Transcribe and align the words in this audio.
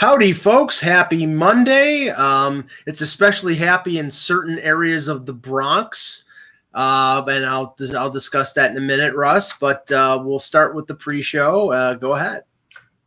Howdy, 0.00 0.32
folks. 0.32 0.80
Happy 0.80 1.26
Monday. 1.26 2.08
Um, 2.08 2.66
it's 2.86 3.02
especially 3.02 3.54
happy 3.54 3.98
in 3.98 4.10
certain 4.10 4.58
areas 4.60 5.08
of 5.08 5.26
the 5.26 5.34
Bronx. 5.34 6.24
Uh, 6.72 7.22
and 7.28 7.44
I'll 7.44 7.76
I'll 7.94 8.08
discuss 8.08 8.54
that 8.54 8.70
in 8.70 8.78
a 8.78 8.80
minute, 8.80 9.14
Russ. 9.14 9.52
But 9.58 9.92
uh, 9.92 10.22
we'll 10.24 10.38
start 10.38 10.74
with 10.74 10.86
the 10.86 10.94
pre-show. 10.94 11.70
Uh, 11.70 11.94
go 11.96 12.14
ahead. 12.14 12.44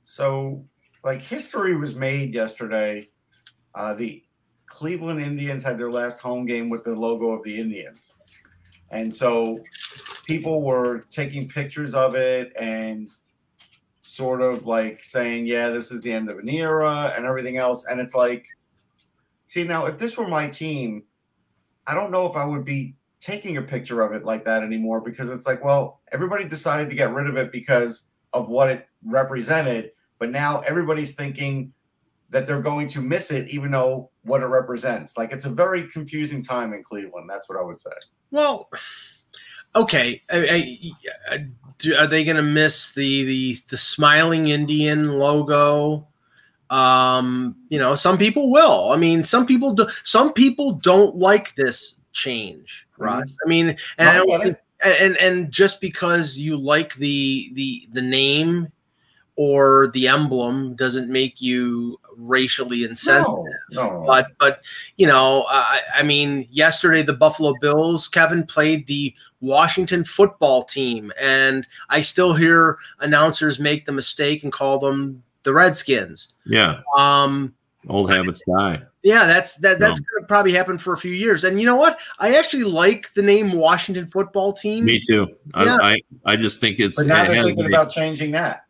So, 0.06 0.64
like 1.04 1.24
history 1.24 1.76
was 1.76 1.96
made 1.96 2.36
yesterday. 2.36 3.10
Uh, 3.74 3.96
the 3.96 4.24
Cleveland 4.68 5.20
Indians 5.20 5.64
had 5.64 5.80
their 5.80 5.92
last 5.92 6.20
home 6.20 6.46
game 6.46 6.70
with 6.70 6.84
the 6.84 6.94
logo 6.94 7.32
of 7.32 7.42
the 7.42 7.60
Indians, 7.60 8.14
and 8.92 9.12
so 9.16 9.64
people 10.28 10.62
were 10.62 11.06
taking 11.10 11.50
pictures 11.50 11.96
of 11.96 12.14
it 12.14 12.54
and 12.56 13.10
sort 14.14 14.42
of 14.42 14.68
like 14.68 15.04
saying, 15.04 15.48
yeah, 15.48 15.70
this 15.70 15.92
is 15.92 16.02
the 16.02 16.12
end 16.12 16.30
of 16.30 16.38
an 16.38 16.48
era 16.48 17.12
and 17.16 17.26
everything 17.26 17.58
else. 17.58 17.86
And 17.90 18.00
it's 18.00 18.14
like, 18.14 18.46
see, 19.48 19.64
now 19.64 19.88
if 19.88 19.98
this 19.98 20.16
were 20.16 20.28
my 20.28 20.48
team, 20.48 21.04
I 21.88 21.96
don't 21.96 22.12
know 22.12 22.28
if 22.28 22.36
I 22.36 22.46
would 22.46 22.64
be 22.64 22.96
taking 23.20 23.58
a 23.58 23.62
picture 23.64 24.02
of 24.02 24.12
it 24.12 24.24
like 24.24 24.46
that 24.46 24.62
anymore 24.62 25.02
because 25.02 25.32
it's 25.32 25.48
like, 25.48 25.64
well, 25.64 26.02
everybody 26.12 26.48
decided 26.48 26.90
to 26.90 26.96
get 26.96 27.12
rid 27.12 27.26
of 27.26 27.38
it 27.38 27.52
because 27.52 28.12
of 28.34 28.50
what 28.50 28.70
it 28.70 28.88
represented. 29.04 29.92
But 30.20 30.30
now 30.30 30.60
everybody's 30.60 31.16
thinking 31.16 31.74
that 32.30 32.46
they're 32.46 32.62
going 32.62 32.88
to 32.90 33.02
miss 33.02 33.32
it, 33.32 33.50
even 33.50 33.72
though 33.72 34.12
what 34.22 34.42
it 34.42 34.46
represents. 34.46 35.18
Like 35.18 35.32
it's 35.32 35.46
a 35.46 35.50
very 35.50 35.88
confusing 35.90 36.44
time 36.44 36.72
in 36.74 36.84
Cleveland. 36.84 37.28
That's 37.28 37.50
what 37.50 37.58
I 37.58 37.64
would 37.64 37.80
say. 37.80 37.92
Well, 38.30 38.70
okay. 39.76 40.22
I, 40.30 40.90
I, 41.30 41.48
are 41.98 42.08
they 42.08 42.24
going 42.24 42.38
to 42.38 42.42
miss 42.42 42.94
the 42.94 43.24
the 43.26 43.58
the 43.70 43.78
smiling 43.78 44.48
Indian 44.48 45.20
logo? 45.20 46.08
Um, 46.70 47.56
you 47.70 47.78
know, 47.78 47.94
some 47.96 48.18
people 48.18 48.52
will. 48.52 48.92
I 48.92 48.98
mean, 48.98 49.24
some 49.24 49.46
people 49.46 49.74
do. 49.74 49.88
Some 50.04 50.34
people 50.34 50.74
don't 50.74 51.16
like 51.18 51.56
this 51.56 51.96
change, 52.14 52.88
Russ. 52.98 53.32
Mm-hmm. 53.32 53.36
I 53.46 53.50
mean, 53.50 53.78
and 53.98 54.10
I 54.32 54.56
and 54.84 55.18
and 55.18 55.52
just 55.52 55.82
because 55.82 56.38
you 56.38 56.58
like 56.58 56.96
the 56.96 57.52
the 57.54 57.88
the 57.92 58.02
name 58.02 58.72
or 59.36 59.90
the 59.94 60.08
emblem 60.08 60.76
doesn't 60.76 61.10
make 61.10 61.42
you 61.42 62.00
racially 62.18 62.84
insensitive. 62.84 63.46
No, 63.72 63.90
no. 63.90 64.04
But 64.06 64.28
but 64.40 64.62
you 64.98 65.08
know, 65.08 65.46
I, 65.50 65.82
I 65.96 66.04
mean, 66.04 66.48
yesterday 66.52 67.02
the 67.02 67.14
Buffalo 67.14 67.54
Bills, 67.60 68.08
Kevin 68.08 68.46
played 68.46 68.86
the 68.88 69.14
Washington 69.42 70.04
football 70.04 70.64
team, 70.64 71.12
and 71.20 71.66
I 71.90 72.02
still 72.02 72.34
hear 72.34 72.78
announcers 73.00 73.60
make 73.60 73.86
the 73.86 73.92
mistake 73.92 74.44
and 74.44 74.54
call 74.54 74.80
them 74.80 75.24
the 75.44 75.54
Redskins. 75.54 76.34
Yeah. 76.46 76.82
Um, 76.98 77.54
old 77.90 78.10
habits 78.10 78.42
die. 78.48 78.84
Yeah, 79.04 79.26
that's 79.26 79.58
that. 79.58 79.80
That's 79.80 80.00
no. 80.00 80.06
going 80.12 80.24
to 80.24 80.28
probably 80.28 80.54
happen 80.54 80.78
for 80.78 80.94
a 80.94 80.98
few 80.98 81.12
years. 81.12 81.44
And 81.44 81.60
you 81.60 81.66
know 81.66 81.76
what? 81.76 82.00
I 82.20 82.36
actually 82.36 82.64
like 82.64 83.14
the 83.16 83.22
name 83.22 83.52
Washington 83.52 84.08
Football 84.08 84.54
Team. 84.54 84.86
Me 84.86 85.02
too. 85.06 85.28
Yeah. 85.58 85.78
I, 85.82 86.00
I, 86.26 86.34
I 86.34 86.36
just 86.38 86.62
think 86.62 86.80
it's. 86.80 86.96
But 86.96 87.08
now 87.08 87.26
they're 87.26 87.44
thinking 87.44 87.66
about 87.66 87.90
changing 87.90 88.32
that. 88.32 88.66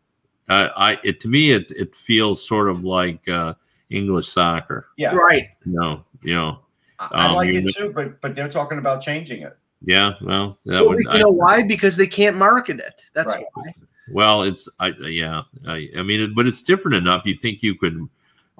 Uh, 0.48 0.68
I 0.76 0.98
it 1.04 1.20
to 1.20 1.28
me 1.28 1.52
it 1.52 1.70
it 1.72 1.94
feels 1.94 2.46
sort 2.46 2.68
of 2.68 2.84
like 2.84 3.26
uh, 3.28 3.54
English 3.90 4.28
soccer. 4.28 4.88
Yeah. 4.96 5.14
Right. 5.14 5.48
No, 5.64 6.04
you 6.22 6.34
know. 6.34 6.60
I, 6.98 7.26
um, 7.26 7.34
like 7.34 7.48
it 7.48 7.74
too, 7.74 7.92
but 7.92 8.20
but 8.20 8.36
they're 8.36 8.48
talking 8.48 8.78
about 8.78 9.00
changing 9.00 9.42
it. 9.42 9.56
Yeah, 9.86 10.12
well, 10.22 10.58
that 10.64 10.80
well, 10.80 10.90
would. 10.90 11.00
You 11.00 11.10
I, 11.10 11.18
know 11.18 11.28
why? 11.28 11.62
Because 11.62 11.96
they 11.96 12.06
can't 12.06 12.36
market 12.36 12.78
it. 12.78 13.06
That's 13.14 13.34
right. 13.34 13.44
why. 13.54 13.74
Well, 14.10 14.42
it's 14.42 14.68
I 14.80 14.88
yeah 15.00 15.42
I, 15.66 15.88
I 15.96 16.02
mean, 16.02 16.20
it, 16.20 16.34
but 16.34 16.46
it's 16.46 16.62
different 16.62 16.96
enough. 16.96 17.24
You 17.24 17.34
think 17.34 17.62
you 17.62 17.74
could 17.74 18.08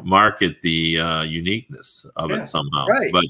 market 0.03 0.61
the 0.63 0.99
uh, 0.99 1.23
uniqueness 1.23 2.07
of 2.17 2.31
yeah, 2.31 2.43
it 2.43 2.47
somehow, 2.47 2.87
right? 2.87 3.13
But 3.13 3.25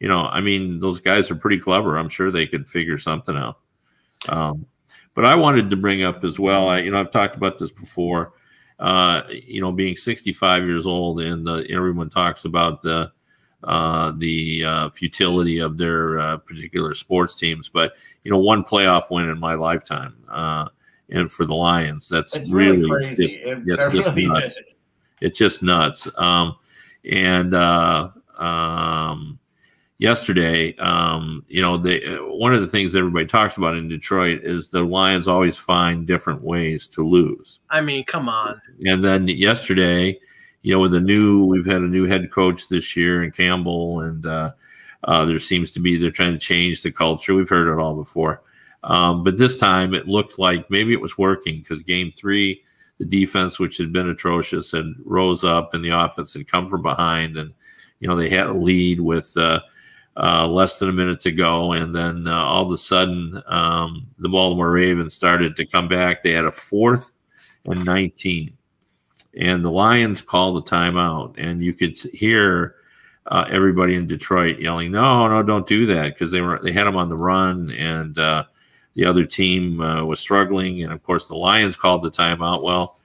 you 0.00 0.08
know, 0.08 0.26
I 0.26 0.40
mean, 0.40 0.80
those 0.80 1.00
guys 1.00 1.30
are 1.30 1.36
pretty 1.36 1.58
clever. 1.58 1.96
I'm 1.96 2.08
sure 2.08 2.30
they 2.30 2.46
could 2.46 2.68
figure 2.68 2.98
something 2.98 3.36
out. 3.36 3.58
Um, 4.28 4.66
but 5.14 5.24
I 5.24 5.34
wanted 5.34 5.70
to 5.70 5.76
bring 5.76 6.02
up 6.02 6.24
as 6.24 6.38
well. 6.38 6.68
I, 6.68 6.80
you 6.80 6.90
know, 6.90 7.00
I've 7.00 7.10
talked 7.10 7.36
about 7.36 7.58
this 7.58 7.70
before. 7.70 8.32
Uh, 8.78 9.22
you 9.30 9.60
know, 9.60 9.70
being 9.70 9.96
65 9.96 10.64
years 10.64 10.86
old, 10.86 11.20
and 11.20 11.48
uh, 11.48 11.62
everyone 11.70 12.10
talks 12.10 12.44
about 12.44 12.82
the 12.82 13.12
uh, 13.62 14.12
the 14.18 14.64
uh, 14.64 14.90
futility 14.90 15.58
of 15.58 15.78
their 15.78 16.18
uh, 16.18 16.36
particular 16.38 16.92
sports 16.92 17.36
teams. 17.36 17.68
But 17.68 17.94
you 18.24 18.30
know, 18.30 18.38
one 18.38 18.64
playoff 18.64 19.10
win 19.10 19.28
in 19.28 19.38
my 19.38 19.54
lifetime, 19.54 20.16
uh, 20.28 20.68
and 21.08 21.30
for 21.30 21.46
the 21.46 21.54
Lions, 21.54 22.08
that's 22.08 22.34
it's 22.34 22.50
really, 22.50 22.78
really 22.78 22.88
crazy. 23.06 23.26
Just, 23.26 23.38
it, 23.40 23.58
it's 23.66 23.90
just 23.92 24.16
really 24.16 24.28
nuts. 24.28 24.60
It's 25.20 25.38
just 25.38 25.62
nuts. 25.62 26.08
Um, 26.18 26.56
and 27.10 27.54
uh, 27.54 28.10
um, 28.36 29.38
yesterday, 29.98 30.76
um, 30.76 31.44
you 31.48 31.62
know, 31.62 31.76
they, 31.76 32.00
one 32.20 32.52
of 32.52 32.60
the 32.60 32.66
things 32.66 32.94
everybody 32.96 33.26
talks 33.26 33.56
about 33.56 33.76
in 33.76 33.88
Detroit 33.88 34.40
is 34.42 34.70
the 34.70 34.82
Lions 34.82 35.28
always 35.28 35.56
find 35.56 36.06
different 36.06 36.42
ways 36.42 36.88
to 36.88 37.06
lose. 37.06 37.60
I 37.70 37.80
mean, 37.80 38.04
come 38.04 38.28
on. 38.28 38.60
And 38.86 39.04
then 39.04 39.28
yesterday, 39.28 40.18
you 40.62 40.72
know, 40.72 40.80
with 40.80 40.94
a 40.94 41.00
new, 41.00 41.44
we've 41.44 41.66
had 41.66 41.82
a 41.82 41.88
new 41.88 42.06
head 42.06 42.30
coach 42.30 42.68
this 42.68 42.96
year 42.96 43.22
in 43.22 43.30
Campbell, 43.30 44.00
and 44.00 44.26
uh, 44.26 44.52
uh, 45.04 45.24
there 45.24 45.38
seems 45.38 45.70
to 45.72 45.80
be 45.80 45.96
they're 45.96 46.10
trying 46.10 46.32
to 46.32 46.38
change 46.38 46.82
the 46.82 46.90
culture. 46.90 47.34
We've 47.34 47.48
heard 47.48 47.68
it 47.68 47.80
all 47.80 47.94
before, 47.94 48.42
um, 48.82 49.24
but 49.24 49.36
this 49.36 49.58
time 49.58 49.94
it 49.94 50.08
looked 50.08 50.38
like 50.38 50.70
maybe 50.70 50.92
it 50.92 51.02
was 51.02 51.18
working 51.18 51.58
because 51.58 51.82
game 51.82 52.12
three, 52.16 52.62
the 52.98 53.04
defense, 53.04 53.58
which 53.58 53.76
had 53.76 53.92
been 53.92 54.08
atrocious, 54.08 54.72
had 54.72 54.86
rose 55.04 55.44
up, 55.44 55.74
and 55.74 55.84
the 55.84 55.90
offense 55.90 56.32
had 56.32 56.50
come 56.50 56.68
from 56.68 56.80
behind, 56.80 57.36
and 57.36 57.52
you 58.00 58.08
know 58.08 58.16
they 58.16 58.30
had 58.30 58.46
a 58.46 58.54
lead 58.54 59.00
with. 59.00 59.36
Uh, 59.36 59.60
uh, 60.16 60.46
less 60.46 60.78
than 60.78 60.88
a 60.88 60.92
minute 60.92 61.20
to 61.20 61.32
go, 61.32 61.72
and 61.72 61.94
then 61.94 62.26
uh, 62.28 62.34
all 62.34 62.64
of 62.64 62.72
a 62.72 62.78
sudden, 62.78 63.42
um, 63.46 64.06
the 64.18 64.28
Baltimore 64.28 64.70
Ravens 64.70 65.14
started 65.14 65.56
to 65.56 65.66
come 65.66 65.88
back. 65.88 66.22
They 66.22 66.32
had 66.32 66.44
a 66.44 66.52
fourth 66.52 67.14
and 67.64 67.84
19 67.84 68.56
and 69.36 69.64
the 69.64 69.70
Lions 69.70 70.22
called 70.22 70.56
the 70.56 70.70
timeout, 70.70 71.34
and 71.38 71.62
you 71.62 71.72
could 71.72 71.96
hear 71.98 72.76
uh, 73.26 73.44
everybody 73.50 73.94
in 73.94 74.06
Detroit 74.06 74.58
yelling, 74.58 74.92
"No, 74.92 75.28
no, 75.28 75.42
don't 75.42 75.66
do 75.66 75.86
that," 75.86 76.14
because 76.14 76.30
they 76.30 76.40
were 76.40 76.60
they 76.62 76.72
had 76.72 76.84
them 76.84 76.96
on 76.96 77.08
the 77.08 77.16
run, 77.16 77.70
and 77.70 78.18
uh, 78.18 78.44
the 78.94 79.04
other 79.04 79.24
team 79.24 79.80
uh, 79.80 80.04
was 80.04 80.20
struggling, 80.20 80.82
and 80.82 80.92
of 80.92 81.02
course 81.02 81.28
the 81.28 81.36
Lions 81.36 81.76
called 81.76 82.02
the 82.02 82.10
timeout. 82.10 82.62
Well, 82.62 82.98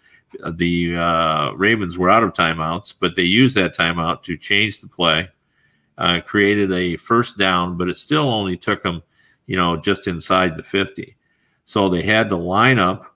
the 0.52 1.53
Ravens 1.56 1.98
were 1.98 2.09
out 2.09 2.24
of 2.24 2.34
timeouts, 2.34 2.96
but 3.00 3.16
they 3.16 3.24
used 3.24 3.56
that 3.58 3.75
timeout 3.75 4.24
to 4.24 4.38
change 4.38 4.81
the 4.81 4.88
play, 4.88 5.30
uh, 6.00 6.22
created 6.26 6.72
a 6.72 6.98
first 6.98 7.38
down, 7.38 7.78
but 7.78 7.90
it 7.90 7.98
still 7.98 8.30
only 8.32 8.58
took 8.58 8.82
them, 8.82 9.04
you 9.46 9.56
know, 9.56 9.78
just 9.78 10.08
inside 10.08 10.58
the 10.58 10.64
fifty. 10.64 11.16
So 11.66 11.88
they 11.88 12.02
had 12.02 12.30
to 12.30 12.36
line 12.36 12.80
up 12.80 13.16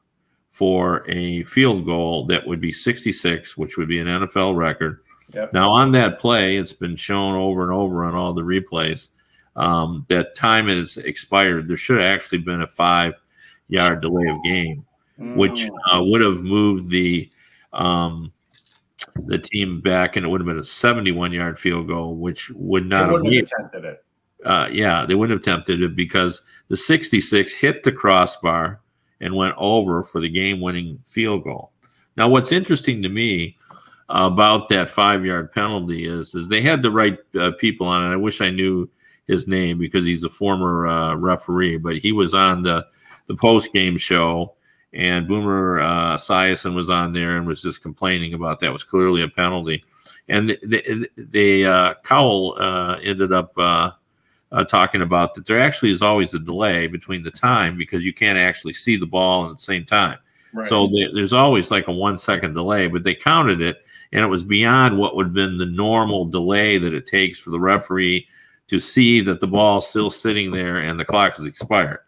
for 0.51 1.03
a 1.09 1.43
field 1.45 1.83
goal 1.83 2.27
that 2.27 2.45
would 2.45 2.61
be 2.61 2.71
66, 2.71 3.57
which 3.57 3.75
would 3.75 3.87
be 3.87 3.97
an 3.99 4.05
NFL 4.05 4.55
record. 4.55 4.99
Yep. 5.33 5.51
Now, 5.51 5.71
on 5.71 5.91
that 5.93 6.19
play, 6.19 6.57
it's 6.57 6.73
been 6.73 6.95
shown 6.95 7.35
over 7.35 7.63
and 7.63 7.71
over 7.71 8.05
on 8.05 8.13
all 8.13 8.33
the 8.33 8.43
replays 8.43 9.09
um, 9.55 10.05
that 10.09 10.35
time 10.35 10.67
has 10.67 10.97
expired. 10.97 11.67
There 11.67 11.77
should 11.77 11.99
have 11.99 12.05
actually 12.05 12.39
been 12.39 12.61
a 12.61 12.67
five 12.67 13.15
yard 13.67 14.01
delay 14.01 14.27
of 14.29 14.43
game, 14.43 14.85
mm. 15.19 15.35
which 15.37 15.67
uh, 15.91 16.03
would 16.03 16.21
have 16.21 16.41
moved 16.41 16.91
the 16.91 17.31
um, 17.73 18.31
the 19.25 19.39
team 19.39 19.81
back, 19.81 20.15
and 20.15 20.25
it 20.25 20.29
would 20.29 20.41
have 20.41 20.47
been 20.47 20.59
a 20.59 20.63
71 20.63 21.31
yard 21.33 21.59
field 21.59 21.87
goal, 21.87 22.15
which 22.15 22.49
would 22.55 22.85
not 22.85 23.09
have, 23.09 23.23
have 23.23 23.33
attempted 23.33 23.85
it. 23.85 24.03
Uh, 24.45 24.67
yeah, 24.71 25.05
they 25.05 25.15
wouldn't 25.15 25.37
have 25.37 25.55
attempted 25.55 25.81
it 25.81 25.95
because 25.95 26.41
the 26.67 26.77
66 26.77 27.53
hit 27.53 27.83
the 27.83 27.91
crossbar 27.91 28.81
and 29.21 29.35
went 29.35 29.55
over 29.57 30.03
for 30.03 30.19
the 30.19 30.29
game 30.29 30.59
winning 30.59 30.99
field 31.05 31.43
goal. 31.43 31.71
Now, 32.17 32.27
what's 32.27 32.51
interesting 32.51 33.01
to 33.01 33.09
me 33.09 33.57
about 34.09 34.69
that 34.69 34.89
five 34.89 35.25
yard 35.25 35.51
penalty 35.51 36.05
is, 36.05 36.35
is 36.35 36.47
they 36.47 36.61
had 36.61 36.81
the 36.81 36.91
right 36.91 37.17
uh, 37.39 37.51
people 37.59 37.87
on 37.87 38.03
it. 38.03 38.13
I 38.13 38.17
wish 38.17 38.41
I 38.41 38.49
knew 38.49 38.89
his 39.25 39.47
name 39.47 39.77
because 39.77 40.05
he's 40.05 40.23
a 40.23 40.29
former 40.29 40.87
uh, 40.87 41.15
referee, 41.15 41.77
but 41.77 41.97
he 41.97 42.11
was 42.11 42.33
on 42.33 42.63
the, 42.63 42.85
the 43.27 43.35
post 43.35 43.71
game 43.73 43.97
show 43.97 44.53
and 44.93 45.27
Boomer 45.27 45.81
uh, 45.81 46.17
Esiason 46.17 46.75
was 46.75 46.89
on 46.89 47.13
there 47.13 47.37
and 47.37 47.47
was 47.47 47.61
just 47.61 47.81
complaining 47.81 48.33
about 48.33 48.59
that. 48.59 48.67
It 48.67 48.73
was 48.73 48.83
clearly 48.83 49.23
a 49.23 49.27
penalty. 49.27 49.83
And 50.29 50.49
the, 50.49 50.59
the, 50.63 51.09
the 51.17 51.65
uh, 51.65 51.93
Cowell 52.03 52.55
uh, 52.59 52.99
ended 53.01 53.33
up 53.33 53.57
uh, 53.57 53.91
uh, 54.51 54.63
talking 54.63 55.01
about 55.01 55.33
that 55.33 55.45
there 55.45 55.59
actually 55.59 55.91
is 55.91 56.01
always 56.01 56.33
a 56.33 56.39
delay 56.39 56.87
between 56.87 57.23
the 57.23 57.31
time 57.31 57.77
because 57.77 58.05
you 58.05 58.13
can't 58.13 58.37
actually 58.37 58.73
see 58.73 58.95
the 58.95 59.05
ball 59.05 59.49
at 59.49 59.57
the 59.57 59.63
same 59.63 59.83
time. 59.83 60.19
Right. 60.53 60.67
So 60.67 60.89
there's 61.13 61.33
always 61.33 61.71
like 61.71 61.87
a 61.87 61.91
one 61.91 62.17
second 62.17 62.53
delay, 62.53 62.87
but 62.87 63.03
they 63.03 63.15
counted 63.15 63.59
it 63.59 63.83
and 64.11 64.23
it 64.23 64.27
was 64.27 64.43
beyond 64.43 64.97
what 64.97 65.15
would 65.15 65.27
have 65.27 65.33
been 65.33 65.57
the 65.57 65.65
normal 65.65 66.25
delay 66.25 66.77
that 66.77 66.93
it 66.93 67.07
takes 67.07 67.39
for 67.39 67.49
the 67.49 67.59
referee 67.59 68.27
to 68.67 68.79
see 68.79 69.21
that 69.21 69.41
the 69.41 69.47
ball's 69.47 69.89
still 69.89 70.11
sitting 70.11 70.51
there 70.51 70.77
and 70.77 70.99
the 70.99 71.05
clock 71.05 71.35
has 71.35 71.45
expired. 71.45 71.99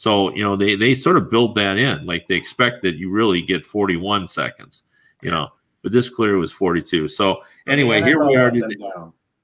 So, 0.00 0.34
you 0.34 0.42
know, 0.42 0.56
they, 0.56 0.76
they 0.76 0.94
sort 0.94 1.18
of 1.18 1.30
build 1.30 1.54
that 1.56 1.76
in. 1.76 2.06
Like 2.06 2.26
they 2.26 2.34
expect 2.34 2.80
that 2.84 2.96
you 2.96 3.10
really 3.10 3.42
get 3.42 3.62
41 3.62 4.28
seconds, 4.28 4.84
you 5.20 5.30
know. 5.30 5.48
but 5.82 5.92
this 5.92 6.08
clear 6.08 6.38
was 6.38 6.50
42. 6.50 7.06
So 7.08 7.42
anyway, 7.66 8.00
The 8.00 8.06
here 8.06 8.26
we 8.26 8.34
are. 8.34 8.50
Today. 8.50 8.76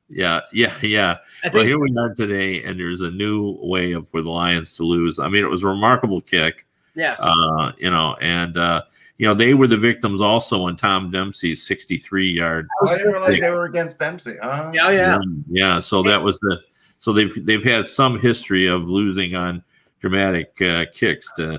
Yeah, 0.09 0.41
yeah, 0.55 0.73
yeah. 0.81 1.19
I 1.45 1.51
Well, 1.53 1.63
here 1.63 1.79
we 1.79 1.95
are 1.99 2.15
today, 2.15 2.65
and 2.65 2.81
there's 2.81 3.03
a 3.03 3.11
new 3.11 3.59
way 3.61 3.93
of 3.93 4.09
for 4.09 4.23
the 4.23 4.31
Lions 4.31 4.73
to 4.79 4.83
lose. 4.83 5.19
I 5.19 5.29
mean, 5.29 5.45
it 5.45 5.51
was 5.51 5.63
a 5.63 5.67
remarkable 5.67 6.23
kick, 6.23 6.65
yes. 6.95 7.21
uh, 7.21 7.73
you 7.77 7.91
know, 7.91 8.17
and 8.23 8.57
uh, 8.57 8.81
you 9.19 9.27
know 9.27 9.35
they 9.35 9.53
were 9.53 9.67
the 9.67 9.77
victims 9.77 10.23
also 10.23 10.63
on 10.63 10.75
Tom 10.75 11.11
Dempsey's 11.11 11.67
63 11.67 12.31
yard. 12.31 12.67
Oh, 12.81 12.89
I 12.89 12.97
didn't 12.97 13.13
realize 13.13 13.41
they 13.41 13.51
were 13.51 13.67
against 13.67 13.99
Dempsey. 13.99 14.39
Uh, 14.39 14.71
yeah, 14.73 14.91
yeah. 14.91 15.19
yeah. 15.51 15.81
So 15.81 16.03
that 16.05 16.23
was 16.23 16.39
the 16.39 16.63
so 16.99 17.13
they've 17.13 17.45
they've 17.45 17.63
had 17.63 17.87
some 17.87 18.19
history 18.19 18.67
of 18.69 18.89
losing 18.89 19.35
on 19.35 19.63
dramatic 20.01 20.61
uh, 20.63 20.85
kicks 20.93 21.33
to 21.35 21.59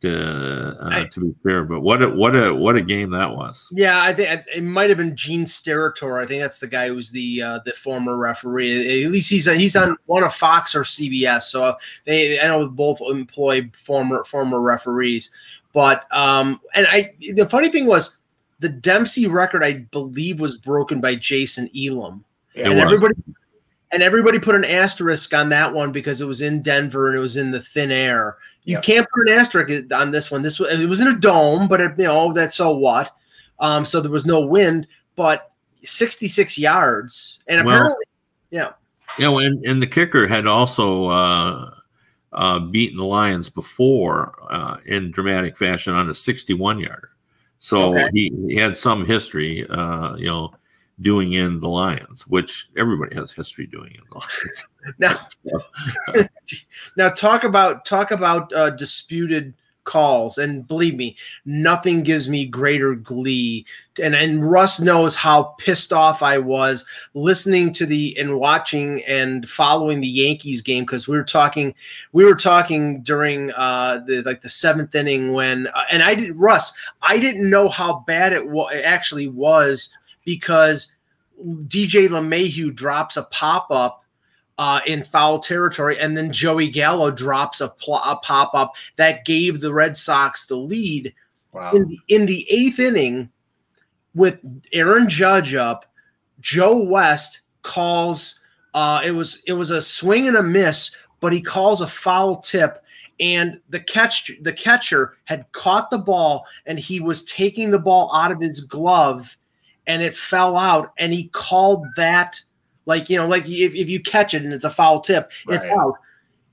to 0.00 0.76
uh, 0.80 0.88
I- 0.90 1.04
to 1.04 1.20
be 1.20 1.32
fair. 1.42 1.64
But 1.64 1.80
what 1.80 2.02
a 2.02 2.08
what 2.08 2.34
a 2.34 2.54
what 2.54 2.76
a 2.76 2.82
game 2.82 3.10
that 3.10 3.30
was. 3.30 3.68
Yeah, 3.72 4.02
I 4.02 4.12
think 4.14 4.44
it 4.54 4.62
might 4.62 4.88
have 4.88 4.98
been 4.98 5.16
Gene 5.16 5.44
Steratore. 5.44 6.22
I 6.22 6.26
think 6.26 6.42
that's 6.42 6.58
the 6.58 6.66
guy 6.66 6.88
who's 6.88 7.10
the 7.10 7.42
uh, 7.42 7.58
the 7.64 7.72
former 7.72 8.16
referee. 8.16 9.04
At 9.04 9.10
least 9.10 9.30
he's 9.30 9.46
he's 9.46 9.76
on 9.76 9.96
one 10.06 10.24
of 10.24 10.34
Fox 10.34 10.74
or 10.74 10.82
CBS. 10.82 11.42
So 11.42 11.76
they 12.04 12.40
I 12.40 12.46
know 12.46 12.68
both 12.68 13.00
employ 13.00 13.70
former 13.74 14.24
former 14.24 14.60
referees. 14.60 15.30
But 15.72 16.04
um, 16.14 16.58
and 16.74 16.86
I 16.88 17.12
the 17.34 17.48
funny 17.48 17.70
thing 17.70 17.86
was 17.86 18.16
the 18.58 18.68
Dempsey 18.68 19.26
record 19.26 19.62
I 19.62 19.86
believe 19.90 20.40
was 20.40 20.56
broken 20.56 21.00
by 21.00 21.14
Jason 21.14 21.70
Elam. 21.76 22.24
It 22.54 22.66
and 22.66 22.74
was. 22.74 22.84
everybody 22.92 23.14
and 23.92 24.02
everybody 24.02 24.38
put 24.38 24.54
an 24.54 24.64
asterisk 24.64 25.34
on 25.34 25.48
that 25.48 25.72
one 25.72 25.90
because 25.92 26.20
it 26.20 26.26
was 26.26 26.42
in 26.42 26.62
Denver 26.62 27.08
and 27.08 27.16
it 27.16 27.20
was 27.20 27.36
in 27.36 27.50
the 27.50 27.60
thin 27.60 27.90
air. 27.90 28.36
You 28.64 28.74
Yep. 28.74 28.82
can't 28.84 29.06
put 29.12 29.28
an 29.28 29.34
asterisk 29.38 29.92
on 29.92 30.10
this 30.10 30.30
one. 30.30 30.42
This 30.42 30.58
was 30.58 30.70
it 30.78 30.88
was 30.88 31.00
in 31.00 31.08
a 31.08 31.18
dome, 31.18 31.66
but 31.68 31.80
it, 31.80 31.98
you 31.98 32.04
know 32.04 32.32
that's 32.32 32.54
so 32.56 32.76
what. 32.76 33.10
Um, 33.58 33.84
so 33.84 34.00
there 34.00 34.10
was 34.10 34.24
no 34.26 34.40
wind, 34.40 34.86
but 35.16 35.50
66 35.82 36.58
yards, 36.58 37.38
and 37.48 37.64
Well- 37.64 37.74
apparently, 37.76 38.04
yeah, 38.50 38.70
Yeah, 39.18 39.28
well, 39.28 39.44
and, 39.44 39.64
and 39.66 39.82
the 39.82 39.86
kicker 39.86 40.26
had 40.26 40.46
also 40.46 41.06
uh, 41.06 41.70
uh, 42.32 42.58
beaten 42.60 42.96
the 42.96 43.04
Lions 43.04 43.50
before 43.50 44.34
uh, 44.50 44.76
in 44.86 45.10
dramatic 45.10 45.56
fashion 45.58 45.94
on 45.94 46.08
a 46.08 46.14
61 46.14 46.78
yarder. 46.78 47.10
So 47.58 47.90
Okay. 47.90 48.08
he, 48.12 48.32
he 48.48 48.56
had 48.56 48.76
some 48.76 49.04
history, 49.04 49.66
uh, 49.68 50.14
you 50.16 50.26
know, 50.26 50.52
doing 51.00 51.32
in 51.32 51.60
the 51.60 51.68
Lions, 51.68 52.26
which 52.26 52.68
everybody 52.76 53.14
has 53.16 53.32
history 53.32 53.66
doing 53.66 53.92
in 53.92 54.02
the 54.10 54.18
Lions. 54.18 54.68
Now, 54.98 55.20
now 56.96 57.10
talk 57.10 57.44
about 57.44 57.84
talk 57.84 58.10
about 58.10 58.50
uh, 58.54 58.70
disputed 58.70 59.52
calls, 59.84 60.38
and 60.38 60.66
believe 60.66 60.94
me, 60.94 61.16
nothing 61.44 62.02
gives 62.02 62.28
me 62.28 62.46
greater 62.46 62.94
glee. 62.94 63.66
And 64.02 64.14
and 64.14 64.48
Russ 64.50 64.80
knows 64.80 65.16
how 65.16 65.54
pissed 65.58 65.92
off 65.92 66.22
I 66.22 66.38
was 66.38 66.86
listening 67.14 67.72
to 67.74 67.86
the 67.86 68.16
and 68.18 68.38
watching 68.38 69.02
and 69.04 69.48
following 69.48 70.00
the 70.00 70.08
Yankees 70.08 70.62
game 70.62 70.84
because 70.84 71.08
we 71.08 71.16
were 71.16 71.24
talking 71.24 71.74
we 72.12 72.24
were 72.24 72.36
talking 72.36 73.02
during 73.02 73.52
uh 73.52 74.02
the 74.06 74.22
like 74.22 74.40
the 74.40 74.48
seventh 74.48 74.94
inning 74.94 75.32
when 75.32 75.66
uh, 75.68 75.84
and 75.90 76.02
I 76.02 76.14
did 76.14 76.36
Russ 76.36 76.72
I 77.02 77.18
didn't 77.18 77.50
know 77.50 77.68
how 77.68 78.04
bad 78.06 78.32
it, 78.32 78.48
wa- 78.48 78.68
it 78.68 78.84
actually 78.84 79.28
was 79.28 79.90
because 80.24 80.92
DJ 81.38 82.08
LeMahieu 82.08 82.74
drops 82.74 83.16
a 83.16 83.22
pop 83.24 83.70
up 83.70 84.04
uh, 84.58 84.80
in 84.86 85.04
foul 85.04 85.38
territory, 85.38 85.98
and 85.98 86.16
then 86.16 86.30
Joey 86.32 86.68
Gallo 86.68 87.10
drops 87.10 87.60
a, 87.60 87.68
pl- 87.68 87.94
a 88.04 88.16
pop 88.16 88.50
up 88.54 88.74
that 88.96 89.24
gave 89.24 89.60
the 89.60 89.72
Red 89.72 89.96
Sox 89.96 90.46
the 90.46 90.56
lead 90.56 91.14
Wow. 91.52 91.72
in 91.72 91.88
the, 91.88 91.98
in 92.08 92.26
the 92.26 92.46
eighth 92.48 92.78
inning 92.78 93.28
with 94.14 94.38
Aaron 94.72 95.08
Judge 95.08 95.54
up. 95.54 95.84
Joe 96.40 96.76
West 96.76 97.40
calls. 97.62 98.38
Uh, 98.72 99.00
it 99.04 99.10
was 99.10 99.42
it 99.46 99.54
was 99.54 99.70
a 99.72 99.82
swing 99.82 100.28
and 100.28 100.36
a 100.36 100.42
miss, 100.42 100.90
but 101.18 101.32
he 101.32 101.40
calls 101.40 101.80
a 101.80 101.86
foul 101.86 102.36
tip. 102.36 102.84
And 103.18 103.60
the 103.68 103.80
catch 103.80 104.30
the 104.42 104.52
catcher 104.52 105.16
had 105.24 105.50
caught 105.52 105.90
the 105.90 105.98
ball, 105.98 106.46
and 106.66 106.78
he 106.78 107.00
was 107.00 107.24
taking 107.24 107.70
the 107.70 107.78
ball 107.78 108.14
out 108.14 108.30
of 108.30 108.40
his 108.40 108.60
glove, 108.60 109.36
and 109.90 110.02
it 110.02 110.14
fell 110.14 110.56
out. 110.56 110.92
And 110.98 111.12
he 111.12 111.24
called 111.28 111.84
that 111.96 112.40
like 112.86 113.10
you 113.10 113.18
know 113.18 113.26
like 113.26 113.48
if, 113.48 113.74
if 113.74 113.88
you 113.88 114.00
catch 114.00 114.34
it 114.34 114.42
and 114.44 114.52
it's 114.54 114.64
a 114.64 114.70
foul 114.70 115.00
tip, 115.00 115.30
it's 115.48 115.66
out. 115.66 115.94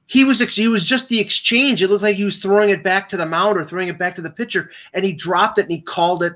He 0.07 0.24
was 0.24 0.42
ex- 0.42 0.56
he 0.56 0.68
was 0.68 0.86
just 0.86 1.10
the 1.10 1.19
exchange. 1.19 1.81
It 1.84 1.89
looked 1.89 2.04
like 2.04 2.16
he 2.16 2.24
was 2.24 2.38
throwing 2.39 2.69
it 2.69 2.84
back 2.84 3.10
to 3.10 3.18
the 3.18 3.25
mound 3.25 3.57
or 3.57 3.63
throwing 3.63 3.89
it 3.89 3.98
back 4.00 4.16
to 4.16 4.22
the 4.22 4.30
pitcher, 4.30 4.69
and 4.94 5.04
he 5.06 5.13
dropped 5.13 5.57
it 5.60 5.63
and 5.63 5.72
he 5.72 5.81
called 5.81 6.24
it, 6.24 6.34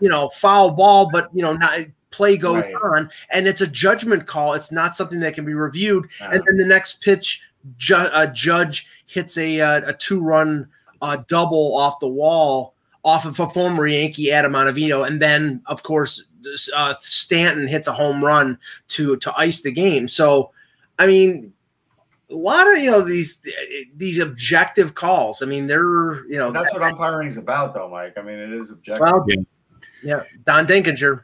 you 0.00 0.08
know, 0.08 0.28
foul 0.30 0.70
ball. 0.70 1.08
But 1.10 1.28
you 1.32 1.42
know, 1.42 1.52
not 1.54 1.78
play 2.10 2.36
goes 2.36 2.64
Right. 2.64 2.74
on, 2.96 3.10
and 3.30 3.46
it's 3.46 3.60
a 3.60 3.66
judgment 3.66 4.26
call. 4.26 4.54
It's 4.54 4.70
not 4.72 4.94
something 4.96 5.20
that 5.20 5.34
can 5.34 5.44
be 5.44 5.54
reviewed. 5.54 6.06
Uh, 6.20 6.30
And 6.32 6.42
then 6.46 6.56
the 6.58 6.66
next 6.66 7.00
pitch, 7.00 7.42
ju- 7.76 8.08
a 8.12 8.26
judge 8.28 8.86
hits 9.06 9.38
a 9.38 9.60
uh, 9.60 9.80
a 9.90 9.92
two 9.92 10.20
run 10.20 10.68
uh, 11.02 11.18
double 11.28 11.76
off 11.76 11.98
the 12.00 12.08
wall 12.08 12.73
off 13.04 13.26
of 13.26 13.38
a 13.38 13.48
former 13.50 13.86
Yankee 13.86 14.32
Adam 14.32 14.52
Ottavino, 14.52 15.06
and 15.06 15.20
then 15.20 15.62
of 15.66 15.82
course 15.82 16.24
uh, 16.74 16.94
Stanton 17.00 17.68
hits 17.68 17.88
a 17.88 17.92
home 17.92 18.24
run 18.24 18.58
to 18.88 19.16
to 19.18 19.32
ice 19.36 19.60
the 19.62 19.72
game. 19.72 20.08
So, 20.08 20.50
I 20.98 21.06
mean, 21.06 21.52
a 22.30 22.34
lot 22.34 22.70
of 22.70 22.78
you 22.78 22.90
know 22.90 23.02
these 23.02 23.46
these 23.96 24.18
objective 24.18 24.94
calls. 24.94 25.42
I 25.42 25.46
mean, 25.46 25.66
they're 25.66 26.26
you 26.26 26.38
know 26.38 26.50
that's 26.50 26.72
what 26.72 26.82
umpiring 26.82 27.28
is 27.28 27.36
about, 27.36 27.74
though, 27.74 27.88
Mike. 27.88 28.18
I 28.18 28.22
mean, 28.22 28.38
it 28.38 28.52
is 28.52 28.70
objective. 28.70 29.00
well, 29.00 29.24
Yeah. 29.28 29.42
yeah, 30.02 30.22
Don 30.44 30.66
Denkinger. 30.66 31.22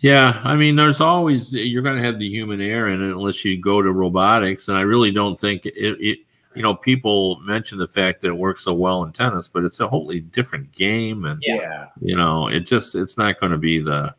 Yeah, 0.00 0.40
I 0.42 0.56
mean, 0.56 0.74
there's 0.74 1.00
always 1.00 1.54
you're 1.54 1.82
going 1.82 1.96
to 1.96 2.02
have 2.02 2.18
the 2.18 2.28
human 2.28 2.60
error 2.60 2.88
in 2.88 3.00
it 3.00 3.10
unless 3.12 3.44
you 3.44 3.60
go 3.60 3.80
to 3.80 3.92
robotics, 3.92 4.68
and 4.68 4.76
I 4.76 4.80
really 4.80 5.12
don't 5.12 5.38
think 5.38 5.64
it. 5.64 5.74
it 5.76 6.18
you 6.54 6.62
know, 6.62 6.74
people 6.74 7.40
mention 7.40 7.78
the 7.78 7.88
fact 7.88 8.20
that 8.20 8.28
it 8.28 8.36
works 8.36 8.62
so 8.64 8.72
well 8.74 9.02
in 9.04 9.12
tennis, 9.12 9.48
but 9.48 9.64
it's 9.64 9.80
a 9.80 9.88
wholly 9.88 10.20
different 10.20 10.72
game, 10.72 11.24
and 11.24 11.42
Yeah. 11.44 11.86
you 12.00 12.16
know, 12.16 12.48
it 12.48 12.66
just 12.66 12.94
it's 12.94 13.16
not 13.18 13.40
going 13.40 13.52
to 13.52 13.58
be 13.58 13.78
the. 13.80 14.14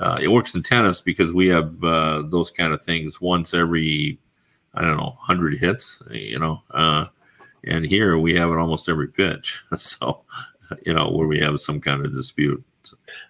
Uh, 0.00 0.18
it 0.22 0.28
works 0.28 0.54
in 0.54 0.62
tennis 0.62 1.02
because 1.02 1.32
we 1.34 1.48
have 1.48 1.82
uh, 1.84 2.22
those 2.26 2.50
kind 2.50 2.72
of 2.72 2.82
things 2.82 3.20
once 3.20 3.52
every, 3.52 4.18
I 4.74 4.80
don't 4.80 4.96
know, 4.96 5.18
hundred 5.20 5.58
hits. 5.58 6.02
You 6.10 6.38
know, 6.38 6.62
uh, 6.70 7.06
and 7.64 7.84
here 7.84 8.16
we 8.18 8.34
have 8.34 8.50
it 8.50 8.56
almost 8.56 8.88
every 8.88 9.08
pitch. 9.08 9.62
So, 9.76 10.22
you 10.86 10.94
know, 10.94 11.10
where 11.10 11.26
we 11.26 11.38
have 11.40 11.60
some 11.60 11.80
kind 11.80 12.04
of 12.06 12.14
dispute. 12.14 12.64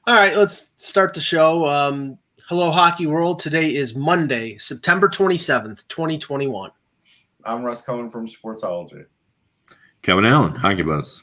All 0.06 0.14
right, 0.14 0.36
let's 0.36 0.70
start 0.76 1.14
the 1.14 1.20
show. 1.20 1.66
Um, 1.66 2.16
hello, 2.48 2.70
hockey 2.70 3.06
world. 3.06 3.40
Today 3.40 3.74
is 3.74 3.96
Monday, 3.96 4.56
September 4.58 5.08
twenty 5.08 5.36
seventh, 5.38 5.86
twenty 5.88 6.16
twenty 6.18 6.46
one. 6.46 6.70
I'm 7.44 7.62
Russ 7.64 7.82
Cohen 7.82 8.08
from 8.10 8.26
Sportsology. 8.26 9.04
Kevin 10.02 10.24
Allen, 10.24 10.54
Hockey 10.54 10.82
Buzz. 10.82 11.22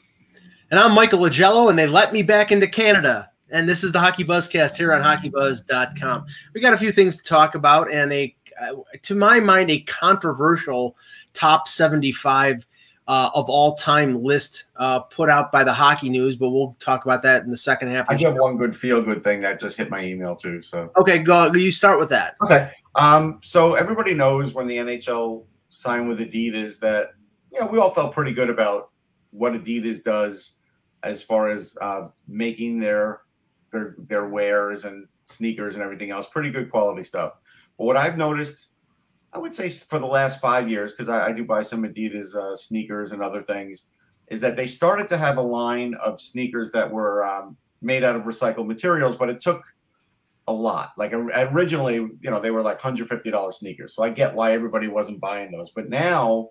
And 0.70 0.78
I'm 0.78 0.94
Michael 0.94 1.20
Augello, 1.20 1.68
and 1.70 1.78
they 1.78 1.86
let 1.86 2.12
me 2.12 2.22
back 2.22 2.52
into 2.52 2.66
Canada. 2.66 3.30
And 3.50 3.68
this 3.68 3.82
is 3.82 3.90
the 3.92 3.98
Hockey 4.00 4.24
Buzzcast 4.24 4.76
here 4.76 4.92
on 4.92 5.02
hockeybuzz.com. 5.02 6.24
We 6.54 6.60
got 6.60 6.72
a 6.72 6.78
few 6.78 6.92
things 6.92 7.16
to 7.16 7.22
talk 7.22 7.54
about, 7.56 7.90
and 7.92 8.12
a, 8.12 8.34
uh, 8.60 8.74
to 9.02 9.14
my 9.14 9.40
mind, 9.40 9.70
a 9.70 9.80
controversial 9.80 10.96
top 11.32 11.66
75 11.66 12.64
uh, 13.08 13.30
of 13.34 13.50
all 13.50 13.74
time 13.74 14.22
list 14.22 14.66
uh, 14.76 15.00
put 15.00 15.28
out 15.28 15.50
by 15.50 15.64
the 15.64 15.72
Hockey 15.72 16.08
News, 16.08 16.36
but 16.36 16.50
we'll 16.50 16.76
talk 16.78 17.04
about 17.04 17.22
that 17.22 17.42
in 17.42 17.50
the 17.50 17.56
second 17.56 17.88
half. 17.90 18.08
I 18.08 18.14
Of 18.14 18.20
do 18.20 18.26
have 18.26 18.36
one 18.36 18.56
good 18.56 18.76
feel 18.76 19.02
good 19.02 19.24
thing 19.24 19.40
that 19.40 19.58
just 19.58 19.76
hit 19.76 19.90
my 19.90 20.04
email 20.04 20.36
too. 20.36 20.62
So 20.62 20.92
Okay, 20.96 21.18
go. 21.18 21.52
You 21.52 21.72
start 21.72 21.98
with 21.98 22.08
that. 22.10 22.36
okay. 22.44 22.70
Um, 22.94 23.40
so 23.42 23.74
everybody 23.74 24.14
knows 24.14 24.52
when 24.54 24.68
the 24.68 24.76
NHL 24.76 25.44
signed 25.70 26.08
with 26.08 26.20
Adidas 26.20 26.78
that 26.80 27.10
you 27.52 27.60
know 27.60 27.66
we 27.66 27.78
all 27.78 27.90
felt 27.90 28.12
pretty 28.12 28.32
good 28.32 28.50
about 28.50 28.90
what 29.30 29.52
Adidas 29.52 30.02
does 30.02 30.58
as 31.02 31.22
far 31.22 31.48
as 31.48 31.76
uh, 31.80 32.08
making 32.28 32.80
their 32.80 33.22
their 33.72 33.94
their 33.98 34.28
wares 34.28 34.84
and 34.84 35.06
sneakers 35.24 35.74
and 35.74 35.82
everything 35.82 36.10
else. 36.10 36.26
Pretty 36.26 36.50
good 36.50 36.70
quality 36.70 37.02
stuff. 37.02 37.32
But 37.78 37.84
what 37.84 37.96
I've 37.96 38.18
noticed, 38.18 38.72
I 39.32 39.38
would 39.38 39.54
say 39.54 39.70
for 39.70 39.98
the 39.98 40.06
last 40.06 40.40
five 40.40 40.68
years, 40.68 40.92
because 40.92 41.08
I, 41.08 41.28
I 41.28 41.32
do 41.32 41.44
buy 41.44 41.62
some 41.62 41.82
Adidas 41.82 42.34
uh, 42.34 42.54
sneakers 42.56 43.12
and 43.12 43.22
other 43.22 43.42
things, 43.42 43.90
is 44.28 44.40
that 44.40 44.56
they 44.56 44.66
started 44.66 45.08
to 45.08 45.18
have 45.18 45.38
a 45.38 45.42
line 45.42 45.94
of 45.94 46.20
sneakers 46.20 46.70
that 46.72 46.90
were 46.90 47.24
um, 47.26 47.56
made 47.80 48.04
out 48.04 48.16
of 48.16 48.24
recycled 48.24 48.66
materials, 48.66 49.16
but 49.16 49.30
it 49.30 49.40
took 49.40 49.62
a 50.50 50.52
lot. 50.52 50.90
Like 50.98 51.12
originally, 51.12 51.94
you 51.94 52.30
know, 52.30 52.40
they 52.40 52.50
were 52.50 52.62
like 52.62 52.80
hundred 52.80 53.08
fifty 53.08 53.30
dollars 53.30 53.58
sneakers. 53.58 53.94
So 53.94 54.02
I 54.02 54.10
get 54.10 54.34
why 54.34 54.52
everybody 54.52 54.88
wasn't 54.88 55.20
buying 55.20 55.52
those. 55.52 55.70
But 55.70 55.88
now, 55.88 56.50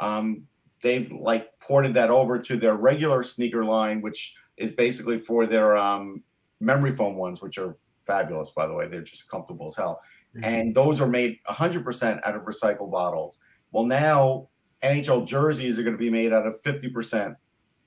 um, 0.00 0.44
they've 0.82 1.10
like 1.10 1.58
ported 1.58 1.94
that 1.94 2.08
over 2.08 2.38
to 2.38 2.56
their 2.56 2.74
regular 2.74 3.22
sneaker 3.22 3.64
line, 3.64 4.00
which 4.00 4.34
is 4.56 4.70
basically 4.70 5.18
for 5.18 5.46
their 5.46 5.76
um, 5.76 6.22
memory 6.60 6.94
foam 6.94 7.16
ones, 7.16 7.42
which 7.42 7.58
are 7.58 7.76
fabulous, 8.06 8.50
by 8.50 8.66
the 8.66 8.74
way. 8.74 8.86
They're 8.86 9.02
just 9.02 9.28
comfortable 9.28 9.66
as 9.66 9.76
hell. 9.76 10.00
And 10.42 10.74
those 10.74 10.98
are 11.00 11.08
made 11.08 11.40
100% 11.46 12.20
out 12.24 12.34
of 12.34 12.44
recycled 12.44 12.90
bottles. 12.90 13.38
Well, 13.70 13.84
now 13.84 14.48
NHL 14.82 15.26
jerseys 15.26 15.78
are 15.78 15.82
going 15.82 15.94
to 15.94 15.98
be 15.98 16.08
made 16.08 16.32
out 16.32 16.46
of 16.46 16.62
50% 16.62 17.36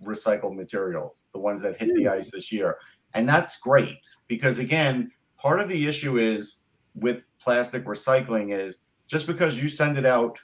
recycled 0.04 0.56
materials, 0.56 1.26
the 1.34 1.40
ones 1.40 1.64
that 1.64 1.78
hit 1.78 1.90
the 1.96 2.08
ice 2.08 2.30
this 2.30 2.52
year. 2.52 2.78
And 3.16 3.28
that's 3.28 3.60
great 3.60 3.98
because, 4.28 4.60
again, 4.60 5.12
part 5.46 5.60
of 5.60 5.70
the 5.70 5.86
issue 5.86 6.18
is 6.18 6.62
with 6.96 7.30
plastic 7.40 7.86
recycling 7.86 8.52
is 8.52 8.80
just 9.06 9.28
because 9.28 9.62
you 9.62 9.70
send 9.70 9.96
it 9.96 10.04
out 10.04 10.40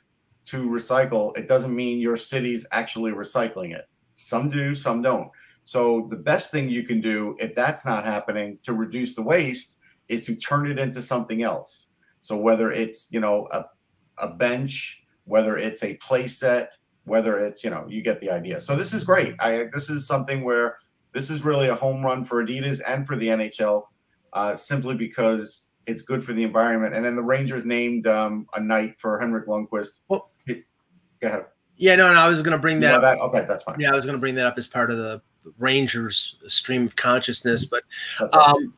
to 0.45 0.69
recycle, 0.69 1.35
it 1.35 1.47
doesn't 1.47 1.75
mean 1.75 1.99
your 1.99 2.15
city's 2.15 2.67
actually 2.71 3.11
recycling 3.11 3.73
it. 3.73 3.89
Some 4.15 4.51
do, 4.51 4.75
some 4.75 5.01
don't. 5.01 5.31
So 5.63 6.05
the 6.11 6.17
best 6.17 6.51
thing 6.51 6.69
you 6.69 6.83
can 6.83 7.01
do 7.01 7.35
if 7.39 7.55
that's 7.55 7.83
not 7.83 8.05
happening 8.05 8.59
to 8.61 8.73
reduce 8.73 9.15
the 9.15 9.23
waste 9.23 9.79
is 10.07 10.21
to 10.27 10.35
turn 10.35 10.69
it 10.69 10.77
into 10.77 11.01
something 11.01 11.41
else. 11.41 11.89
So 12.19 12.37
whether 12.37 12.71
it's, 12.71 13.07
you 13.11 13.21
know, 13.21 13.47
a, 13.51 13.65
a 14.19 14.35
bench, 14.35 15.03
whether 15.23 15.57
it's 15.57 15.81
a 15.81 15.95
play 15.95 16.27
set, 16.27 16.73
whether 17.05 17.39
it's, 17.39 17.63
you 17.63 17.71
know, 17.71 17.87
you 17.89 18.03
get 18.03 18.19
the 18.19 18.29
idea. 18.29 18.59
So 18.59 18.75
this 18.75 18.93
is 18.93 19.03
great. 19.03 19.33
I 19.39 19.65
this 19.73 19.89
is 19.89 20.05
something 20.05 20.43
where 20.43 20.77
this 21.11 21.31
is 21.31 21.43
really 21.43 21.69
a 21.69 21.75
home 21.75 22.03
run 22.03 22.23
for 22.23 22.45
Adidas 22.45 22.81
and 22.87 23.07
for 23.07 23.15
the 23.15 23.29
NHL, 23.29 23.85
uh, 24.33 24.55
simply 24.55 24.95
because 24.95 25.67
it's 25.87 26.01
good 26.01 26.23
for 26.23 26.33
the 26.33 26.43
environment. 26.43 26.95
And 26.95 27.03
then 27.03 27.15
the 27.15 27.23
Rangers 27.23 27.65
named 27.65 28.07
um, 28.07 28.47
a 28.55 28.61
night 28.61 28.99
for 28.99 29.19
Henrik 29.19 29.47
Lundqvist. 29.47 30.01
Well, 30.07 30.29
go 30.47 30.55
ahead. 31.23 31.45
Yeah, 31.77 31.95
no, 31.95 32.13
no, 32.13 32.19
I 32.19 32.27
was 32.27 32.41
going 32.41 32.55
to 32.55 32.61
bring 32.61 32.79
that, 32.81 32.91
know 32.91 33.01
that. 33.01 33.17
Okay, 33.17 33.43
that's 33.47 33.63
fine. 33.63 33.79
Yeah, 33.79 33.91
I 33.91 33.95
was 33.95 34.05
going 34.05 34.15
to 34.15 34.19
bring 34.19 34.35
that 34.35 34.45
up 34.45 34.57
as 34.57 34.67
part 34.67 34.91
of 34.91 34.97
the 34.97 35.21
Rangers 35.57 36.35
stream 36.47 36.85
of 36.85 36.95
consciousness. 36.95 37.65
But 37.65 37.83
um, 38.33 38.73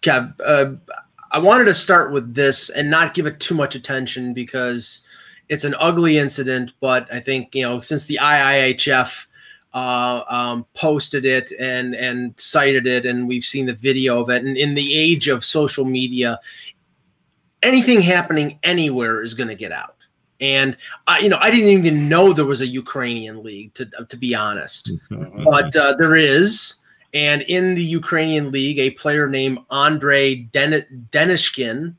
Kev, 0.00 0.34
uh, 0.44 0.74
I 1.30 1.38
wanted 1.38 1.64
to 1.64 1.74
start 1.74 2.12
with 2.12 2.34
this 2.34 2.68
and 2.68 2.90
not 2.90 3.14
give 3.14 3.26
it 3.26 3.38
too 3.38 3.54
much 3.54 3.76
attention 3.76 4.34
because 4.34 5.02
it's 5.48 5.62
an 5.62 5.76
ugly 5.78 6.18
incident. 6.18 6.72
But 6.80 7.12
I 7.12 7.20
think 7.20 7.54
you 7.54 7.62
know 7.62 7.78
since 7.78 8.06
the 8.06 8.18
IIHF 8.20 9.26
uh, 9.74 10.22
um, 10.28 10.66
posted 10.74 11.24
it 11.24 11.52
and 11.58 11.94
and 11.94 12.34
cited 12.38 12.86
it, 12.86 13.06
and 13.06 13.26
we've 13.26 13.44
seen 13.44 13.66
the 13.66 13.74
video 13.74 14.20
of 14.20 14.30
it, 14.30 14.44
and 14.44 14.56
in 14.56 14.74
the 14.74 14.94
age 14.94 15.28
of 15.28 15.44
social 15.44 15.84
media, 15.84 16.38
anything 17.62 18.00
happening 18.00 18.58
anywhere 18.62 19.22
is 19.22 19.34
going 19.34 19.48
to 19.48 19.54
get 19.54 19.72
out. 19.72 19.96
And 20.40 20.76
I, 21.06 21.20
you 21.20 21.28
know, 21.28 21.38
I 21.40 21.50
didn't 21.50 21.68
even 21.68 22.08
know 22.08 22.32
there 22.32 22.44
was 22.44 22.60
a 22.60 22.66
Ukrainian 22.66 23.42
league, 23.42 23.74
to 23.74 23.86
to 24.08 24.16
be 24.16 24.34
honest. 24.34 24.92
Mm-hmm. 25.10 25.44
But 25.44 25.74
uh, 25.76 25.94
there 25.98 26.16
is, 26.16 26.74
and 27.14 27.42
in 27.42 27.74
the 27.74 27.84
Ukrainian 27.84 28.50
league, 28.50 28.78
a 28.78 28.90
player 28.90 29.28
named 29.28 29.60
Andrei 29.70 30.34
Den- 30.34 31.06
Denishkin 31.12 31.94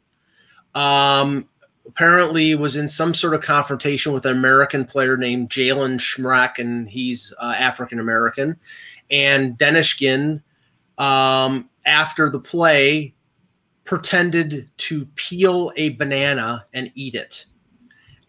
um, 0.75 1.48
apparently 1.86 2.56
was 2.56 2.75
in 2.75 2.88
some 2.88 3.13
sort 3.13 3.34
of 3.34 3.42
confrontation 3.42 4.13
with 4.13 4.25
an 4.25 4.36
American 4.36 4.86
player 4.86 5.18
named 5.18 5.50
Jalen 5.50 6.00
Smereck, 6.00 6.60
and 6.60 6.90
he's 6.90 7.34
uh, 7.40 7.54
African 7.58 8.00
American. 8.00 8.58
And 9.12 9.58
Denishkin, 9.58 10.42
um, 10.98 11.70
after 11.86 12.30
the 12.30 12.40
play, 12.40 13.13
pretended 13.84 14.70
to 14.78 15.06
peel 15.16 15.72
a 15.75 15.90
banana 15.90 16.63
and 16.74 16.92
eat 16.96 17.16
it 17.16 17.46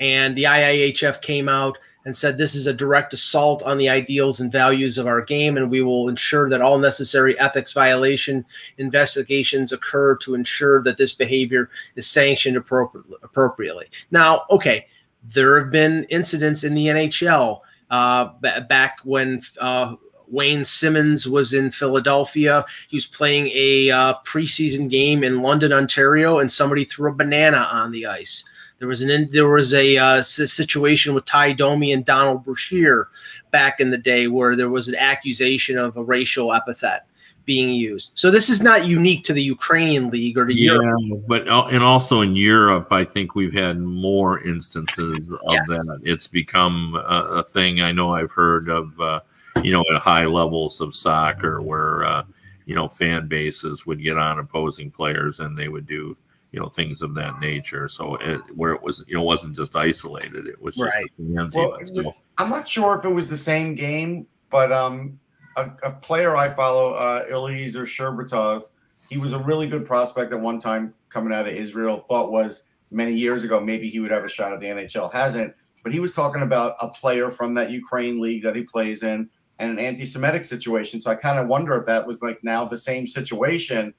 and 0.00 0.36
the 0.36 0.44
IIHF 0.44 1.20
came 1.22 1.48
out 1.48 1.78
and 2.04 2.14
said 2.14 2.36
this 2.36 2.54
is 2.54 2.66
a 2.66 2.72
direct 2.72 3.14
assault 3.14 3.62
on 3.62 3.78
the 3.78 3.88
ideals 3.88 4.40
and 4.40 4.52
values 4.52 4.98
of 4.98 5.06
our 5.06 5.22
game, 5.22 5.56
and 5.56 5.70
we 5.70 5.82
will 5.82 6.08
ensure 6.08 6.48
that 6.48 6.60
all 6.60 6.78
necessary 6.78 7.38
ethics 7.38 7.72
violation 7.72 8.44
investigations 8.78 9.72
occur 9.72 10.16
to 10.16 10.34
ensure 10.34 10.82
that 10.82 10.98
this 10.98 11.12
behavior 11.12 11.70
is 11.96 12.06
sanctioned 12.06 12.56
appropriately. 12.56 13.86
Now, 14.10 14.44
okay, 14.50 14.86
there 15.22 15.58
have 15.58 15.70
been 15.70 16.04
incidents 16.04 16.64
in 16.64 16.74
the 16.74 16.86
NHL 16.86 17.60
uh, 17.90 18.30
back 18.68 18.98
when. 19.04 19.42
Uh, 19.60 19.96
Wayne 20.26 20.64
Simmonds 20.64 21.28
was 21.28 21.52
in 21.52 21.70
Philadelphia. 21.70 22.64
He 22.88 22.96
was 22.96 23.06
playing 23.06 23.48
a 23.54 23.90
uh, 23.90 24.14
preseason 24.24 24.88
game 24.88 25.22
in 25.22 25.42
London, 25.42 25.72
Ontario, 25.72 26.38
and 26.38 26.50
somebody 26.50 26.84
threw 26.84 27.10
a 27.10 27.14
banana 27.14 27.68
on 27.70 27.92
the 27.92 28.06
ice. 28.06 28.42
There 28.84 28.88
was 28.90 29.00
an 29.00 29.30
there 29.30 29.48
was 29.48 29.72
a 29.72 29.96
uh, 29.96 30.20
situation 30.20 31.14
with 31.14 31.24
Ty 31.24 31.54
Domi 31.54 31.90
and 31.92 32.04
Donald 32.04 32.44
Brashear 32.44 33.08
back 33.50 33.80
in 33.80 33.90
the 33.90 33.96
day 33.96 34.26
where 34.26 34.54
there 34.54 34.68
was 34.68 34.88
an 34.88 34.94
accusation 34.94 35.78
of 35.78 35.96
a 35.96 36.04
racial 36.04 36.52
epithet 36.52 37.06
being 37.46 37.72
used. 37.72 38.12
So 38.14 38.30
this 38.30 38.50
is 38.50 38.62
not 38.62 38.86
unique 38.86 39.24
to 39.24 39.32
the 39.32 39.42
Ukrainian 39.42 40.10
league 40.10 40.36
or 40.36 40.44
to 40.44 40.52
yeah, 40.52 40.72
Europe. 40.72 41.24
but 41.26 41.48
and 41.72 41.82
also 41.82 42.20
in 42.20 42.36
Europe, 42.36 42.88
I 42.92 43.04
think 43.04 43.34
we've 43.34 43.54
had 43.54 43.80
more 43.80 44.40
instances 44.40 45.32
of 45.32 45.54
yes. 45.54 45.64
that. 45.68 46.00
It's 46.02 46.26
become 46.26 46.94
a, 46.94 47.38
a, 47.38 47.42
thing. 47.42 47.80
I 47.80 47.90
know 47.90 48.12
I've 48.12 48.32
heard 48.32 48.68
of, 48.68 49.00
uh, 49.00 49.20
you 49.62 49.72
know, 49.72 49.82
at 49.94 50.02
high 50.02 50.26
levels 50.26 50.82
of 50.82 50.94
soccer 50.94 51.62
where 51.62 52.04
uh, 52.04 52.24
you 52.66 52.74
know 52.74 52.88
fan 52.88 53.28
bases 53.28 53.86
would 53.86 54.02
get 54.02 54.18
on 54.18 54.38
opposing 54.38 54.90
players 54.90 55.40
and 55.40 55.56
they 55.56 55.68
would 55.68 55.86
do 55.86 56.14
you 56.54 56.60
know 56.60 56.68
things 56.68 57.02
of 57.02 57.14
that 57.14 57.40
nature. 57.40 57.88
So 57.88 58.14
it, 58.16 58.40
where 58.54 58.72
it 58.72 58.80
was, 58.80 59.04
you 59.08 59.16
know, 59.16 59.24
wasn't 59.24 59.56
just 59.56 59.74
isolated; 59.74 60.46
it 60.46 60.62
was 60.62 60.76
just 60.76 60.96
right. 60.96 61.04
well, 61.18 62.14
I'm 62.38 62.48
not 62.48 62.68
sure 62.68 62.96
if 62.96 63.04
it 63.04 63.08
was 63.08 63.28
the 63.28 63.36
same 63.36 63.74
game, 63.74 64.28
but 64.50 64.70
um, 64.70 65.18
a, 65.56 65.70
a 65.82 65.90
player 65.90 66.36
I 66.36 66.48
follow, 66.48 66.94
uh, 66.94 67.24
Eliezer 67.28 67.82
Sherbatov, 67.82 68.62
he 69.10 69.16
was 69.16 69.32
a 69.32 69.38
really 69.40 69.66
good 69.66 69.84
prospect 69.84 70.32
at 70.32 70.38
one 70.38 70.60
time 70.60 70.94
coming 71.08 71.32
out 71.32 71.48
of 71.48 71.54
Israel. 71.54 72.00
Thought 72.00 72.30
was 72.30 72.66
many 72.92 73.14
years 73.14 73.42
ago 73.42 73.58
maybe 73.58 73.88
he 73.88 73.98
would 73.98 74.12
have 74.12 74.22
a 74.22 74.28
shot 74.28 74.52
at 74.52 74.60
the 74.60 74.66
NHL. 74.66 75.12
Hasn't, 75.12 75.56
but 75.82 75.92
he 75.92 75.98
was 75.98 76.12
talking 76.12 76.42
about 76.42 76.76
a 76.80 76.86
player 76.86 77.32
from 77.32 77.54
that 77.54 77.72
Ukraine 77.72 78.20
league 78.20 78.44
that 78.44 78.54
he 78.54 78.62
plays 78.62 79.02
in 79.02 79.28
and 79.58 79.72
an 79.72 79.80
anti-Semitic 79.80 80.44
situation. 80.44 81.00
So 81.00 81.10
I 81.10 81.16
kind 81.16 81.40
of 81.40 81.48
wonder 81.48 81.76
if 81.80 81.86
that 81.86 82.06
was 82.06 82.22
like 82.22 82.38
now 82.44 82.64
the 82.64 82.76
same 82.76 83.08
situation. 83.08 83.92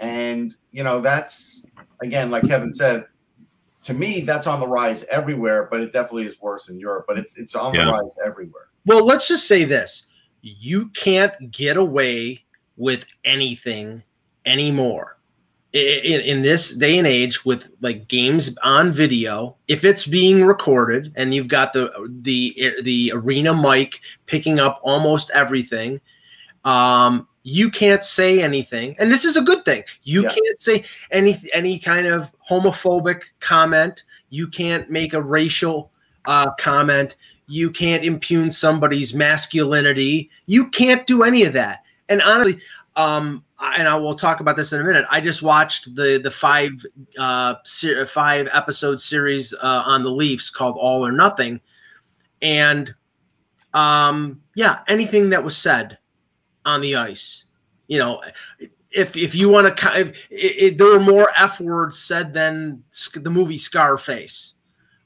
And 0.00 0.52
you 0.72 0.82
know, 0.82 1.00
that's 1.00 1.64
again, 2.02 2.30
like 2.30 2.46
Kevin 2.46 2.72
said, 2.72 3.06
to 3.82 3.94
me, 3.94 4.20
that's 4.20 4.46
on 4.46 4.60
the 4.60 4.68
rise 4.68 5.04
everywhere, 5.04 5.68
but 5.70 5.80
it 5.80 5.92
definitely 5.92 6.26
is 6.26 6.40
worse 6.40 6.68
in 6.68 6.78
Europe. 6.78 7.06
But 7.08 7.18
it's 7.18 7.38
it's 7.38 7.54
on 7.54 7.74
yeah. 7.74 7.84
the 7.86 7.92
rise 7.92 8.18
everywhere. 8.24 8.68
Well, 8.84 9.04
let's 9.04 9.26
just 9.26 9.48
say 9.48 9.64
this: 9.64 10.06
you 10.42 10.88
can't 10.90 11.50
get 11.50 11.76
away 11.76 12.44
with 12.76 13.04
anything 13.24 14.02
anymore 14.46 15.20
in, 15.72 16.20
in, 16.22 16.42
this 16.42 16.74
day 16.74 16.98
and 16.98 17.06
age 17.06 17.44
with 17.44 17.68
like 17.80 18.08
games 18.08 18.56
on 18.62 18.90
video 18.90 19.56
if 19.68 19.84
it's 19.84 20.06
being 20.06 20.44
recorded 20.44 21.12
and 21.14 21.32
you've 21.32 21.46
got 21.48 21.72
the 21.72 21.90
the 22.22 22.72
the 22.82 23.12
arena 23.14 23.54
mic 23.54 24.00
picking 24.26 24.58
up 24.58 24.80
almost 24.82 25.30
everything 25.30 26.00
um 26.64 27.28
you 27.42 27.70
can't 27.70 28.04
say 28.04 28.42
anything 28.42 28.94
and 28.98 29.10
this 29.10 29.24
is 29.24 29.36
a 29.36 29.42
good 29.42 29.64
thing. 29.64 29.82
You 30.02 30.24
yeah. 30.24 30.30
can't 30.30 30.60
say 30.60 30.84
any 31.10 31.38
any 31.54 31.78
kind 31.78 32.06
of 32.06 32.30
homophobic 32.48 33.24
comment. 33.40 34.04
You 34.28 34.46
can't 34.46 34.90
make 34.90 35.14
a 35.14 35.22
racial 35.22 35.90
uh, 36.26 36.50
comment. 36.52 37.16
You 37.46 37.70
can't 37.70 38.04
impugn 38.04 38.52
somebody's 38.52 39.14
masculinity. 39.14 40.30
You 40.46 40.68
can't 40.68 41.06
do 41.06 41.22
any 41.22 41.44
of 41.44 41.52
that. 41.54 41.82
And 42.08 42.20
honestly 42.22 42.60
um 42.96 43.44
and 43.60 43.88
I 43.88 43.96
will 43.96 44.14
talk 44.14 44.40
about 44.40 44.56
this 44.56 44.72
in 44.72 44.80
a 44.80 44.84
minute. 44.84 45.04
I 45.10 45.20
just 45.20 45.42
watched 45.42 45.94
the 45.94 46.20
the 46.22 46.30
five 46.30 46.70
uh 47.18 47.54
five 48.06 48.48
episode 48.52 49.00
series 49.00 49.54
uh, 49.54 49.82
on 49.84 50.02
the 50.02 50.10
Leafs 50.10 50.50
called 50.50 50.76
All 50.76 51.04
or 51.04 51.12
Nothing, 51.12 51.60
and 52.42 52.94
um 53.74 54.40
yeah, 54.54 54.80
anything 54.88 55.30
that 55.30 55.44
was 55.44 55.56
said 55.56 55.98
on 56.64 56.80
the 56.80 56.96
ice. 56.96 57.44
You 57.88 57.98
know, 57.98 58.22
if 58.92 59.16
if 59.16 59.34
you 59.34 59.48
want 59.48 59.76
to, 59.76 60.00
if, 60.00 60.26
it, 60.30 60.78
there 60.78 60.86
were 60.88 61.00
more 61.00 61.28
f 61.36 61.60
words 61.60 61.98
said 61.98 62.32
than 62.34 62.82
the 63.14 63.30
movie 63.30 63.58
Scarface. 63.58 64.54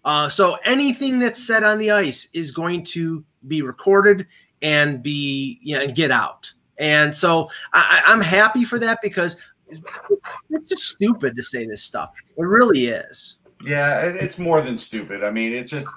Uh, 0.05 0.29
so 0.29 0.59
anything 0.65 1.19
that's 1.19 1.43
said 1.43 1.65
on 1.65 1.79
the 1.79 1.91
ice 1.91 2.29
is 2.35 2.53
going 2.53 2.85
to 2.85 3.25
be 3.49 3.63
recorded 3.63 4.27
and 4.63 5.03
be 5.03 5.59
you 5.63 5.79
know 5.79 5.87
get 5.87 6.11
out. 6.11 6.53
And 6.79 7.15
so 7.15 7.49
I, 7.73 8.03
I'm 8.07 8.21
happy 8.21 8.65
for 8.65 8.79
that 8.81 8.99
because 9.03 9.37
it's 10.51 10.69
just 10.69 10.85
stupid 10.85 11.37
to 11.37 11.43
say 11.43 11.67
this 11.67 11.83
stuff. 11.83 12.11
It 12.37 12.43
really 12.43 12.87
is. 12.87 13.37
Yeah, 13.65 14.01
it's 14.03 14.39
more 14.39 14.61
than 14.61 14.77
stupid. 14.77 15.25
I 15.25 15.31
mean, 15.31 15.53
it's 15.53 15.71
just. 15.71 15.89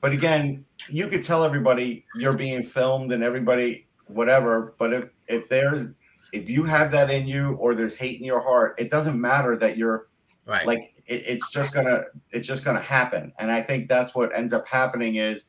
But 0.00 0.12
again, 0.12 0.64
you 0.88 1.08
could 1.08 1.24
tell 1.24 1.44
everybody 1.44 2.04
you're 2.14 2.34
being 2.34 2.62
filmed, 2.62 3.12
and 3.12 3.22
everybody 3.22 3.86
whatever. 4.06 4.74
But 4.78 4.92
if 4.92 5.10
if 5.28 5.48
there's 5.48 5.88
if 6.32 6.50
you 6.50 6.64
have 6.64 6.90
that 6.92 7.10
in 7.10 7.26
you 7.28 7.54
or 7.54 7.74
there's 7.74 7.96
hate 7.96 8.18
in 8.18 8.24
your 8.24 8.40
heart, 8.40 8.74
it 8.78 8.90
doesn't 8.90 9.20
matter 9.20 9.56
that 9.56 9.76
you're 9.76 10.08
right. 10.46 10.66
Like 10.66 10.94
it, 11.06 11.22
it's 11.26 11.52
just 11.52 11.74
gonna 11.74 12.04
it's 12.30 12.46
just 12.46 12.64
gonna 12.64 12.80
happen. 12.80 13.32
And 13.38 13.50
I 13.50 13.62
think 13.62 13.88
that's 13.88 14.14
what 14.14 14.36
ends 14.36 14.52
up 14.52 14.66
happening 14.66 15.16
is 15.16 15.46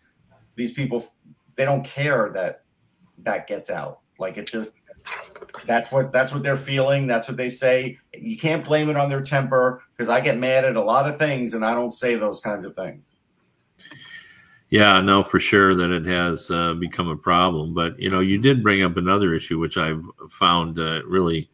these 0.56 0.74
people 0.74 1.04
they 1.56 1.66
don't 1.66 1.84
care 1.84 2.32
that 2.34 2.64
that 3.20 3.48
gets 3.48 3.70
out. 3.70 4.00
Like 4.20 4.38
it's 4.38 4.52
just 4.52 4.76
that's 5.66 5.92
what 5.92 6.12
that's 6.12 6.34
what 6.34 6.44
they're 6.44 6.56
feeling. 6.56 7.08
That's 7.08 7.28
what 7.28 7.38
they 7.38 7.50
say. 7.50 7.98
You 8.14 8.38
can't 8.38 8.64
blame 8.64 8.90
it 8.90 8.98
on 8.98 9.10
their 9.10 9.22
temper 9.22 9.84
because 9.96 10.10
I 10.10 10.22
get 10.22 10.38
mad 10.38 10.66
at 10.66 10.76
a 10.76 10.84
lot 10.84 11.08
of 11.10 11.18
things 11.18 11.54
and 11.54 11.66
I 11.66 11.74
don't 11.74 11.92
say 11.92 12.16
those 12.16 12.40
kinds 12.40 12.66
of 12.66 12.76
things. 12.76 13.15
Yeah, 14.70 15.00
no, 15.02 15.22
for 15.22 15.40
sure 15.40 15.76
that 15.76 15.92
it 15.92 16.06
has 16.06 16.50
uh, 16.50 16.74
become 16.74 17.08
a 17.08 17.16
problem. 17.16 17.74
But 17.74 18.00
you 18.00 18.10
know, 18.10 18.20
you 18.20 18.38
did 18.38 18.64
bring 18.64 18.84
up 18.84 18.98
another 18.98 19.34
issue 19.34 19.60
which 19.60 19.78
I've 19.78 20.04
found 20.30 20.80
uh, 20.80 21.02
really 21.06 21.50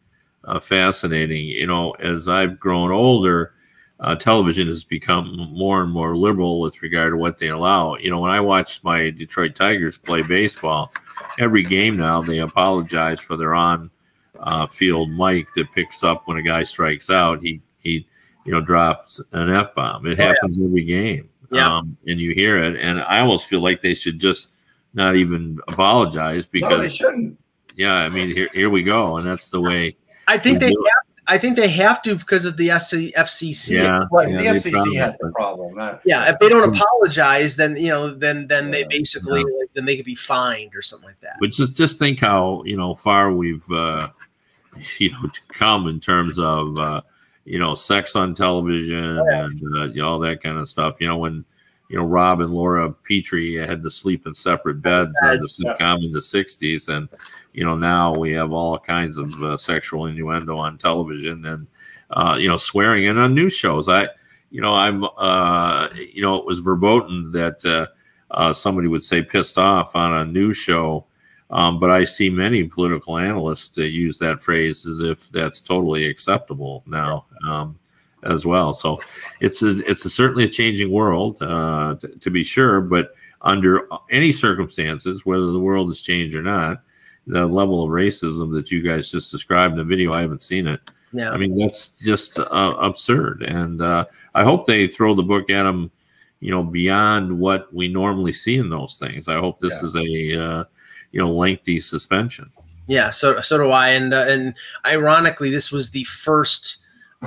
uh, 0.45 0.59
fascinating. 0.59 1.45
You 1.45 1.67
know, 1.67 1.91
as 1.91 2.27
I've 2.27 2.59
grown 2.59 2.91
older, 2.91 3.53
uh, 3.99 4.15
television 4.15 4.67
has 4.67 4.83
become 4.83 5.49
more 5.53 5.83
and 5.83 5.91
more 5.91 6.15
liberal 6.15 6.61
with 6.61 6.81
regard 6.81 7.13
to 7.13 7.17
what 7.17 7.37
they 7.37 7.49
allow. 7.49 7.95
You 7.95 8.09
know, 8.09 8.19
when 8.19 8.31
I 8.31 8.39
watched 8.39 8.83
my 8.83 9.09
Detroit 9.09 9.55
Tigers 9.55 9.97
play 9.97 10.23
baseball, 10.23 10.93
every 11.37 11.63
game 11.63 11.97
now 11.97 12.21
they 12.21 12.39
apologize 12.39 13.19
for 13.19 13.35
their 13.35 13.53
on 13.53 13.91
uh, 14.39 14.67
field 14.67 15.11
mic 15.11 15.53
that 15.55 15.71
picks 15.73 16.03
up 16.03 16.27
when 16.27 16.37
a 16.37 16.41
guy 16.41 16.63
strikes 16.63 17.09
out. 17.09 17.41
He 17.41 17.61
he, 17.83 18.07
you 18.45 18.53
know, 18.53 18.61
drops 18.61 19.21
an 19.33 19.49
f 19.49 19.75
bomb. 19.75 20.07
It 20.07 20.17
oh, 20.17 20.23
happens 20.23 20.57
yeah. 20.57 20.65
every 20.65 20.85
game 20.85 21.29
yeah. 21.51 21.77
Um, 21.77 21.97
and 22.07 22.19
you 22.19 22.33
hear 22.33 22.63
it. 22.63 22.77
And 22.79 23.01
I 23.01 23.19
almost 23.19 23.47
feel 23.47 23.61
like 23.61 23.81
they 23.81 23.93
should 23.93 24.19
just 24.19 24.49
not 24.93 25.15
even 25.15 25.59
apologize 25.67 26.45
because 26.45 26.69
no, 26.69 26.77
they 26.77 26.89
shouldn't. 26.89 27.37
Yeah, 27.75 27.95
I 27.95 28.09
mean, 28.09 28.35
here 28.35 28.49
here 28.53 28.69
we 28.69 28.83
go, 28.83 29.17
and 29.17 29.25
that's 29.25 29.49
the 29.49 29.61
way. 29.61 29.95
I 30.27 30.37
think 30.37 30.59
they 30.59 30.67
have. 30.67 31.11
I 31.27 31.37
think 31.37 31.55
they 31.55 31.69
have 31.69 32.01
to 32.01 32.15
because 32.15 32.45
of 32.45 32.57
the 32.57 32.69
FCC. 32.69 33.71
Yeah, 33.71 34.05
well, 34.11 34.27
yeah 34.27 34.37
the 34.37 34.59
FCC 34.59 34.97
has 34.97 35.17
the 35.17 35.31
problem. 35.31 35.75
Not, 35.75 36.01
yeah, 36.03 36.29
if 36.31 36.39
they 36.39 36.49
don't 36.49 36.75
apologize, 36.75 37.55
then 37.55 37.77
you 37.77 37.89
know, 37.89 38.13
then 38.13 38.47
then 38.47 38.71
they 38.71 38.83
basically 38.83 39.39
yeah. 39.39 39.59
like, 39.59 39.69
then 39.73 39.85
they 39.85 39.95
could 39.95 40.05
be 40.05 40.15
fined 40.15 40.75
or 40.75 40.81
something 40.81 41.07
like 41.07 41.19
that. 41.21 41.37
But 41.39 41.51
just 41.51 41.77
just 41.77 41.99
think 41.99 42.19
how 42.19 42.63
you 42.65 42.75
know 42.75 42.95
far 42.95 43.31
we've 43.31 43.69
uh, 43.71 44.09
you 44.97 45.11
know 45.11 45.29
come 45.53 45.87
in 45.87 45.99
terms 45.99 46.37
of 46.39 46.77
uh, 46.77 47.01
you 47.45 47.59
know, 47.59 47.75
sex 47.75 48.15
on 48.15 48.33
television 48.33 49.19
oh, 49.19 49.25
yeah. 49.29 49.45
and 49.45 49.61
uh, 49.77 49.83
you 49.85 50.01
know, 50.01 50.09
all 50.09 50.19
that 50.19 50.41
kind 50.41 50.57
of 50.57 50.69
stuff. 50.69 50.97
You 50.99 51.07
know, 51.07 51.17
when 51.17 51.45
you 51.89 51.97
know 51.97 52.05
Rob 52.05 52.41
and 52.41 52.53
Laura 52.53 52.91
Petrie 52.91 53.55
had 53.55 53.83
to 53.83 53.91
sleep 53.91 54.25
in 54.25 54.33
separate 54.33 54.81
beds 54.81 55.17
on 55.23 55.39
the 55.39 55.47
sitcom 55.47 56.03
in 56.05 56.11
the 56.11 56.19
'60s, 56.19 56.89
and 56.89 57.09
you 57.53 57.63
know 57.63 57.75
now 57.75 58.13
we 58.13 58.31
have 58.33 58.51
all 58.51 58.77
kinds 58.77 59.17
of 59.17 59.31
uh, 59.43 59.57
sexual 59.57 60.05
innuendo 60.05 60.57
on 60.57 60.77
television 60.77 61.45
and 61.45 61.67
uh, 62.11 62.37
you 62.39 62.47
know 62.47 62.57
swearing 62.57 63.05
in 63.05 63.17
on 63.17 63.33
news 63.33 63.53
shows. 63.53 63.89
I, 63.89 64.07
you 64.51 64.61
know, 64.61 64.73
I'm, 64.75 65.05
uh, 65.17 65.87
you 65.95 66.21
know, 66.21 66.35
it 66.35 66.45
was 66.45 66.59
verboten 66.59 67.31
that 67.31 67.65
uh, 67.65 67.87
uh, 68.29 68.53
somebody 68.53 68.87
would 68.87 69.03
say 69.03 69.21
pissed 69.23 69.57
off 69.57 69.95
on 69.95 70.13
a 70.13 70.25
news 70.25 70.57
show 70.57 71.05
um, 71.51 71.79
but 71.79 71.89
I 71.89 72.05
see 72.05 72.29
many 72.29 72.63
political 72.63 73.17
analysts 73.17 73.77
uh, 73.77 73.81
use 73.81 74.17
that 74.19 74.41
phrase 74.41 74.85
as 74.85 74.99
if 74.99 75.29
that's 75.29 75.61
totally 75.61 76.05
acceptable 76.05 76.83
now 76.85 77.25
um, 77.47 77.77
as 78.23 78.45
well. 78.45 78.73
So 78.73 79.01
it's 79.41 79.61
a, 79.61 79.79
it's 79.89 80.05
a, 80.05 80.09
certainly 80.09 80.45
a 80.45 80.49
changing 80.49 80.91
world 80.91 81.41
uh, 81.41 81.95
to, 81.95 82.07
to, 82.07 82.29
be 82.29 82.43
sure. 82.43 82.79
But 82.81 83.13
under 83.41 83.87
any 84.09 84.31
circumstances, 84.31 85.25
whether 85.25 85.47
the 85.47 85.59
world 85.59 85.89
has 85.89 86.01
changed 86.01 86.35
or 86.35 86.41
not, 86.41 86.83
the 87.27 87.45
level 87.45 87.83
of 87.83 87.89
racism 87.89 88.53
that 88.53 88.71
you 88.71 88.81
guys 88.81 89.11
just 89.11 89.31
described 89.31 89.73
in 89.73 89.77
the 89.77 89.83
video, 89.83 90.13
I 90.13 90.21
haven't 90.21 90.43
seen 90.43 90.67
it. 90.67 90.79
Yeah. 91.13 91.31
I 91.31 91.37
mean, 91.37 91.57
that's 91.57 91.91
just 91.99 92.39
uh, 92.39 92.75
absurd. 92.79 93.43
And 93.43 93.81
uh, 93.81 94.05
I 94.33 94.43
hope 94.43 94.65
they 94.65 94.87
throw 94.87 95.13
the 95.13 95.23
book 95.23 95.49
at 95.49 95.63
them, 95.63 95.91
you 96.39 96.51
know, 96.51 96.63
beyond 96.63 97.37
what 97.37 97.71
we 97.73 97.89
normally 97.89 98.33
see 98.33 98.57
in 98.57 98.69
those 98.69 98.97
things. 98.97 99.27
I 99.27 99.35
hope 99.35 99.59
this 99.59 99.79
yeah. 99.81 99.85
is 99.85 99.95
a 99.95 100.41
uh, 100.41 100.63
you 101.11 101.19
know 101.19 101.31
lengthy 101.31 101.79
suspension. 101.79 102.51
Yeah, 102.87 103.09
so 103.09 103.39
so 103.41 103.57
do 103.57 103.69
I, 103.69 103.89
and 103.89 104.13
uh, 104.13 104.25
and 104.27 104.53
ironically, 104.85 105.49
this 105.49 105.71
was 105.71 105.91
the 105.91 106.03
first 106.05 106.77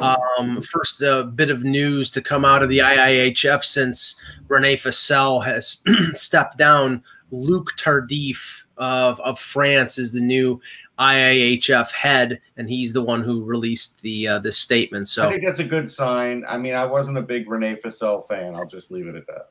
um, 0.03 0.61
first 0.63 1.03
uh, 1.03 1.25
bit 1.25 1.51
of 1.51 1.63
news 1.63 2.11
to 2.11 2.21
come 2.21 2.45
out 2.45 2.63
of 2.63 2.69
the 2.69 2.79
IIHF 2.79 3.63
since 3.65 4.17
Rene 4.49 4.77
Fasel 4.77 5.45
has 5.45 5.83
stepped 6.15 6.59
down. 6.59 7.03
Luc 7.31 7.77
Tardif 7.77 8.65
of, 8.77 9.19
of 9.21 9.39
France 9.41 9.99
is 9.99 10.13
the 10.13 10.21
new 10.21 10.61
IIHF 10.99 11.91
head, 11.93 12.41
and 12.57 12.69
he's 12.69 12.93
the 12.93 13.03
one 13.03 13.23
who 13.23 13.45
released 13.45 14.01
the 14.03 14.29
uh, 14.29 14.39
this 14.39 14.59
statement. 14.59 15.09
So 15.09 15.27
I 15.27 15.31
think 15.31 15.45
that's 15.45 15.61
a 15.61 15.65
good 15.65 15.91
sign. 15.91 16.45
I 16.49 16.59
mean, 16.59 16.75
I 16.75 16.85
wasn't 16.85 17.19
a 17.19 17.23
big 17.23 17.51
Rene 17.51 17.77
Fasel 17.77 18.27
fan. 18.27 18.55
I'll 18.55 18.67
just 18.67 18.91
leave 18.91 19.07
it 19.07 19.17
at 19.17 19.27
that. 19.27 19.49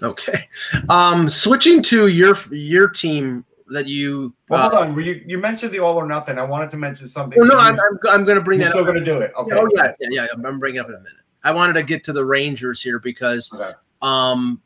Okay, 0.00 0.44
um, 0.88 1.28
switching 1.28 1.82
to 1.82 2.06
your 2.06 2.36
your 2.50 2.88
team 2.88 3.44
that 3.70 3.86
you. 3.86 4.34
Well, 4.48 4.66
uh, 4.66 4.70
hold 4.70 4.98
on. 4.98 5.04
You, 5.04 5.22
you 5.26 5.38
mentioned 5.38 5.72
the 5.72 5.80
all 5.80 5.96
or 5.96 6.06
nothing. 6.06 6.38
I 6.38 6.44
wanted 6.44 6.70
to 6.70 6.76
mention 6.76 7.08
something. 7.08 7.38
Well, 7.38 7.48
no, 7.48 7.56
I'm, 7.56 7.74
I'm, 7.74 7.98
I'm 8.08 8.24
going 8.24 8.38
to 8.38 8.44
bring 8.44 8.60
You're 8.60 8.66
that. 8.66 8.72
Still 8.72 8.84
going 8.84 8.98
to 8.98 9.04
do 9.04 9.20
it. 9.20 9.32
Okay. 9.36 9.56
Oh 9.56 9.68
yeah, 9.74 9.92
yeah, 10.00 10.22
yeah. 10.22 10.26
I'm 10.32 10.58
bringing 10.58 10.78
it 10.78 10.80
up 10.80 10.88
in 10.88 10.94
a 10.94 10.98
minute. 10.98 11.12
I 11.44 11.52
wanted 11.52 11.74
to 11.74 11.82
get 11.82 12.04
to 12.04 12.12
the 12.12 12.24
Rangers 12.24 12.82
here 12.82 12.98
because, 12.98 13.52
okay. 13.54 13.72
um, 14.02 14.60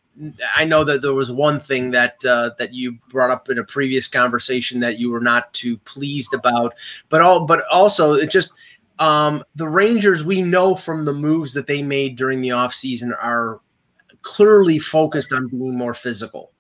I 0.56 0.64
know 0.64 0.84
that 0.84 1.02
there 1.02 1.14
was 1.14 1.30
one 1.30 1.60
thing 1.60 1.90
that 1.92 2.24
uh, 2.24 2.50
that 2.58 2.74
you 2.74 2.98
brought 3.08 3.30
up 3.30 3.48
in 3.48 3.58
a 3.58 3.64
previous 3.64 4.08
conversation 4.08 4.80
that 4.80 4.98
you 4.98 5.10
were 5.10 5.20
not 5.20 5.52
too 5.52 5.78
pleased 5.78 6.34
about, 6.34 6.74
but 7.08 7.20
all 7.20 7.46
but 7.46 7.64
also 7.70 8.14
it 8.14 8.30
just 8.30 8.52
um, 8.98 9.42
the 9.54 9.68
Rangers 9.68 10.24
we 10.24 10.42
know 10.42 10.74
from 10.74 11.04
the 11.04 11.12
moves 11.12 11.54
that 11.54 11.66
they 11.66 11.82
made 11.82 12.16
during 12.16 12.40
the 12.40 12.50
offseason 12.50 13.16
are 13.20 13.60
clearly 14.22 14.78
focused 14.78 15.32
on 15.32 15.48
being 15.48 15.76
more 15.76 15.94
physical 15.94 16.51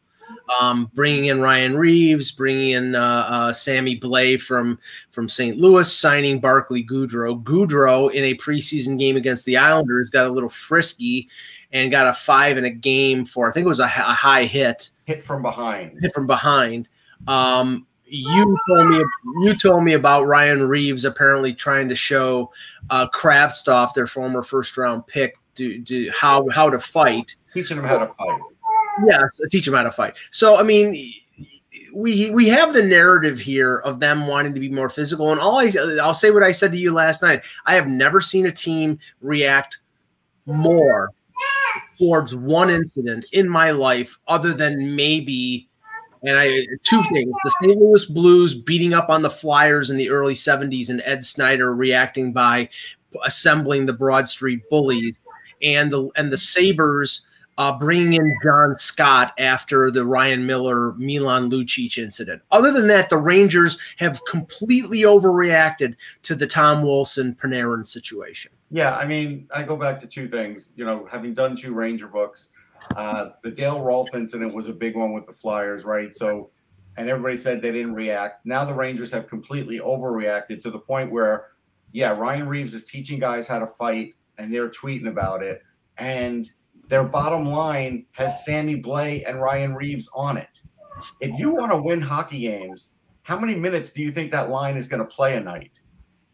um, 0.60 0.90
bringing 0.94 1.26
in 1.26 1.40
Ryan 1.40 1.76
Reaves, 1.76 2.30
bringing 2.32 2.70
in 2.70 2.94
uh, 2.94 3.24
uh, 3.28 3.52
Sammy 3.52 3.98
Blais 3.98 4.40
from 4.40 4.78
from 5.10 5.28
St. 5.28 5.58
Louis, 5.58 5.90
signing 5.90 6.40
Barclay 6.40 6.82
Goodrow. 6.82 7.42
Goodrow 7.42 8.12
in 8.12 8.24
a 8.24 8.34
preseason 8.36 8.98
game 8.98 9.16
against 9.16 9.44
the 9.44 9.56
Islanders 9.56 10.10
got 10.10 10.26
a 10.26 10.30
little 10.30 10.48
frisky 10.48 11.28
and 11.72 11.90
got 11.90 12.06
a 12.06 12.12
five 12.12 12.58
in 12.58 12.64
a 12.64 12.70
game 12.70 13.24
for 13.24 13.48
I 13.48 13.52
think 13.52 13.64
it 13.64 13.68
was 13.68 13.80
a, 13.80 13.84
a 13.84 13.88
high 13.88 14.44
hit. 14.44 14.90
Hit 15.04 15.22
from 15.22 15.42
behind. 15.42 15.98
Hit 16.00 16.14
from 16.14 16.26
behind. 16.26 16.88
Um, 17.26 17.86
you 18.12 18.56
told 18.68 18.88
me 18.90 19.04
you 19.42 19.56
told 19.56 19.84
me 19.84 19.94
about 19.94 20.26
Ryan 20.26 20.68
Reaves 20.68 21.04
apparently 21.04 21.54
trying 21.54 21.88
to 21.88 21.94
show 21.94 22.52
uh, 22.90 23.08
Kravtsov, 23.08 23.94
their 23.94 24.06
former 24.06 24.42
first 24.42 24.76
round 24.76 25.06
pick, 25.06 25.36
to, 25.56 25.82
to 25.82 26.10
how 26.10 26.48
how 26.50 26.68
to 26.68 26.78
fight. 26.78 27.36
Teaching 27.52 27.78
him 27.78 27.84
how 27.84 27.98
to 27.98 28.06
fight. 28.06 28.40
Yes, 29.06 29.40
teach 29.50 29.64
them 29.64 29.74
how 29.74 29.82
to 29.82 29.92
fight. 29.92 30.14
So 30.30 30.56
I 30.56 30.62
mean, 30.62 31.12
we 31.94 32.30
we 32.30 32.48
have 32.48 32.74
the 32.74 32.82
narrative 32.82 33.38
here 33.38 33.78
of 33.78 34.00
them 34.00 34.26
wanting 34.26 34.54
to 34.54 34.60
be 34.60 34.68
more 34.68 34.88
physical, 34.88 35.30
and 35.30 35.40
all 35.40 35.58
I 35.58 35.70
I'll 36.02 36.14
say 36.14 36.30
what 36.30 36.42
I 36.42 36.52
said 36.52 36.72
to 36.72 36.78
you 36.78 36.92
last 36.92 37.22
night. 37.22 37.44
I 37.66 37.74
have 37.74 37.86
never 37.86 38.20
seen 38.20 38.46
a 38.46 38.52
team 38.52 38.98
react 39.20 39.78
more 40.46 41.10
towards 41.98 42.34
one 42.34 42.70
incident 42.70 43.26
in 43.32 43.48
my 43.48 43.70
life, 43.70 44.18
other 44.28 44.52
than 44.52 44.96
maybe. 44.96 45.68
And 46.24 46.38
I 46.38 46.66
two 46.82 47.02
things: 47.04 47.32
the 47.44 47.54
St. 47.60 47.78
Louis 47.78 48.04
Blues 48.06 48.54
beating 48.54 48.94
up 48.94 49.08
on 49.08 49.22
the 49.22 49.30
Flyers 49.30 49.90
in 49.90 49.96
the 49.96 50.10
early 50.10 50.34
'70s, 50.34 50.88
and 50.88 51.02
Ed 51.04 51.24
Snider 51.24 51.74
reacting 51.74 52.32
by 52.32 52.68
assembling 53.24 53.86
the 53.86 53.92
Broad 53.92 54.28
Street 54.28 54.62
Bullies, 54.70 55.20
and 55.62 55.90
the 55.90 56.08
and 56.16 56.32
the 56.32 56.38
Sabres 56.38 57.26
uh, 57.58 57.78
bringing 57.78 58.14
in 58.14 58.38
John 58.42 58.74
Scott 58.76 59.34
after 59.38 59.90
the 59.90 60.04
Ryan 60.04 60.46
Miller 60.46 60.92
Milan 60.94 61.50
Lucic 61.50 61.98
incident. 61.98 62.42
Other 62.50 62.72
than 62.72 62.88
that, 62.88 63.10
the 63.10 63.18
Rangers 63.18 63.78
have 63.98 64.24
completely 64.24 65.02
overreacted 65.02 65.94
to 66.22 66.34
the 66.34 66.46
Tom 66.46 66.82
Wilson 66.82 67.34
Panarin 67.34 67.86
situation. 67.86 68.52
Yeah, 68.70 68.96
I 68.96 69.06
mean, 69.06 69.48
I 69.54 69.64
go 69.64 69.76
back 69.76 70.00
to 70.00 70.08
two 70.08 70.28
things. 70.28 70.70
You 70.76 70.86
know, 70.86 71.06
having 71.10 71.34
done 71.34 71.54
two 71.54 71.74
Ranger 71.74 72.08
books, 72.08 72.50
uh, 72.96 73.30
the 73.42 73.50
Dale 73.50 73.82
Rolfe 73.82 74.14
incident 74.14 74.54
was 74.54 74.68
a 74.68 74.72
big 74.72 74.96
one 74.96 75.12
with 75.12 75.26
the 75.26 75.32
Flyers, 75.32 75.84
right? 75.84 76.14
So, 76.14 76.50
and 76.96 77.08
everybody 77.08 77.36
said 77.36 77.60
they 77.60 77.72
didn't 77.72 77.94
react. 77.94 78.46
Now 78.46 78.64
the 78.64 78.74
Rangers 78.74 79.12
have 79.12 79.26
completely 79.26 79.78
overreacted 79.78 80.62
to 80.62 80.70
the 80.70 80.78
point 80.78 81.10
where, 81.10 81.48
yeah, 81.92 82.10
Ryan 82.10 82.48
Reaves 82.48 82.72
is 82.72 82.86
teaching 82.86 83.18
guys 83.18 83.46
how 83.46 83.58
to 83.58 83.66
fight, 83.66 84.14
and 84.38 84.52
they're 84.52 84.70
tweeting 84.70 85.08
about 85.08 85.42
it, 85.42 85.62
and 85.98 86.50
their 86.92 87.04
bottom 87.04 87.46
line 87.46 88.04
has 88.12 88.44
Sammy 88.44 88.78
Blais 88.78 89.26
and 89.26 89.40
Ryan 89.40 89.74
Reaves 89.74 90.10
on 90.14 90.36
it. 90.36 90.50
If 91.22 91.38
you 91.38 91.54
want 91.54 91.72
to 91.72 91.80
win 91.80 92.02
hockey 92.02 92.40
games, 92.40 92.90
how 93.22 93.38
many 93.38 93.54
minutes 93.54 93.94
do 93.94 94.02
you 94.02 94.10
think 94.10 94.30
that 94.30 94.50
line 94.50 94.76
is 94.76 94.88
going 94.88 95.00
to 95.00 95.06
play 95.06 95.34
a 95.34 95.40
night? 95.40 95.70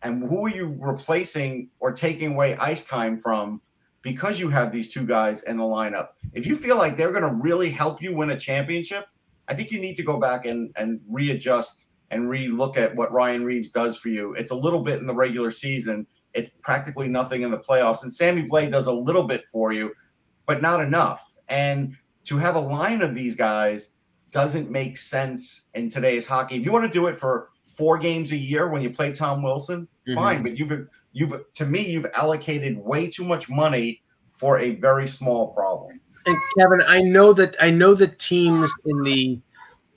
And 0.03 0.29
who 0.29 0.47
are 0.47 0.51
you 0.51 0.77
replacing 0.81 1.71
or 1.79 1.92
taking 1.92 2.33
away 2.33 2.57
ice 2.57 2.83
time 2.85 3.14
from 3.14 3.61
because 4.03 4.40
you 4.40 4.49
have 4.49 4.73
these 4.73 4.92
two 4.92 5.07
guys 5.07 5.44
in 5.44 5.59
the 5.59 5.62
lineup? 5.62 6.09
If 6.33 6.44
you 6.44 6.57
feel 6.57 6.77
like 6.77 6.97
they're 6.97 7.12
going 7.12 7.23
to 7.23 7.40
really 7.40 7.71
help 7.71 8.03
you 8.03 8.16
win 8.16 8.31
a 8.31 8.37
championship, 8.37 9.07
I 9.47 9.55
think 9.55 9.71
you 9.71 9.79
need 9.79 9.94
to 9.94 10.03
go 10.03 10.18
back 10.18 10.44
and, 10.44 10.73
and 10.75 11.01
readjust 11.09 11.92
and 12.11 12.29
re-look 12.29 12.77
at 12.77 12.97
what 12.97 13.12
Ryan 13.12 13.44
Reaves 13.44 13.68
does 13.68 13.97
for 13.97 14.09
you. 14.09 14.33
It's 14.33 14.51
a 14.51 14.57
little 14.57 14.83
bit 14.83 14.99
in 14.99 15.07
the 15.07 15.14
regular 15.14 15.53
season. 15.53 16.09
It's 16.35 16.51
practically 16.62 17.07
nothing 17.07 17.42
in 17.42 17.53
the 17.53 17.59
playoffs. 17.59 18.03
And 18.03 18.12
Sammy 18.12 18.42
Blais 18.42 18.73
does 18.73 18.88
a 18.88 18.92
little 18.92 19.29
bit 19.29 19.44
for 19.53 19.73
you, 19.73 19.92
but 20.49 20.63
not 20.63 20.81
enough. 20.81 21.37
And 21.49 21.97
to 22.25 22.39
have 22.39 22.57
a 22.57 22.61
line 22.61 23.03
of 23.03 23.15
these 23.15 23.37
guys 23.37 23.93
doesn't 24.33 24.71
make 24.71 24.97
sense 24.97 25.69
in 25.75 25.89
today's 25.89 26.27
hockey. 26.27 26.57
If 26.57 26.65
you 26.65 26.73
want 26.73 26.87
to 26.87 26.91
do 26.91 27.07
it 27.07 27.17
for 27.17 27.51
four 27.63 27.99
games 27.99 28.33
a 28.33 28.37
year 28.37 28.69
when 28.69 28.83
you 28.83 28.91
play 28.91 29.13
Tom 29.13 29.43
Wilson, 29.43 29.87
mm-hmm. 30.07 30.15
fine. 30.15 30.43
But 30.43 30.59
you've 30.59 30.89
you've 31.13 31.35
to 31.55 31.67
me 31.67 31.91
you've 31.91 32.07
allocated 32.15 32.79
way 32.79 33.09
too 33.09 33.25
much 33.25 33.49
money 33.49 34.03
for 34.33 34.59
a 34.59 34.75
very 34.77 35.07
small 35.07 35.49
problem. 35.49 36.01
And 36.27 36.37
Kevin, 36.59 36.83
I 36.87 37.03
know 37.03 37.33
that 37.35 37.57
I 37.61 37.71
know 37.71 37.95
that 37.95 38.19
teams 38.19 38.73
in 38.85 39.03
the 39.03 39.39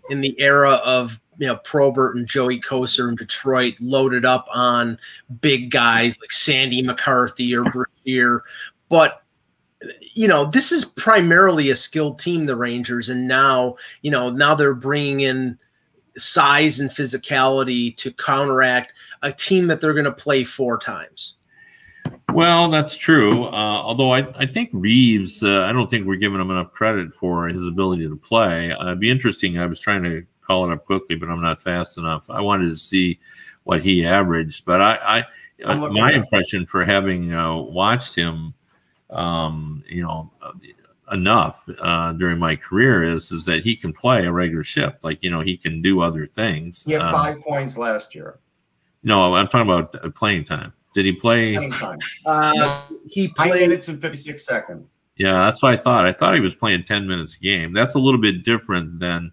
in 0.10 0.22
the 0.22 0.40
era 0.40 0.74
of 0.86 1.20
you 1.38 1.48
know 1.48 1.58
Probert 1.58 2.16
and 2.16 2.28
Joey 2.28 2.60
Kocur 2.60 3.10
in 3.10 3.16
Detroit 3.16 3.76
loaded 3.80 4.26
up 4.26 4.48
on 4.54 4.98
big 5.42 5.72
guys 5.72 6.20
like 6.20 6.32
Sandy 6.32 6.82
McCarthy 6.82 7.56
or 7.56 7.64
Brashear, 7.64 8.44
but 8.90 9.21
you 10.13 10.28
know 10.28 10.46
this 10.46 10.72
is 10.72 10.86
primarily 10.86 11.70
a 11.70 11.76
skilled 11.76 12.20
team, 12.20 12.46
the 12.46 12.56
Rangers, 12.56 13.10
and 13.10 13.28
now 13.28 13.76
you 14.02 14.12
know 14.12 14.30
now 14.30 14.56
they're 14.56 14.74
bringing 14.74 15.22
in 15.22 15.58
size 16.17 16.80
and 16.80 16.89
physicality 16.89 17.96
to 17.98 18.12
counteract 18.12 18.94
a 19.22 19.32
team 19.32 19.67
that 19.67 19.80
they're 19.80 19.94
going 19.94 20.06
to 20.06 20.12
play 20.12 20.44
four 20.44 20.78
times. 20.78 21.38
Well, 22.34 22.70
that's 22.70 22.98
true. 22.98 23.46
Uh, 23.46 23.82
although 23.84 24.13
I, 24.13 24.28
I 24.38 24.46
think 24.46 24.70
Reaves 24.74 25.44
uh, 25.44 25.63
I 25.63 25.72
don't 25.72 25.89
think 25.89 26.06
we're 26.06 26.15
giving 26.15 26.39
him 26.39 26.52
enough 26.52 26.72
credit 26.72 27.13
for 27.13 27.48
his 27.48 27.65
ability 27.65 28.08
to 28.08 28.15
play. 28.15 28.72
Uh, 28.72 28.88
it'd 28.88 29.00
be 29.00 29.12
interesting. 29.12 29.58
I 29.58 29.65
was 29.65 29.80
trying 29.80 30.04
to 30.04 30.26
call 30.41 30.70
it 30.70 30.74
up 30.74 30.86
quickly, 30.86 31.15
but 31.15 31.30
I'm 31.30 31.41
not 31.41 31.62
fast 31.62 31.98
enough. 31.98 32.30
I 32.30 32.41
wanted 32.41 32.70
to 32.70 32.76
see 32.76 33.20
what 33.63 33.82
he 33.82 34.06
averaged, 34.06 34.65
but 34.65 34.82
I, 34.82 35.26
I 35.65 35.74
my 35.89 36.12
impression 36.12 36.65
for 36.65 36.84
having 36.84 37.32
uh, 37.34 37.56
watched 37.56 38.15
him, 38.15 38.54
um, 39.12 39.84
you 39.88 40.02
know, 40.02 40.32
enough 41.12 41.67
uh, 41.80 42.13
during 42.13 42.39
my 42.39 42.56
career 42.56 43.04
is 43.04 43.32
is 43.32 43.45
that 43.45 43.63
he 43.63 43.76
can 43.76 43.93
play 43.93 44.26
a 44.26 44.32
regular 44.32 44.63
shift. 44.63 45.04
Like 45.04 45.21
you 45.21 45.30
know, 45.30 45.41
he 45.41 45.58
can 45.58 45.82
do 45.82 46.02
other 46.02 46.26
things. 46.26 46.86
He 46.86 46.93
had 46.93 47.02
um, 47.02 47.13
five 47.13 47.41
points 47.41 47.78
last 47.78 48.15
year. 48.15 48.39
No, 49.04 49.36
I'm 49.36 49.47
talking 49.47 49.69
about 49.69 49.95
uh, 50.04 50.10
playing 50.10 50.43
time. 50.43 50.74
Did 50.93 51.06
he 51.06 51.13
play? 51.13 51.58
Uh, 52.26 52.82
he 53.10 53.30
played 53.30 53.50
Nine 53.50 53.60
minutes 53.62 53.88
and 53.88 54.00
56 54.00 54.45
seconds. 54.45 54.91
Yeah, 55.15 55.34
that's 55.34 55.62
what 55.62 55.74
I 55.74 55.78
thought. 55.78 56.06
I 56.06 56.13
thought 56.13 56.36
he 56.36 56.39
was 56.39 56.56
playing 56.56 56.84
10 56.84 57.08
minutes 57.08 57.36
a 57.36 57.39
game. 57.39 57.74
That's 57.74 57.95
a 57.95 58.00
little 58.00 58.19
bit 58.19 58.43
different 58.43 59.00
than, 59.00 59.32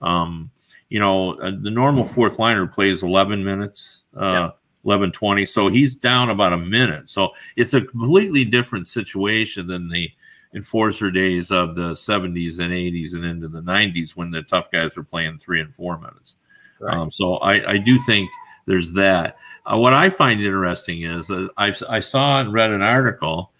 um, 0.00 0.50
you 0.88 1.00
know, 1.00 1.34
uh, 1.34 1.52
the 1.58 1.70
normal 1.70 2.04
fourth 2.04 2.38
liner 2.38 2.66
plays 2.66 3.02
11 3.02 3.42
minutes, 3.42 4.04
uh, 4.16 4.24
yeah. 4.32 4.50
11, 4.86 5.12
20. 5.12 5.44
So 5.46 5.68
he's 5.68 5.94
down 5.94 6.30
about 6.30 6.52
a 6.52 6.58
minute. 6.58 7.08
So 7.08 7.32
it's 7.56 7.74
a 7.74 7.82
completely 7.82 8.44
different 8.44 8.86
situation 8.86 9.66
than 9.66 9.88
the 9.88 10.10
enforcer 10.54 11.10
days 11.10 11.50
of 11.50 11.74
the 11.74 11.90
70s 11.90 12.60
and 12.60 12.72
80s 12.72 13.14
and 13.14 13.24
into 13.24 13.48
the 13.48 13.60
90s 13.60 14.16
when 14.16 14.30
the 14.30 14.42
tough 14.42 14.70
guys 14.70 14.96
were 14.96 15.04
playing 15.04 15.38
three 15.38 15.60
and 15.60 15.74
four 15.74 15.98
minutes. 15.98 16.36
Right. 16.78 16.96
Um, 16.96 17.10
so 17.10 17.36
I, 17.38 17.72
I 17.72 17.78
do 17.78 17.98
think 17.98 18.30
there's 18.66 18.92
that. 18.92 19.36
Uh, 19.64 19.78
what 19.78 19.92
I 19.92 20.08
find 20.08 20.40
interesting 20.40 21.02
is 21.02 21.30
uh, 21.30 21.48
I, 21.56 21.74
I 21.88 22.00
saw 22.00 22.40
and 22.40 22.52
read 22.52 22.70
an 22.70 22.82
article 22.82 23.52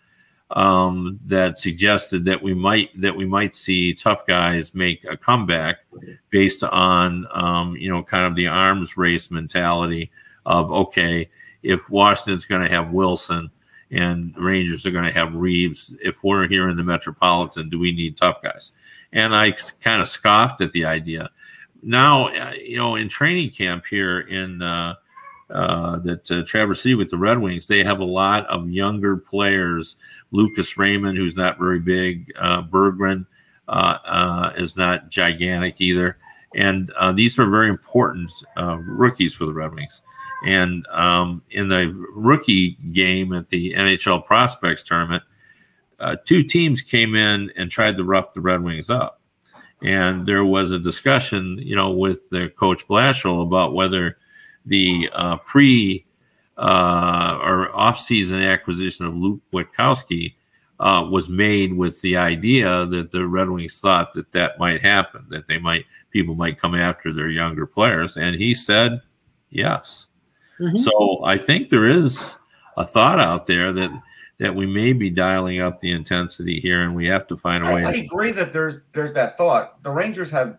um, 0.50 1.18
that 1.26 1.58
suggested 1.58 2.24
that 2.26 2.40
we 2.40 2.54
might 2.54 2.90
that 3.00 3.16
we 3.16 3.24
might 3.24 3.54
see 3.54 3.92
tough 3.92 4.26
guys 4.26 4.76
make 4.76 5.04
a 5.04 5.16
comeback 5.16 5.78
based 6.30 6.62
on 6.62 7.26
um, 7.32 7.76
you 7.76 7.90
know 7.90 8.02
kind 8.02 8.26
of 8.26 8.36
the 8.36 8.46
arms 8.46 8.96
race 8.96 9.30
mentality 9.30 10.12
of 10.46 10.72
okay 10.72 11.28
if 11.62 11.90
Washington's 11.90 12.46
going 12.46 12.62
to 12.62 12.68
have 12.68 12.90
Wilson 12.90 13.50
and 13.90 14.34
Rangers 14.36 14.84
are 14.86 14.90
going 14.90 15.04
to 15.04 15.12
have 15.12 15.34
Reaves, 15.34 15.94
if 16.02 16.24
we're 16.24 16.48
here 16.48 16.68
in 16.68 16.76
the 16.76 16.84
Metropolitan 16.84 17.68
do 17.68 17.78
we 17.78 17.92
need 17.92 18.16
tough 18.16 18.42
guys 18.42 18.72
and 19.12 19.34
I 19.34 19.52
kind 19.80 20.00
of 20.00 20.08
scoffed 20.08 20.62
at 20.62 20.72
the 20.72 20.86
idea 20.86 21.30
now 21.82 22.28
uh, 22.28 22.54
you 22.58 22.78
know 22.78 22.96
in 22.96 23.08
training 23.08 23.50
camp 23.50 23.84
here 23.86 24.20
in 24.20 24.62
uh, 24.62 24.94
uh, 25.48 25.98
that 25.98 26.28
uh, 26.30 26.42
Traverse 26.44 26.82
City 26.82 26.96
with 26.96 27.10
the 27.10 27.16
Red 27.18 27.38
Wings, 27.38 27.68
they 27.68 27.84
have 27.84 28.00
a 28.00 28.04
lot 28.04 28.46
of 28.46 28.68
younger 28.68 29.16
players. 29.16 29.94
Lucas 30.32 30.76
Raymond, 30.76 31.16
who's 31.16 31.36
not 31.36 31.58
very 31.58 31.78
big, 31.78 32.32
uh, 32.36 32.62
Berggren 32.62 33.26
uh, 33.68 33.98
uh, 34.04 34.52
is 34.56 34.76
not 34.76 35.08
gigantic 35.08 35.80
either, 35.80 36.18
and 36.56 36.90
these 37.14 37.38
are 37.38 37.48
very 37.48 37.68
important 37.68 38.28
rookies 38.86 39.36
for 39.36 39.46
the 39.46 39.54
Red 39.54 39.72
Wings. 39.74 40.02
And 40.44 40.86
um, 40.88 41.42
in 41.50 41.68
the 41.68 41.92
rookie 42.14 42.72
game 42.92 43.32
at 43.32 43.48
the 43.48 43.72
NHL 43.74 44.24
Prospects 44.26 44.82
Tournament, 44.82 45.22
two 46.24 46.42
teams 46.42 46.82
came 46.82 47.14
in 47.14 47.50
and 47.56 47.70
tried 47.70 47.96
to 47.96 48.04
rough 48.04 48.34
the 48.34 48.40
Red 48.40 48.62
Wings 48.62 48.90
up. 48.90 49.20
And 49.82 50.26
there 50.26 50.44
was 50.44 50.72
a 50.72 50.78
discussion, 50.78 51.58
you 51.58 51.76
know, 51.76 51.90
with 51.90 52.28
the 52.30 52.48
coach 52.50 52.86
Blashill 52.88 53.42
about 53.42 53.74
whether 53.74 54.18
the 54.64 55.08
uh, 55.12 55.36
pre 55.38 56.06
uh, 56.56 57.38
or 57.42 57.74
off-season 57.76 58.40
acquisition 58.40 59.04
of 59.06 59.14
Luke 59.14 59.40
Witkowski 59.52 60.34
uh, 60.80 61.06
was 61.10 61.28
made 61.28 61.74
with 61.74 62.00
the 62.00 62.16
idea 62.16 62.86
that 62.86 63.12
the 63.12 63.26
Red 63.26 63.50
Wings 63.50 63.78
thought 63.78 64.12
that 64.14 64.32
that 64.32 64.58
might 64.58 64.82
happen, 64.82 65.26
that 65.30 65.48
they 65.48 65.58
might 65.58 65.84
people 66.10 66.34
might 66.34 66.58
come 66.58 66.74
after 66.74 67.12
their 67.12 67.28
younger 67.28 67.66
players, 67.66 68.16
and 68.16 68.36
he 68.36 68.54
said 68.54 69.00
yes. 69.50 70.06
Mm-hmm. 70.60 70.76
So 70.76 71.24
I 71.24 71.38
think 71.38 71.68
there 71.68 71.86
is 71.86 72.36
a 72.76 72.86
thought 72.86 73.20
out 73.20 73.46
there 73.46 73.72
that 73.72 73.90
that 74.38 74.54
we 74.54 74.66
may 74.66 74.92
be 74.92 75.08
dialing 75.08 75.60
up 75.60 75.80
the 75.80 75.90
intensity 75.90 76.60
here, 76.60 76.82
and 76.82 76.94
we 76.94 77.06
have 77.06 77.26
to 77.28 77.36
find 77.36 77.66
a 77.66 77.74
way. 77.74 77.84
I, 77.84 77.90
I 77.90 77.94
agree 77.94 78.32
that 78.32 78.52
there's 78.52 78.82
there's 78.92 79.12
that 79.14 79.36
thought. 79.36 79.82
The 79.82 79.90
Rangers 79.90 80.30
have 80.30 80.48
a 80.48 80.58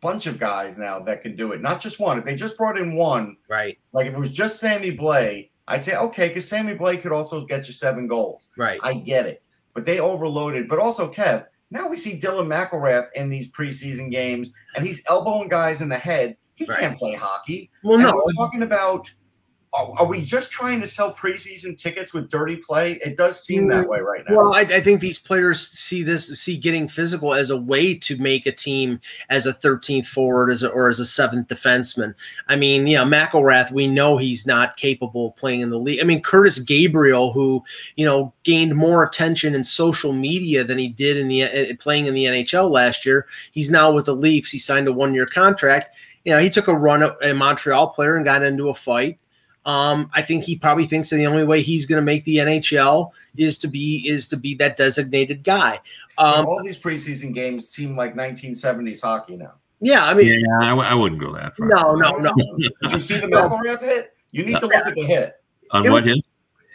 bunch 0.00 0.26
of 0.26 0.38
guys 0.38 0.76
now 0.76 1.00
that 1.00 1.22
can 1.22 1.36
do 1.36 1.52
it, 1.52 1.62
not 1.62 1.80
just 1.80 2.00
one. 2.00 2.18
If 2.18 2.24
they 2.24 2.34
just 2.34 2.58
brought 2.58 2.78
in 2.78 2.94
one, 2.94 3.36
right? 3.48 3.78
Like 3.92 4.06
if 4.06 4.14
it 4.14 4.18
was 4.18 4.32
just 4.32 4.60
Sammy 4.60 4.96
Blais, 4.96 5.50
I'd 5.68 5.84
say 5.84 5.96
okay, 5.96 6.28
because 6.28 6.48
Sammy 6.48 6.74
Blais 6.74 7.00
could 7.00 7.12
also 7.12 7.46
get 7.46 7.66
you 7.66 7.72
seven 7.72 8.06
goals. 8.06 8.50
Right. 8.56 8.80
I 8.82 8.94
get 8.94 9.26
it, 9.26 9.42
but 9.74 9.86
they 9.86 10.00
overloaded. 10.00 10.68
But 10.68 10.78
also, 10.78 11.10
Kev, 11.10 11.46
now 11.70 11.88
we 11.88 11.96
see 11.96 12.20
Dylan 12.20 12.48
McIlrath 12.48 13.08
in 13.14 13.30
these 13.30 13.50
preseason 13.50 14.10
games, 14.10 14.52
and 14.76 14.86
he's 14.86 15.02
elbowing 15.08 15.48
guys 15.48 15.80
in 15.80 15.88
the 15.88 15.98
head. 15.98 16.36
He 16.66 16.70
right. 16.70 16.80
can't 16.80 16.98
play 16.98 17.14
hockey. 17.14 17.70
Well, 17.82 17.94
and 17.94 18.04
no, 18.04 18.22
we're 18.24 18.32
talking 18.34 18.62
about 18.62 19.12
are 19.74 20.04
we 20.04 20.20
just 20.20 20.52
trying 20.52 20.82
to 20.82 20.86
sell 20.86 21.14
preseason 21.14 21.78
tickets 21.78 22.12
with 22.12 22.28
dirty 22.28 22.56
play? 22.56 22.92
It 23.04 23.16
does 23.16 23.42
seem 23.42 23.68
that 23.68 23.88
way 23.88 24.00
right 24.00 24.22
now. 24.28 24.36
Well, 24.36 24.54
I, 24.54 24.60
I, 24.60 24.80
think 24.82 25.00
these 25.00 25.18
players 25.18 25.66
see 25.66 26.02
this, 26.02 26.28
see 26.38 26.58
getting 26.58 26.86
physical 26.88 27.32
as 27.32 27.48
a 27.48 27.56
way 27.56 27.94
to 28.00 28.18
make 28.18 28.44
a 28.44 28.52
team 28.52 29.00
as 29.30 29.46
a 29.46 29.52
13th 29.54 30.06
forward 30.06 30.50
as 30.50 30.62
a, 30.62 30.68
or 30.68 30.90
as 30.90 31.00
a 31.00 31.06
seventh 31.06 31.48
defenseman. 31.48 32.14
I 32.48 32.56
mean, 32.56 32.86
you 32.86 32.98
know, 32.98 33.06
McIlrath, 33.06 33.72
we 33.72 33.86
know 33.86 34.18
he's 34.18 34.46
not 34.46 34.76
capable 34.76 35.28
of 35.28 35.36
playing 35.36 35.62
in 35.62 35.70
the 35.70 35.78
league. 35.78 36.00
I 36.00 36.04
mean, 36.04 36.22
Kurtis 36.22 36.64
Gabriel, 36.66 37.32
who 37.32 37.64
you 37.96 38.04
know 38.04 38.34
gained 38.42 38.76
more 38.76 39.02
attention 39.02 39.54
in 39.54 39.64
social 39.64 40.12
media 40.12 40.64
than 40.64 40.76
he 40.76 40.88
did 40.88 41.16
in 41.16 41.28
the 41.28 41.44
uh, 41.44 41.74
playing 41.80 42.04
in 42.06 42.14
the 42.14 42.24
NHL 42.24 42.70
last 42.70 43.06
year. 43.06 43.26
He's 43.52 43.70
now 43.70 43.90
with 43.90 44.04
the 44.04 44.14
Leafs. 44.14 44.50
He 44.50 44.58
signed 44.58 44.86
a 44.86 44.92
one-year 44.92 45.26
contract. 45.26 45.96
You 46.24 46.32
know, 46.32 46.38
he 46.38 46.50
took 46.50 46.68
a 46.68 46.76
run 46.76 47.02
at 47.02 47.16
a 47.22 47.32
Montreal 47.32 47.88
player 47.88 48.16
and 48.16 48.24
got 48.24 48.42
into 48.42 48.68
a 48.68 48.74
fight 48.74 49.18
um, 49.64 50.10
I 50.12 50.22
think 50.22 50.44
he 50.44 50.56
probably 50.56 50.86
thinks 50.86 51.10
that 51.10 51.16
the 51.16 51.26
only 51.26 51.44
way 51.44 51.62
he's 51.62 51.86
going 51.86 52.00
to 52.00 52.04
make 52.04 52.24
the 52.24 52.38
NHL 52.38 53.10
is 53.36 53.58
to 53.58 53.68
be 53.68 54.04
is 54.08 54.26
to 54.28 54.36
be 54.36 54.54
that 54.56 54.76
designated 54.76 55.44
guy. 55.44 55.80
Um, 56.18 56.46
all 56.46 56.62
these 56.62 56.80
preseason 56.80 57.32
games 57.34 57.68
seem 57.68 57.96
like 57.96 58.14
1970s 58.14 59.00
hockey 59.00 59.36
now. 59.36 59.54
Yeah, 59.80 60.04
I 60.04 60.14
mean, 60.14 60.26
yeah, 60.26 60.58
I 60.60 60.68
w- 60.68 60.88
I 60.88 60.94
wouldn't 60.94 61.20
go 61.20 61.32
that 61.32 61.56
far. 61.56 61.66
No, 61.68 61.94
no, 61.94 62.16
no. 62.16 62.32
Did 62.58 62.92
you 62.92 62.98
see 62.98 63.18
the 63.18 63.26
McIlrath 63.26 63.80
hit? 63.80 64.14
You 64.30 64.44
need 64.44 64.60
to 64.60 64.66
look 64.66 64.74
at 64.74 64.94
the 64.94 65.04
hit. 65.04 65.34
On 65.72 65.90
what 65.90 66.04
hit? 66.04 66.24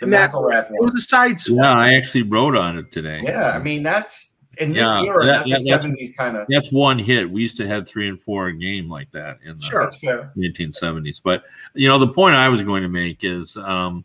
The 0.01 0.07
McIlrath. 0.07 0.69
It 0.71 0.83
was 0.83 0.95
a 0.95 0.99
side 0.99 1.39
swap. 1.39 1.63
Yeah, 1.63 1.71
I 1.71 1.93
actually 1.93 2.23
wrote 2.23 2.55
on 2.55 2.77
it 2.77 2.91
today. 2.91 3.21
Yeah, 3.23 3.51
I 3.51 3.59
mean 3.59 3.83
that's 3.83 4.33
in 4.59 4.73
this 4.73 4.81
yeah, 4.81 5.03
era, 5.03 5.25
that, 5.25 5.47
that's 5.47 5.67
that, 5.69 5.83
a 5.83 5.87
70s 5.87 6.15
kind 6.15 6.37
of. 6.37 6.47
That's 6.49 6.71
one 6.71 6.99
hit. 6.99 7.29
We 7.29 7.41
used 7.41 7.57
to 7.57 7.67
have 7.67 7.87
three 7.87 8.07
and 8.07 8.19
four 8.19 8.47
a 8.47 8.53
game 8.53 8.89
like 8.89 9.11
that 9.11 9.39
in 9.45 9.57
the 9.57 9.63
sure, 9.63 9.91
1970s. 9.91 11.21
But, 11.23 11.43
you 11.73 11.87
know, 11.87 11.97
the 11.97 12.07
point 12.07 12.35
I 12.35 12.49
was 12.49 12.63
going 12.63 12.83
to 12.83 12.89
make 12.89 13.23
is 13.23 13.57
um, 13.57 14.03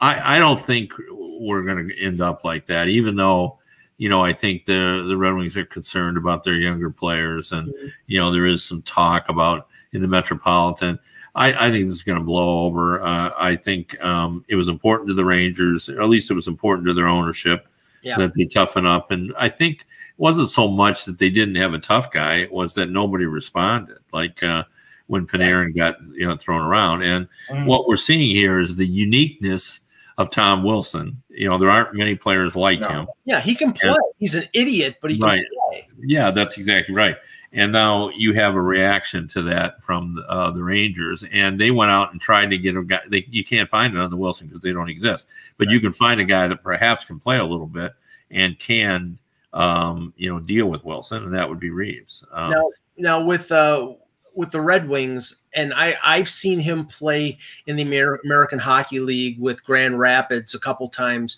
I, 0.00 0.36
I 0.36 0.38
don't 0.38 0.60
think 0.60 0.92
we're 1.10 1.62
going 1.62 1.88
to 1.88 2.00
end 2.02 2.20
up 2.20 2.44
like 2.44 2.66
that, 2.66 2.88
even 2.88 3.16
though, 3.16 3.58
you 3.96 4.08
know, 4.08 4.24
I 4.24 4.32
think 4.32 4.66
the, 4.66 5.04
the 5.08 5.16
Red 5.16 5.34
Wings 5.34 5.56
are 5.56 5.64
concerned 5.64 6.16
about 6.16 6.44
their 6.44 6.54
younger 6.54 6.90
players. 6.90 7.52
And, 7.52 7.68
mm-hmm. 7.68 7.86
you 8.06 8.20
know, 8.20 8.30
there 8.30 8.46
is 8.46 8.64
some 8.64 8.82
talk 8.82 9.28
about 9.28 9.68
in 9.92 10.02
the 10.02 10.08
Metropolitan. 10.08 10.98
I, 11.34 11.66
I, 11.66 11.70
think 11.70 11.86
this 11.86 11.94
is 11.94 12.02
going 12.02 12.18
to 12.18 12.24
blow 12.24 12.64
over. 12.64 13.02
Uh, 13.02 13.30
I 13.38 13.54
think 13.54 14.00
um, 14.02 14.44
it 14.48 14.56
was 14.56 14.68
important 14.68 15.08
to 15.08 15.14
the 15.14 15.24
Rangers, 15.24 15.88
at 15.88 16.08
least 16.08 16.30
it 16.30 16.34
was 16.34 16.48
important 16.48 16.86
to 16.88 16.94
their 16.94 17.06
ownership 17.06 17.68
yeah. 18.02 18.16
that 18.16 18.32
they 18.34 18.46
toughen 18.46 18.86
up. 18.86 19.10
And 19.10 19.32
I 19.38 19.48
think 19.48 19.80
it 19.80 19.86
wasn't 20.16 20.48
so 20.48 20.68
much 20.68 21.04
that 21.04 21.18
they 21.18 21.30
didn't 21.30 21.56
have 21.56 21.74
a 21.74 21.78
tough 21.78 22.10
guy; 22.10 22.36
it 22.36 22.52
was 22.52 22.74
that 22.74 22.90
nobody 22.90 23.26
responded. 23.26 23.98
Like 24.12 24.42
uh, 24.42 24.64
when 25.08 25.26
Panarin 25.26 25.74
got 25.74 25.96
you 26.12 26.26
know 26.26 26.36
thrown 26.36 26.62
around. 26.62 27.02
And 27.02 27.28
mm. 27.50 27.66
what 27.66 27.88
we're 27.88 27.96
seeing 27.96 28.34
here 28.34 28.60
is 28.60 28.76
the 28.76 28.86
uniqueness 28.86 29.80
of 30.16 30.30
Tom 30.30 30.62
Wilson. 30.62 31.22
You 31.28 31.48
know, 31.48 31.58
there 31.58 31.70
aren't 31.70 31.94
many 31.94 32.14
players 32.14 32.54
like 32.54 32.80
no. 32.80 32.88
him. 32.88 33.06
Yeah, 33.24 33.40
he 33.40 33.54
can 33.54 33.72
play. 33.72 33.90
And, 33.90 33.98
He's 34.18 34.34
an 34.34 34.48
idiot, 34.52 34.96
but 35.00 35.10
he 35.10 35.18
can 35.18 35.26
right. 35.26 35.44
play. 35.68 35.88
Yeah, 36.00 36.30
that's 36.30 36.56
exactly 36.56 36.94
right. 36.94 37.16
And 37.52 37.72
now 37.72 38.10
you 38.10 38.34
have 38.34 38.54
a 38.54 38.60
reaction 38.60 39.26
to 39.28 39.42
that 39.42 39.82
from 39.82 40.22
uh, 40.28 40.50
the 40.50 40.62
Rangers, 40.62 41.24
and 41.32 41.58
they 41.58 41.70
went 41.70 41.90
out 41.90 42.12
and 42.12 42.20
tried 42.20 42.50
to 42.50 42.58
get 42.58 42.76
a 42.76 42.82
guy. 42.82 43.00
They, 43.08 43.26
you 43.30 43.42
can't 43.42 43.68
find 43.68 43.94
another 43.94 44.16
Wilson 44.16 44.48
because 44.48 44.60
they 44.60 44.72
don't 44.72 44.90
exist, 44.90 45.26
but 45.56 45.66
right. 45.66 45.72
you 45.72 45.80
can 45.80 45.92
find 45.92 46.20
a 46.20 46.24
guy 46.24 46.46
that 46.46 46.62
perhaps 46.62 47.06
can 47.06 47.18
play 47.18 47.38
a 47.38 47.44
little 47.44 47.66
bit 47.66 47.94
and 48.30 48.58
can 48.58 49.18
um, 49.52 50.12
you 50.16 50.28
know, 50.28 50.40
deal 50.40 50.66
with 50.66 50.84
Wilson, 50.84 51.24
and 51.24 51.34
that 51.34 51.48
would 51.48 51.60
be 51.60 51.70
Reaves. 51.70 52.24
Um, 52.32 52.50
now, 52.50 52.70
now 52.96 53.20
with 53.20 53.50
uh, 53.50 53.94
with 54.34 54.50
the 54.50 54.60
Red 54.60 54.88
Wings, 54.88 55.42
and 55.54 55.72
I 55.74 55.96
I've 56.04 56.28
seen 56.28 56.60
him 56.60 56.86
play 56.86 57.38
in 57.66 57.76
the 57.76 57.82
Amer- 57.82 58.20
American 58.24 58.58
Hockey 58.58 59.00
League 59.00 59.40
with 59.40 59.64
Grand 59.64 59.98
Rapids 59.98 60.54
a 60.54 60.60
couple 60.60 60.88
times. 60.88 61.36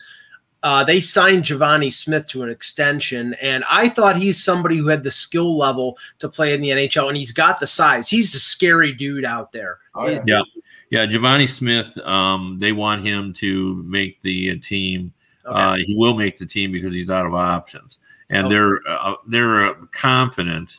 Uh, 0.62 0.84
they 0.84 1.00
signed 1.00 1.44
Givani 1.44 1.90
Smith 1.92 2.26
to 2.28 2.42
an 2.42 2.50
extension, 2.50 3.34
and 3.40 3.64
I 3.68 3.88
thought 3.88 4.16
he's 4.16 4.42
somebody 4.42 4.76
who 4.76 4.88
had 4.88 5.02
the 5.02 5.10
skill 5.10 5.56
level 5.56 5.96
to 6.18 6.28
play 6.28 6.52
in 6.52 6.60
the 6.60 6.68
NHL, 6.68 7.08
and 7.08 7.16
he's 7.16 7.32
got 7.32 7.60
the 7.60 7.66
size. 7.66 8.10
He's 8.10 8.34
a 8.34 8.40
scary 8.40 8.92
dude 8.92 9.24
out 9.24 9.52
there. 9.52 9.78
Oh, 9.94 10.06
He's- 10.06 10.20
yeah, 10.26 10.42
yeah, 10.90 11.06
Givani 11.06 11.48
Smith. 11.48 11.96
Um, 11.98 12.58
they 12.60 12.72
want 12.72 13.06
him 13.06 13.32
to 13.34 13.82
make 13.84 14.20
the 14.22 14.50
uh, 14.50 14.54
team. 14.62 15.12
Okay. 15.46 15.58
Uh, 15.58 15.76
he 15.76 15.94
will 15.96 16.14
make 16.14 16.36
the 16.36 16.44
team 16.44 16.72
because 16.72 16.92
he's 16.92 17.08
out 17.08 17.24
of 17.24 17.34
options, 17.34 18.00
and 18.28 18.46
Okay. 18.46 18.54
they're 18.54 18.80
uh, 18.86 19.14
they're 19.28 19.64
uh, 19.64 19.74
confident 19.92 20.76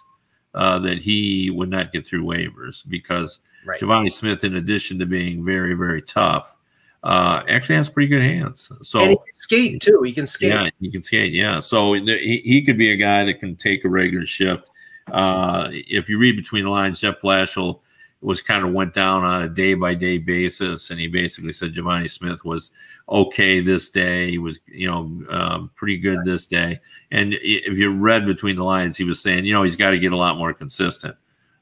uh, 0.53 0.77
that 0.79 0.99
he 0.99 1.49
would 1.49 1.69
not 1.69 1.91
get 1.91 2.05
through 2.05 2.23
waivers 2.23 2.87
because 2.87 3.39
right. 3.65 3.79
Givani 3.79 4.11
Smith, 4.11 4.43
in 4.43 4.57
addition 4.57 4.99
to 4.99 5.07
being 5.07 5.43
very 5.43 5.73
very 5.73 6.03
tough, 6.03 6.55
uh, 7.03 7.43
actually 7.47 7.75
has 7.75 7.89
pretty 7.89 8.07
good 8.07 8.21
hands. 8.21 8.71
So 8.81 8.99
and 8.99 9.09
he 9.11 9.15
can 9.15 9.33
skate 9.33 9.81
too. 9.81 10.01
He 10.03 10.11
can 10.11 10.27
skate. 10.27 10.49
yeah, 10.49 10.69
he 10.79 10.91
can 10.91 11.03
skate. 11.03 11.33
Yeah, 11.33 11.59
so 11.59 11.93
he, 11.93 12.41
he 12.43 12.61
could 12.61 12.77
be 12.77 12.91
a 12.91 12.97
guy 12.97 13.23
that 13.25 13.39
can 13.39 13.55
take 13.55 13.85
a 13.85 13.89
regular 13.89 14.25
shift. 14.25 14.69
Uh, 15.11 15.69
if 15.71 16.07
you 16.09 16.17
read 16.17 16.35
between 16.35 16.65
the 16.65 16.69
lines, 16.69 16.99
Jeff 16.99 17.19
Blashill 17.21 17.81
was 18.21 18.39
kind 18.39 18.63
of 18.63 18.71
went 18.71 18.93
down 18.93 19.23
on 19.23 19.41
a 19.41 19.49
day 19.49 19.73
by 19.73 19.95
day 19.95 20.19
basis, 20.19 20.91
and 20.91 20.99
he 20.99 21.07
basically 21.07 21.53
said 21.53 21.73
Givani 21.73 22.09
Smith 22.09 22.45
was 22.45 22.69
okay 23.09 23.59
this 23.59 23.89
day. 23.89 24.29
He 24.29 24.37
was 24.37 24.59
you 24.67 24.89
know 24.89 25.11
um, 25.29 25.71
pretty 25.75 25.97
good 25.97 26.19
this 26.23 26.45
day. 26.45 26.79
And 27.09 27.33
if 27.41 27.77
you 27.77 27.91
read 27.91 28.27
between 28.27 28.57
the 28.57 28.63
lines, 28.63 28.95
he 28.95 29.03
was 29.03 29.21
saying 29.21 29.45
you 29.45 29.53
know 29.53 29.63
he's 29.63 29.75
got 29.75 29.91
to 29.91 29.99
get 29.99 30.13
a 30.13 30.17
lot 30.17 30.37
more 30.37 30.53
consistent. 30.53 31.15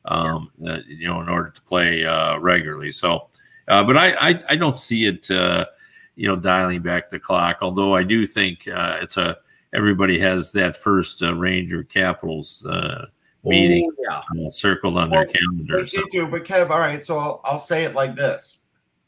Um, 0.05 0.49
uh, 0.65 0.79
you 0.87 1.07
know, 1.07 1.21
in 1.21 1.29
order 1.29 1.49
to 1.49 1.61
play 1.63 2.05
uh, 2.05 2.37
regularly. 2.39 2.91
So, 2.91 3.27
uh, 3.69 3.83
but 3.83 3.95
I, 3.97 4.13
I 4.19 4.43
I 4.49 4.55
don't 4.55 4.77
see 4.77 5.05
it. 5.05 5.29
Uh, 5.31 5.65
you 6.15 6.27
know, 6.27 6.35
dialing 6.35 6.81
back 6.81 7.09
the 7.09 7.17
clock. 7.17 7.59
Although 7.61 7.95
I 7.95 8.03
do 8.03 8.27
think 8.27 8.67
uh, 8.67 8.97
it's 9.01 9.15
a 9.15 9.37
everybody 9.73 10.19
has 10.19 10.51
that 10.51 10.75
first 10.75 11.23
uh, 11.23 11.33
Ranger 11.33 11.83
Capitals 11.83 12.65
uh, 12.65 13.05
meeting 13.45 13.89
Oh, 13.89 14.21
yeah. 14.35 14.47
uh, 14.47 14.51
circled 14.51 14.97
on 14.97 15.09
Well, 15.09 15.21
their 15.23 15.33
calendar. 15.33 15.77
They 15.85 16.03
do, 16.11 16.27
but 16.27 16.43
Kev, 16.43 16.71
all 16.71 16.79
right. 16.79 17.05
So 17.05 17.17
I'll, 17.17 17.41
I'll 17.45 17.59
say 17.59 17.85
it 17.85 17.95
like 17.95 18.15
this. 18.15 18.59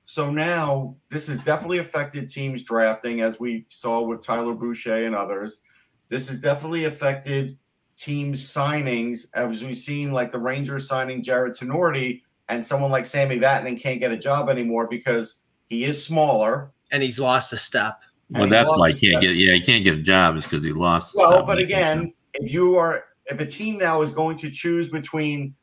So 0.05 0.29
now 0.31 0.95
this 1.09 1.27
has 1.27 1.43
definitely 1.43 1.79
affected 1.79 2.29
teams 2.29 2.63
drafting, 2.63 3.19
as 3.19 3.41
we 3.41 3.65
saw 3.67 4.01
with 4.01 4.23
Tyler 4.23 4.53
Boucher 4.53 5.05
and 5.05 5.15
others. 5.15 5.59
This 6.07 6.29
has 6.29 6.39
definitely 6.39 6.85
affected 6.85 7.57
teams 7.97 8.41
signings, 8.49 9.27
as 9.33 9.63
we've 9.63 9.75
seen, 9.75 10.11
like 10.13 10.31
the 10.31 10.39
Rangers 10.39 10.87
signing 10.87 11.21
Jarred 11.21 11.55
Tinordi, 11.55 12.21
and 12.49 12.63
someone 12.63 12.91
like 12.91 13.05
Sami 13.05 13.39
Vatanen 13.39 13.79
can't 13.81 13.99
get 13.99 14.11
a 14.11 14.17
job 14.17 14.49
anymore 14.49 14.87
because 14.87 15.41
he 15.69 15.83
is 15.83 16.03
smaller. 16.03 16.71
And 16.91 17.01
he's 17.01 17.19
lost 17.19 17.53
a 17.53 17.57
step. 17.57 18.01
well, 18.29 18.47
that's 18.47 18.69
why 18.69 18.91
he 18.91 19.11
can't 19.11 19.23
his- 19.23 19.33
get. 19.33 19.37
Yeah, 19.37 19.53
he 19.53 19.61
can't 19.61 19.83
get 19.83 19.95
a 19.95 20.01
job 20.01 20.35
is 20.37 20.43
because 20.43 20.63
he 20.63 20.73
lost. 20.73 21.15
Well, 21.15 21.31
something. 21.31 21.47
but 21.47 21.57
again, 21.59 22.13
if 22.33 22.51
you 22.51 22.75
are 22.75 23.05
if 23.27 23.39
a 23.39 23.45
team 23.45 23.77
now 23.77 24.01
is 24.01 24.11
going 24.11 24.35
to 24.37 24.49
choose 24.49 24.89
between 24.89 25.55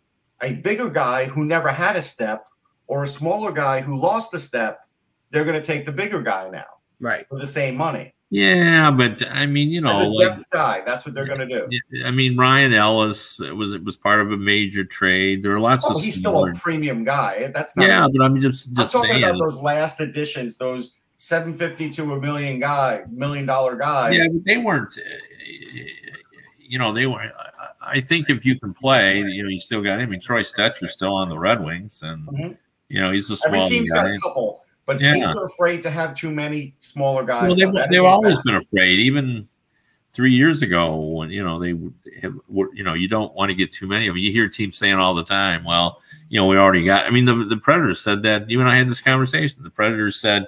a 0.42 0.54
bigger 0.54 0.88
guy 0.88 1.24
who 1.26 1.44
never 1.44 1.68
had 1.70 1.96
a 1.96 2.02
step 2.02 2.46
or 2.86 3.02
a 3.02 3.06
smaller 3.06 3.52
guy 3.52 3.80
who 3.80 3.96
lost 3.96 4.32
a 4.32 4.40
step, 4.40 4.80
they're 5.30 5.44
going 5.44 5.60
to 5.60 5.66
take 5.66 5.84
the 5.84 5.92
bigger 5.92 6.22
guy 6.22 6.48
now 6.50 6.64
Right. 7.00 7.26
for 7.28 7.38
the 7.38 7.46
same 7.46 7.76
money. 7.76 8.14
Yeah, 8.30 8.90
but 8.90 9.22
I 9.30 9.46
mean, 9.46 9.70
you 9.70 9.80
know, 9.80 10.06
like, 10.10 10.28
depth 10.28 10.50
guy, 10.50 10.82
that's 10.84 11.06
what 11.06 11.14
they're 11.14 11.24
going 11.26 11.48
to 11.48 11.66
do. 11.68 11.68
I 12.04 12.10
mean, 12.10 12.36
Ryan 12.36 12.74
Ellis 12.74 13.40
it 13.40 13.52
was 13.56 13.72
it 13.72 13.82
was 13.82 13.96
part 13.96 14.20
of 14.20 14.30
a 14.32 14.36
major 14.36 14.84
trade. 14.84 15.42
There 15.42 15.54
are 15.54 15.60
lots 15.60 15.86
Oh, 15.88 15.94
of 15.96 16.02
he's 16.02 16.16
still 16.16 16.44
a 16.44 16.52
premium 16.52 17.04
guy. 17.04 17.50
That's 17.54 17.74
not. 17.74 17.86
yeah, 17.86 18.06
but 18.12 18.22
I'm 18.22 18.38
just 18.42 18.68
I'm 18.78 18.86
talking 18.86 19.10
saying. 19.12 19.22
about 19.24 19.38
those 19.38 19.56
last 19.56 20.00
additions, 20.00 20.58
those 20.58 20.96
seven 21.16 21.54
fifty 21.54 21.88
to 21.88 22.12
a 22.12 22.20
million 22.20 22.60
guy, 22.60 23.02
million 23.10 23.46
dollar 23.46 23.76
guys. 23.76 24.14
Yeah, 24.14 24.26
but 24.30 24.44
they 24.44 24.58
weren't. 24.58 24.92
uh, 24.98 25.00
You 26.60 26.78
know, 26.78 26.92
they 26.92 27.06
were. 27.06 27.32
I- 27.80 28.00
think 28.02 28.28
if 28.28 28.44
you 28.44 28.60
can 28.60 28.74
play, 28.74 29.20
you 29.20 29.42
know, 29.42 29.48
you 29.48 29.58
still 29.58 29.80
got. 29.82 30.00
I 30.00 30.04
mean, 30.06 30.20
Troy 30.20 30.42
Stecher's 30.42 30.92
still 30.92 31.14
on 31.14 31.30
the 31.30 31.38
Red 31.38 31.64
Wings, 31.64 32.02
and 32.02 32.26
Mhm. 32.28 32.58
you 32.90 33.00
know, 33.00 33.10
he's 33.10 33.30
a 33.30 33.38
Every 33.46 33.58
small 33.60 33.68
team's 33.70 33.90
got 33.90 34.04
guy. 34.04 34.12
a 34.14 34.18
couple, 34.18 34.62
but 34.88 34.98
Yeah. 35.00 35.12
teams 35.12 35.36
are 35.36 35.44
afraid 35.44 35.82
to 35.82 35.90
have 35.90 36.14
too 36.14 36.30
many 36.30 36.74
smaller 36.80 37.22
guys. 37.22 37.46
Well, 37.46 37.56
they've, 37.72 37.90
they've 37.90 38.02
always 38.02 38.40
been 38.40 38.54
afraid, 38.54 38.98
even 39.00 39.46
three 40.14 40.32
years 40.32 40.62
ago 40.62 40.96
when 40.96 41.30
you 41.30 41.44
know 41.44 41.58
they 41.58 41.74
would 41.74 41.92
have, 42.22 42.34
were, 42.48 42.74
you 42.74 42.82
know 42.82 42.94
you 42.94 43.06
don't 43.06 43.34
want 43.34 43.50
to 43.50 43.54
get 43.54 43.70
too 43.70 43.86
many 43.86 44.08
of 44.08 44.14
them. 44.14 44.22
You 44.22 44.32
hear 44.32 44.48
teams 44.48 44.78
saying 44.78 44.94
all 44.94 45.14
the 45.14 45.22
time, 45.22 45.62
"Well, 45.62 46.00
you 46.30 46.40
know, 46.40 46.46
we 46.46 46.56
already 46.56 46.86
got." 46.86 47.04
I 47.04 47.10
mean, 47.10 47.26
the 47.26 47.44
the 47.44 47.58
Predators 47.58 48.00
said 48.00 48.22
that. 48.22 48.48
You 48.48 48.60
and 48.60 48.68
I 48.68 48.76
had 48.76 48.88
this 48.88 49.02
conversation. 49.02 49.62
The 49.62 49.68
Predators 49.68 50.18
said, 50.18 50.46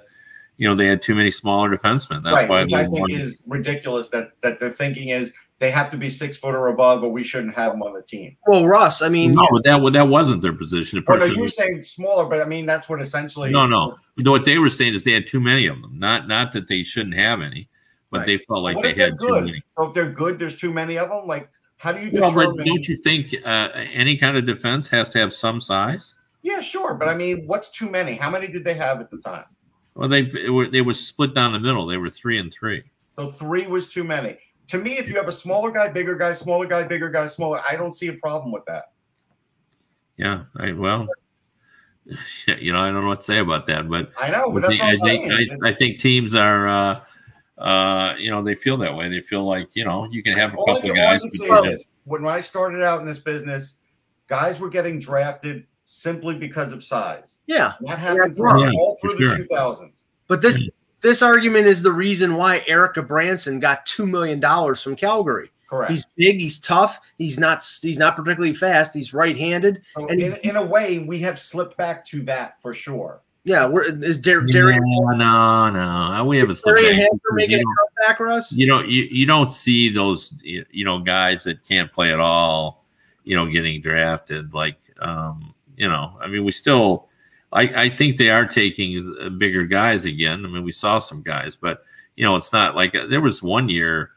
you 0.56 0.66
know, 0.66 0.74
they 0.74 0.86
had 0.86 1.02
too 1.02 1.14
many 1.14 1.30
smaller 1.30 1.68
defensemen. 1.68 2.22
That's 2.22 2.34
right, 2.34 2.48
why 2.48 2.62
which 2.62 2.72
I 2.72 2.86
think 2.86 3.00
won. 3.00 3.10
is 3.10 3.42
ridiculous. 3.46 4.08
That 4.08 4.32
that 4.40 4.58
the 4.58 4.70
thinking 4.70 5.10
is 5.10 5.34
they 5.60 5.70
have 5.70 5.90
to 5.90 5.96
be 5.96 6.08
six 6.10 6.36
foot 6.38 6.54
or 6.54 6.68
above, 6.68 7.04
or 7.04 7.10
we 7.12 7.22
shouldn't 7.22 7.54
have 7.54 7.72
them 7.72 7.82
on 7.82 7.92
the 7.94 8.02
team. 8.02 8.36
Well, 8.46 8.66
Russ, 8.66 9.02
I 9.02 9.08
mean, 9.08 9.34
no, 9.34 9.46
but 9.52 9.62
that 9.64 9.92
that 9.92 10.08
wasn't 10.08 10.42
their 10.42 10.54
position. 10.54 11.02
The 11.06 11.12
Or 11.12 11.18
no, 11.18 11.26
you're 11.26 11.48
saying 11.48 11.84
smaller, 11.84 12.24
but 12.28 12.40
I 12.40 12.46
mean 12.46 12.66
that's 12.66 12.88
what 12.88 13.00
essentially. 13.00 13.50
no, 13.50 13.66
no. 13.66 13.96
You 14.16 14.24
know, 14.24 14.32
what 14.32 14.44
they 14.46 14.58
were 14.58 14.70
saying 14.70 14.94
is 14.94 15.04
they 15.04 15.12
had 15.12 15.26
too 15.26 15.40
many 15.40 15.66
of 15.66 15.80
them. 15.80 15.98
Not 15.98 16.26
not 16.26 16.52
that 16.54 16.66
they 16.68 16.82
shouldn't 16.82 17.14
have 17.14 17.40
any, 17.42 17.68
but 18.10 18.18
Right. 18.20 18.26
they 18.26 18.38
felt 18.38 18.62
like 18.62 18.76
what 18.76 18.82
they 18.82 18.90
if 18.90 18.96
they're 18.96 19.10
had 19.10 19.20
too 19.20 19.40
many. 19.42 19.62
So 19.78 19.88
if 19.88 19.94
they're 19.94 20.10
good, 20.10 20.38
there's 20.38 20.56
too 20.56 20.72
many 20.72 20.96
of 20.98 21.08
them. 21.10 21.26
Like, 21.26 21.48
how 21.76 21.92
do 21.92 22.00
you 22.00 22.10
Well, 22.12 22.30
determine? 22.30 22.56
but 22.56 22.66
don't 22.66 22.88
you 22.88 22.96
think 22.96 23.34
uh, 23.44 23.68
any 23.74 24.16
kind 24.16 24.36
of 24.36 24.46
defense 24.46 24.88
has 24.88 25.10
to 25.10 25.18
have 25.20 25.32
some 25.34 25.60
size? 25.60 26.14
yeah, 26.42 26.60
sure, 26.60 26.94
but 26.94 27.06
I 27.06 27.14
mean, 27.14 27.46
what's 27.46 27.70
too 27.70 27.90
many? 27.90 28.14
How 28.14 28.30
many 28.30 28.46
did 28.48 28.64
they 28.64 28.72
have 28.74 28.98
at 29.00 29.10
the 29.10 29.18
time? 29.18 29.44
Well, 29.94 30.08
they 30.08 30.22
were 30.48 30.68
they 30.68 30.80
were 30.80 30.94
split 30.94 31.34
down 31.34 31.52
the 31.52 31.60
middle. 31.60 31.86
They 31.86 31.98
were 31.98 32.08
three 32.08 32.38
and 32.38 32.50
three. 32.50 32.82
So 32.96 33.28
three 33.28 33.66
was 33.66 33.90
too 33.90 34.04
many. 34.04 34.38
To 34.70 34.78
me, 34.78 34.98
if 34.98 35.08
you 35.08 35.16
have 35.16 35.26
a 35.26 35.32
smaller 35.32 35.72
guy, 35.72 35.88
bigger 35.88 36.14
guy, 36.14 36.32
smaller 36.32 36.64
guy, 36.64 36.84
bigger 36.84 37.10
guy, 37.10 37.26
smaller, 37.26 37.60
I 37.68 37.74
don't 37.74 37.92
see 37.92 38.06
a 38.06 38.12
problem 38.12 38.52
with 38.52 38.64
that. 38.66 38.92
Yeah, 40.16 40.44
I, 40.56 40.70
well, 40.70 41.08
you 42.46 42.72
know, 42.72 42.78
I 42.78 42.92
don't 42.92 43.02
know 43.02 43.08
what 43.08 43.18
to 43.18 43.24
say 43.24 43.38
about 43.38 43.66
that, 43.66 43.88
but 43.88 44.12
I 44.16 44.30
know, 44.30 44.48
but 44.52 44.62
that's 44.62 44.78
what 44.78 44.88
I 44.88 44.90
I'm 44.92 44.98
think. 44.98 45.32
I, 45.64 45.68
I 45.70 45.72
think 45.72 45.98
teams 45.98 46.36
are, 46.36 46.68
uh, 46.68 47.00
uh, 47.58 48.14
you 48.16 48.30
know, 48.30 48.44
they 48.44 48.54
feel 48.54 48.76
that 48.76 48.94
way. 48.94 49.08
They 49.08 49.20
feel 49.22 49.44
like 49.44 49.68
you 49.74 49.84
know 49.84 50.06
you 50.12 50.22
can 50.22 50.36
have 50.38 50.54
a 50.54 50.56
All 50.56 50.66
couple 50.66 50.82
can, 50.82 50.98
all 50.98 51.08
I 51.08 51.12
guys. 51.14 51.20
can 51.22 51.30
but 51.30 51.38
say 51.38 51.46
you 51.46 51.54
is 51.56 51.62
this: 51.64 51.88
when 52.04 52.24
I 52.26 52.38
started 52.40 52.84
out 52.84 53.00
in 53.00 53.06
this 53.08 53.18
business, 53.18 53.78
guys 54.28 54.60
were 54.60 54.70
getting 54.70 55.00
drafted 55.00 55.66
simply 55.84 56.36
because 56.36 56.72
of 56.72 56.84
size. 56.84 57.38
yeah. 57.48 57.72
That 57.80 57.98
happened 57.98 58.36
Yeah, 58.36 58.52
for 58.52 58.58
yeah, 58.60 58.70
all 58.78 58.96
for 59.00 59.10
through 59.10 59.28
sure. 59.28 59.38
the 59.38 59.48
2000s. 59.48 60.02
But 60.28 60.40
this 60.40 60.70
this 61.00 61.22
argument 61.22 61.66
is 61.66 61.82
the 61.82 61.92
reason 61.92 62.36
why 62.36 62.62
Erik 62.66 62.94
Gudbranson 62.94 63.60
got 63.60 63.86
two 63.86 64.06
million 64.06 64.40
dollars 64.40 64.82
from 64.82 64.96
Calgary. 64.96 65.50
Correct. 65.68 65.90
He's 65.92 66.04
big, 66.16 66.40
he's 66.40 66.58
tough, 66.58 66.98
he's 67.16 67.38
not 67.38 67.64
he's 67.80 67.98
not 67.98 68.16
particularly 68.16 68.54
fast, 68.54 68.92
he's 68.94 69.14
right-handed. 69.14 69.82
So 69.94 70.08
and- 70.08 70.20
in, 70.20 70.34
in 70.42 70.56
a 70.56 70.64
way, 70.64 70.98
we 70.98 71.18
have 71.20 71.38
slipped 71.38 71.76
back 71.76 72.04
to 72.06 72.22
that 72.24 72.60
for 72.60 72.74
sure. 72.74 73.20
Yeah, 73.44 73.64
we're, 73.66 73.84
is 73.84 74.18
Dar- 74.18 74.42
Yeah, 74.42 74.52
Darian 74.52 74.82
no, 75.16 75.70
no, 75.70 76.24
we 76.26 76.38
haven't. 76.38 76.56
slipped 76.56 76.76
Darian 76.76 76.96
back. 76.96 77.08
Hampton 77.10 77.34
making 77.36 77.50
You 77.52 77.58
a 77.58 77.62
know, 77.64 78.04
comeback, 78.04 78.20
Russ? 78.20 78.52
you 78.52 78.66
know 78.66 78.82
you, 78.82 79.08
you 79.10 79.26
don't 79.26 79.50
see 79.50 79.88
those 79.88 80.34
you 80.42 80.64
you 80.70 80.84
know 80.84 80.98
guys 80.98 81.44
that 81.44 81.64
can't 81.66 81.90
play 81.90 82.12
at 82.12 82.20
all 82.20 82.84
you 83.24 83.34
know 83.36 83.46
getting 83.46 83.80
drafted 83.80 84.52
like 84.52 84.76
um 85.00 85.54
you 85.76 85.88
know 85.88 86.18
i 86.20 86.26
mean 86.26 86.44
we 86.44 86.52
still 86.52 87.08
i 87.52 87.62
i 87.84 87.88
think 87.88 88.16
they 88.16 88.30
are 88.30 88.46
taking 88.46 89.16
uh, 89.20 89.28
bigger 89.28 89.64
guys 89.64 90.04
again. 90.04 90.44
I 90.44 90.48
mean 90.48 90.64
we 90.64 90.72
saw 90.72 90.98
some 90.98 91.22
guys 91.22 91.56
but 91.56 91.84
you 92.16 92.24
know 92.24 92.36
it's 92.36 92.52
not 92.52 92.76
like 92.76 92.92
there 92.92 93.20
was 93.20 93.42
one 93.42 93.68
year 93.68 94.10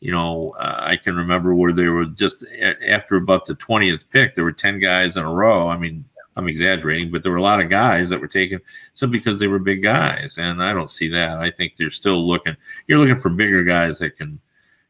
you 0.00 0.12
know 0.12 0.54
uh, 0.58 0.78
i 0.80 0.96
can 0.96 1.16
remember 1.16 1.54
where 1.54 1.72
they 1.72 1.88
were 1.88 2.04
just 2.06 2.42
a- 2.44 2.90
after 2.90 3.16
about 3.16 3.46
the 3.46 3.54
20th 3.54 4.04
pick 4.10 4.34
there 4.34 4.44
were 4.44 4.52
10 4.52 4.78
guys 4.78 5.16
in 5.16 5.24
a 5.24 5.32
row. 5.32 5.68
I 5.68 5.78
mean 5.78 6.04
i'm 6.36 6.48
exaggerating 6.48 7.10
but 7.10 7.22
there 7.22 7.32
were 7.32 7.38
a 7.38 7.42
lot 7.42 7.62
of 7.62 7.70
guys 7.70 8.10
that 8.10 8.20
were 8.20 8.28
taken 8.28 8.60
so 8.92 9.06
because 9.06 9.38
they 9.38 9.48
were 9.48 9.58
big 9.58 9.82
guys 9.82 10.36
and 10.36 10.62
i 10.62 10.70
don't 10.72 10.90
see 10.90 11.08
that. 11.08 11.38
I 11.38 11.50
think 11.50 11.76
they're 11.76 11.88
still 11.90 12.26
looking 12.28 12.56
you're 12.86 12.98
looking 12.98 13.16
for 13.16 13.30
bigger 13.30 13.64
guys 13.64 13.98
that 14.00 14.18
can, 14.18 14.38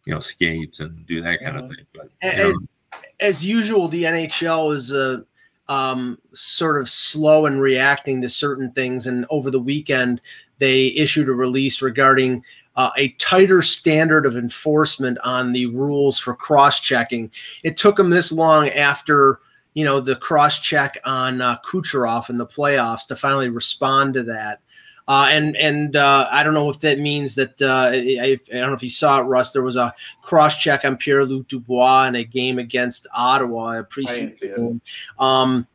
you 0.05 0.13
know, 0.13 0.19
skate 0.21 0.81
and 0.81 1.07
do 1.07 1.21
that 1.23 1.41
kind 1.41 1.57
of 1.57 1.69
thing. 1.69 1.87
But 1.95 2.11
know, 2.23 2.55
As 3.21 3.45
usual, 3.45 3.89
the 3.89 4.05
NHL 4.05 4.75
is 4.75 4.93
uh, 4.93 5.23
um, 5.69 6.19
sort 6.33 6.81
of 6.81 6.89
slow 6.89 7.47
in 7.47 7.59
reacting 7.61 8.21
to 8.23 8.29
certain 8.29 8.71
things. 8.73 9.07
And 9.07 9.27
over 9.31 9.51
the 9.51 9.61
weekend, 9.61 10.21
they 10.59 10.89
issued 10.89 11.29
a 11.29 11.33
release 11.33 11.83
regarding 11.83 12.45
uh, 12.77 12.91
a 12.97 13.09
tighter 13.13 13.63
standard 13.63 14.27
of 14.27 14.37
enforcement 14.37 15.19
on 15.25 15.53
the 15.53 15.67
rules 15.67 16.19
for 16.19 16.35
cross-checking. 16.35 17.31
It 17.63 17.77
took 17.77 17.97
them 17.97 18.11
this 18.11 18.31
long 18.31 18.69
after 18.71 19.41
you 19.75 19.85
know 19.85 20.01
the 20.01 20.17
cross-check 20.17 20.99
on 21.05 21.43
uh, 21.43 21.59
Kucherov 21.59 22.31
in 22.31 22.39
the 22.39 22.47
playoffs 22.47 23.07
to 23.09 23.17
finally 23.17 23.49
respond 23.49 24.15
to 24.15 24.23
that. 24.25 24.61
Uh, 25.09 25.29
and 25.31 25.57
and 25.57 25.95
uh, 25.95 26.29
I 26.31 26.43
don't 26.43 26.55
know 26.55 26.69
if 26.69 26.81
that 26.81 26.99
means 26.99 27.37
that 27.37 27.63
uh, 27.63 27.91
I, 27.93 28.39
I, 28.53 28.59
don't 28.59 28.71
know 28.71 28.75
if 28.75 28.83
you 28.83 28.91
saw 28.91 29.21
it, 29.21 29.25
Russ. 29.25 29.53
There 29.53 29.63
was 29.63 29.77
a 29.77 29.95
cross 30.23 30.57
check 30.59 30.85
on 30.85 30.97
Pierre 30.97 31.25
Luc 31.25 31.47
Dubois 31.47 32.07
in 32.07 32.17
a 32.17 32.25
game 32.25 32.59
against 32.59 33.07
Ottawa, 33.15 33.79
a 33.79 33.85
preseason 33.85 34.41
game. 34.41 34.81
Um, 35.19 35.67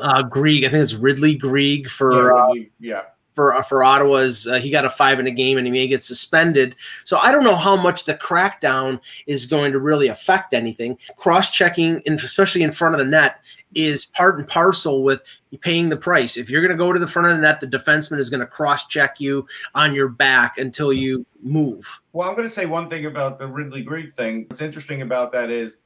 uh, 0.00 0.22
Greig, 0.22 0.64
I 0.64 0.68
think 0.68 0.82
it's 0.82 0.94
Ridley 0.94 1.36
Greig 1.36 1.88
for 1.88 2.32
yeah, 2.32 2.34
uh, 2.34 2.54
yeah 2.80 3.02
for 3.36 3.54
uh, 3.54 3.62
for 3.62 3.84
Ottawa's. 3.84 4.48
Uh, 4.48 4.58
he 4.58 4.70
got 4.70 4.84
a 4.84 4.90
five 4.90 5.20
in 5.20 5.28
a 5.28 5.30
game, 5.30 5.58
and 5.58 5.66
he 5.66 5.72
may 5.72 5.86
get 5.86 6.02
suspended. 6.02 6.74
So 7.04 7.18
I 7.18 7.30
don't 7.30 7.44
know 7.44 7.54
how 7.54 7.76
much 7.76 8.06
the 8.06 8.14
crackdown 8.14 8.98
is 9.28 9.46
going 9.46 9.70
to 9.70 9.78
really 9.78 10.08
affect 10.08 10.52
anything. 10.52 10.98
Cross 11.16 11.52
checking, 11.52 12.02
especially 12.08 12.64
in 12.64 12.72
front 12.72 12.94
of 12.94 12.98
the 12.98 13.04
net, 13.04 13.36
is 13.74 14.06
part 14.06 14.38
and 14.38 14.48
parcel 14.48 15.04
with 15.04 15.22
paying 15.60 15.90
the 15.90 15.96
price. 15.96 16.36
If 16.36 16.50
you're 16.50 16.62
going 16.62 16.76
to 16.76 16.76
go 16.76 16.92
to 16.92 16.98
the 16.98 17.06
front 17.06 17.28
of 17.28 17.36
the 17.36 17.42
net, 17.42 17.60
the 17.60 17.66
defenseman 17.66 18.18
is 18.18 18.30
going 18.30 18.40
to 18.40 18.46
cross 18.46 18.86
check 18.86 19.20
you 19.20 19.46
on 19.74 19.94
your 19.94 20.08
back 20.08 20.58
until 20.58 20.92
you 20.92 21.24
move. 21.42 22.00
Well, 22.12 22.28
I'm 22.28 22.34
going 22.34 22.48
to 22.48 22.52
say 22.52 22.66
one 22.66 22.88
thing 22.88 23.06
about 23.06 23.38
the 23.38 23.46
Ridley 23.46 23.82
Greig 23.82 24.14
thing. 24.14 24.46
What's 24.48 24.62
interesting 24.62 25.02
about 25.02 25.30
that 25.32 25.50
is 25.50 25.78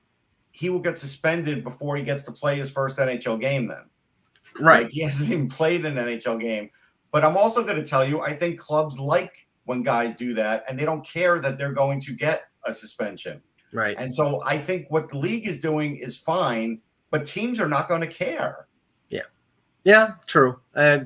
he 0.52 0.70
will 0.70 0.80
get 0.80 0.98
suspended 0.98 1.64
before 1.64 1.96
he 1.96 2.04
gets 2.04 2.22
to 2.24 2.32
play 2.32 2.56
his 2.56 2.70
first 2.70 2.98
NHL 2.98 3.40
game. 3.40 3.66
Then, 3.66 3.84
right? 4.60 4.84
Like 4.84 4.92
he 4.92 5.00
hasn't 5.02 5.30
even 5.30 5.48
played 5.48 5.84
an 5.84 5.96
NHL 5.96 6.40
game. 6.40 6.70
But 7.12 7.24
I'm 7.24 7.36
also 7.36 7.62
going 7.64 7.76
to 7.76 7.84
tell 7.84 8.06
you, 8.06 8.20
I 8.20 8.34
think 8.34 8.58
clubs 8.58 8.98
like 8.98 9.46
when 9.64 9.82
guys 9.82 10.14
do 10.14 10.34
that, 10.34 10.64
and 10.68 10.78
they 10.78 10.84
don't 10.84 11.06
care 11.06 11.40
that 11.40 11.58
they're 11.58 11.72
going 11.72 12.00
to 12.00 12.12
get 12.12 12.42
a 12.64 12.72
suspension. 12.72 13.40
Right. 13.72 13.96
And 13.98 14.14
so 14.14 14.42
I 14.44 14.58
think 14.58 14.90
what 14.90 15.10
the 15.10 15.18
league 15.18 15.46
is 15.46 15.60
doing 15.60 15.96
is 15.96 16.16
fine, 16.16 16.80
but 17.10 17.26
teams 17.26 17.60
are 17.60 17.68
not 17.68 17.88
going 17.88 18.00
to 18.00 18.06
care. 18.06 18.66
Yeah. 19.10 19.22
Yeah, 19.84 20.14
true. 20.26 20.58
Uh, 20.74 21.00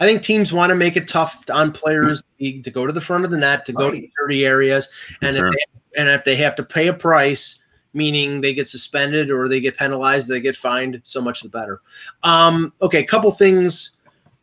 I 0.00 0.06
think 0.06 0.22
teams 0.22 0.52
want 0.52 0.70
to 0.70 0.74
make 0.74 0.96
it 0.96 1.06
tough 1.06 1.44
on 1.50 1.72
players 1.72 2.22
to 2.40 2.70
go 2.70 2.86
to 2.86 2.92
the 2.92 3.00
front 3.00 3.24
of 3.24 3.30
the 3.30 3.38
net, 3.38 3.64
to 3.66 3.72
go 3.72 3.88
right. 3.88 4.02
to 4.02 4.08
dirty 4.20 4.44
areas, 4.44 4.88
and 5.22 5.36
sure. 5.36 5.46
if 5.46 5.52
they, 5.54 6.00
and 6.00 6.08
if 6.08 6.24
they 6.24 6.36
have 6.36 6.56
to 6.56 6.64
pay 6.64 6.88
a 6.88 6.94
price, 6.94 7.60
meaning 7.92 8.40
they 8.40 8.52
get 8.52 8.68
suspended 8.68 9.30
or 9.30 9.48
they 9.48 9.60
get 9.60 9.76
penalized, 9.76 10.28
they 10.28 10.40
get 10.40 10.56
fined, 10.56 11.00
so 11.04 11.20
much 11.20 11.42
the 11.42 11.48
better. 11.48 11.80
Um, 12.22 12.72
okay, 12.82 12.98
a 12.98 13.06
couple 13.06 13.30
things. 13.30 13.92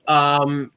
Um, 0.08 0.72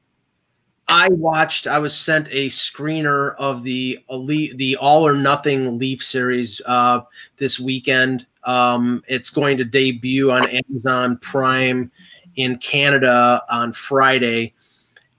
I 0.88 1.08
watched. 1.08 1.66
I 1.66 1.78
was 1.78 1.94
sent 1.94 2.28
a 2.30 2.48
screener 2.48 3.36
of 3.36 3.62
the 3.62 3.98
elite, 4.08 4.56
the 4.56 4.76
All 4.76 5.06
or 5.06 5.14
Nothing 5.14 5.78
Leaf 5.78 6.02
series 6.02 6.62
uh, 6.64 7.00
this 7.36 7.60
weekend. 7.60 8.26
Um, 8.44 9.02
it's 9.06 9.28
going 9.28 9.58
to 9.58 9.64
debut 9.64 10.32
on 10.32 10.40
Amazon 10.48 11.18
Prime 11.18 11.90
in 12.36 12.56
Canada 12.58 13.42
on 13.50 13.72
Friday. 13.72 14.54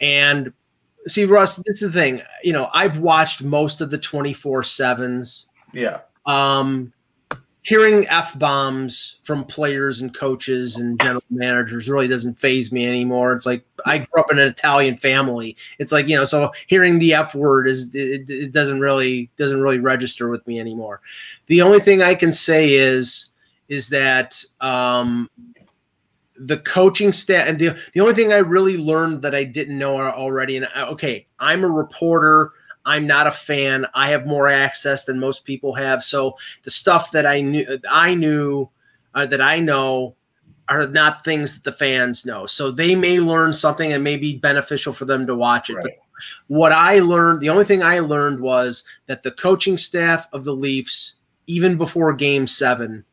And 0.02 0.52
see, 1.08 1.26
Russ, 1.26 1.58
this 1.58 1.82
is 1.82 1.94
the 1.94 2.00
thing. 2.00 2.22
You 2.44 2.54
know, 2.54 2.70
I've 2.74 2.98
watched 3.00 3.44
most 3.44 3.82
of 3.82 3.92
the 3.92 3.98
twenty 4.00 4.34
four 4.34 4.64
sevens. 4.64 5.46
Yeah. 5.74 6.00
Um, 6.26 6.92
hearing 7.70 8.08
f 8.08 8.38
bombs 8.40 9.20
from 9.22 9.44
players 9.44 10.02
and 10.02 10.12
coaches 10.12 10.78
and 10.78 11.00
general 11.00 11.22
managers 11.30 11.88
really 11.88 12.08
doesn't 12.08 12.34
phase 12.34 12.72
me 12.72 12.88
anymore. 12.88 13.32
It's 13.32 13.46
like 13.46 13.64
I 13.86 14.00
grew 14.00 14.24
up 14.24 14.32
in 14.32 14.40
an 14.40 14.48
Italian 14.48 14.98
family. 14.98 15.56
It's 15.78 15.92
like 15.92 16.08
you 16.08 16.16
know, 16.16 16.24
so 16.24 16.52
hearing 16.66 16.98
the 16.98 17.14
f 17.14 17.36
word 17.36 17.68
is 17.68 17.94
it, 17.94 18.28
it 18.28 18.52
doesn't 18.54 18.80
really 18.80 19.30
doesn't 19.38 19.62
really 19.62 19.78
register 19.78 20.30
with 20.30 20.46
me 20.48 20.60
anymore. 20.60 21.02
The 21.46 21.62
only 21.62 21.80
thing 21.80 22.02
I 22.02 22.16
can 22.16 22.34
say 22.34 22.74
is 22.74 23.28
is 23.68 23.90
that 23.90 24.44
um, 24.62 25.30
the 26.40 26.58
coaching 26.58 27.12
staff 27.12 27.48
and 27.48 27.60
the 27.60 27.80
the 27.94 28.00
only 28.00 28.16
thing 28.16 28.34
I 28.34 28.38
really 28.38 28.78
learned 28.78 29.22
that 29.22 29.36
I 29.36 29.44
didn't 29.44 29.78
know 29.78 30.02
already. 30.02 30.58
And 30.58 30.68
I, 30.74 30.86
okay, 30.86 31.28
I'm 31.40 31.64
a 31.64 31.70
reporter. 31.70 32.52
I'm 32.86 33.06
not 33.08 33.28
a 33.28 33.32
fan. 33.32 33.86
I 33.94 34.10
have 34.10 34.26
more 34.26 34.48
access 34.48 35.06
than 35.06 35.20
most 35.20 35.46
people 35.46 35.74
have. 35.76 36.04
So 36.04 36.38
the 36.64 36.72
stuff 36.72 37.12
that 37.12 37.26
I 37.26 37.42
knew, 37.42 37.80
I 37.90 38.14
knew 38.14 38.70
uh, 39.14 39.26
that 39.28 39.42
I 39.42 39.60
know 39.60 40.16
are 40.70 40.88
not 40.88 41.24
things 41.24 41.56
that 41.56 41.64
the 41.64 41.78
fans 41.78 42.26
know. 42.26 42.46
So 42.46 42.72
they 42.72 42.96
may 42.96 43.20
learn 43.20 43.54
something 43.54 43.92
and 43.92 44.04
may 44.04 44.18
be 44.18 44.38
beneficial 44.38 44.94
for 44.94 45.06
them 45.06 45.26
to 45.28 45.36
watch 45.36 45.70
it. 45.70 45.76
Right. 45.76 45.84
But 45.84 45.94
what 46.48 46.72
I 46.72 47.00
learned, 47.00 47.42
the 47.42 47.50
only 47.50 47.66
thing 47.66 47.82
I 47.82 48.00
learned 48.00 48.40
was 48.40 48.84
that 49.08 49.24
the 49.24 49.32
coaching 49.32 49.78
staff 49.78 50.28
of 50.32 50.44
the 50.44 50.54
Leafs, 50.54 51.16
even 51.48 51.78
before 51.78 52.14
game 52.14 52.46
seven, 52.46 53.04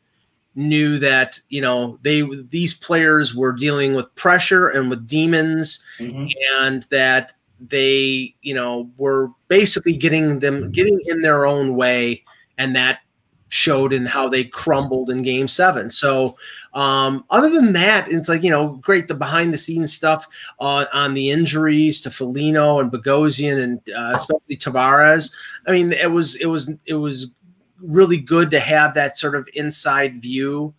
knew 0.57 0.99
that 0.99 1.39
you 1.51 1.61
know 1.61 1.99
they 2.03 2.23
these 2.49 2.73
players 2.73 3.35
were 3.35 3.53
dealing 3.53 3.95
with 3.95 4.15
pressure 4.15 4.69
and 4.69 4.89
with 4.89 5.07
demons 5.07 5.85
mm-hmm. 5.99 6.27
and 6.59 6.85
that 6.85 7.35
they 7.61 8.35
you 8.43 8.55
know 8.55 8.91
were 8.97 9.31
basically 9.49 9.97
getting 9.97 10.41
them 10.41 10.71
getting 10.71 11.01
in 11.07 11.23
their 11.23 11.47
own 11.47 11.77
way 11.77 12.23
and 12.59 12.75
that 12.77 13.01
showed 13.49 13.93
in 13.93 14.07
how 14.07 14.29
they 14.29 14.45
crumbled 14.45 15.09
in 15.09 15.23
game 15.23 15.47
seven. 15.47 15.89
So 15.89 16.37
um, 16.75 17.25
other 17.31 17.49
than 17.49 17.73
that 17.75 18.11
it's 18.11 18.29
like 18.29 18.43
you 18.43 18.51
know 18.51 18.77
great 18.77 19.09
the 19.09 19.15
behind 19.15 19.53
the 19.53 19.59
scenes 19.59 19.93
stuff 19.93 20.27
uh, 20.61 20.87
on 20.93 21.15
the 21.15 21.31
injuries 21.31 22.01
to 22.03 22.11
Foligno 22.11 22.81
and 22.81 22.91
Bogosian 22.91 23.63
and 23.63 23.81
uh, 23.97 24.13
especially 24.15 24.57
Tavares. 24.57 25.33
I 25.67 25.73
mean 25.73 25.93
it 25.93 26.11
was 26.11 26.35
it 26.37 26.47
was 26.47 26.73
it 26.87 26.95
was 26.95 27.33
really 27.81 28.19
good 28.19 28.51
to 28.51 28.61
have 28.61 28.95
that 28.95 29.17
sort 29.17 29.35
of 29.35 29.49
inside 29.55 30.21
view. 30.21 30.75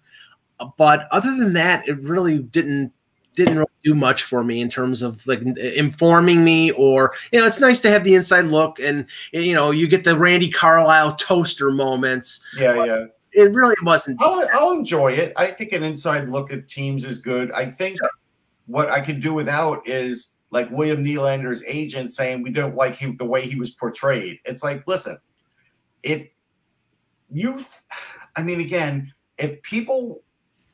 But 0.77 1.07
other 1.11 1.35
than 1.37 1.53
that 1.53 1.87
it 1.87 1.99
really 2.01 2.39
didn't 2.39 2.91
didn't 3.37 3.55
really 3.55 3.69
do 3.83 3.93
much 3.93 4.23
for 4.23 4.43
me 4.43 4.59
in 4.59 4.69
terms 4.69 5.01
of 5.01 5.25
like 5.27 5.41
informing 5.41 6.43
me 6.43 6.71
or 6.71 7.13
you 7.31 7.39
know 7.39 7.45
it's 7.45 7.61
nice 7.61 7.79
to 7.79 7.89
have 7.89 8.03
the 8.03 8.15
inside 8.15 8.45
look 8.45 8.79
and 8.79 9.05
you 9.31 9.53
know 9.53 9.69
you 9.71 9.87
get 9.87 10.03
the 10.03 10.17
Randy 10.17 10.49
Carlyle 10.49 11.15
toaster 11.15 11.71
moments. 11.71 12.41
Yeah, 12.57 12.83
yeah. 12.83 13.05
It 13.33 13.53
really 13.53 13.75
wasn't. 13.83 14.19
I'll, 14.19 14.47
I'll 14.53 14.71
enjoy 14.71 15.11
it. 15.11 15.31
I 15.37 15.47
think 15.47 15.71
an 15.71 15.83
inside 15.83 16.27
look 16.27 16.51
at 16.51 16.67
teams 16.67 17.05
is 17.05 17.19
good. 17.19 17.51
I 17.51 17.69
think 17.69 17.99
sure. 17.99 18.09
what 18.65 18.89
I 18.89 18.99
could 18.99 19.21
do 19.21 19.31
without 19.33 19.87
is 19.87 20.33
like 20.49 20.71
William 20.71 21.05
Nylander's 21.05 21.63
agent 21.67 22.11
saying 22.11 22.41
we 22.41 22.49
don't 22.49 22.75
like 22.75 22.95
him 22.95 23.15
the 23.17 23.25
way 23.25 23.45
he 23.45 23.59
was 23.59 23.71
portrayed. 23.71 24.39
It's 24.45 24.63
like, 24.63 24.87
listen, 24.87 25.19
it 26.01 26.31
you. 27.29 27.59
I 28.35 28.41
mean, 28.41 28.61
again, 28.61 29.13
if 29.37 29.61
people, 29.61 30.23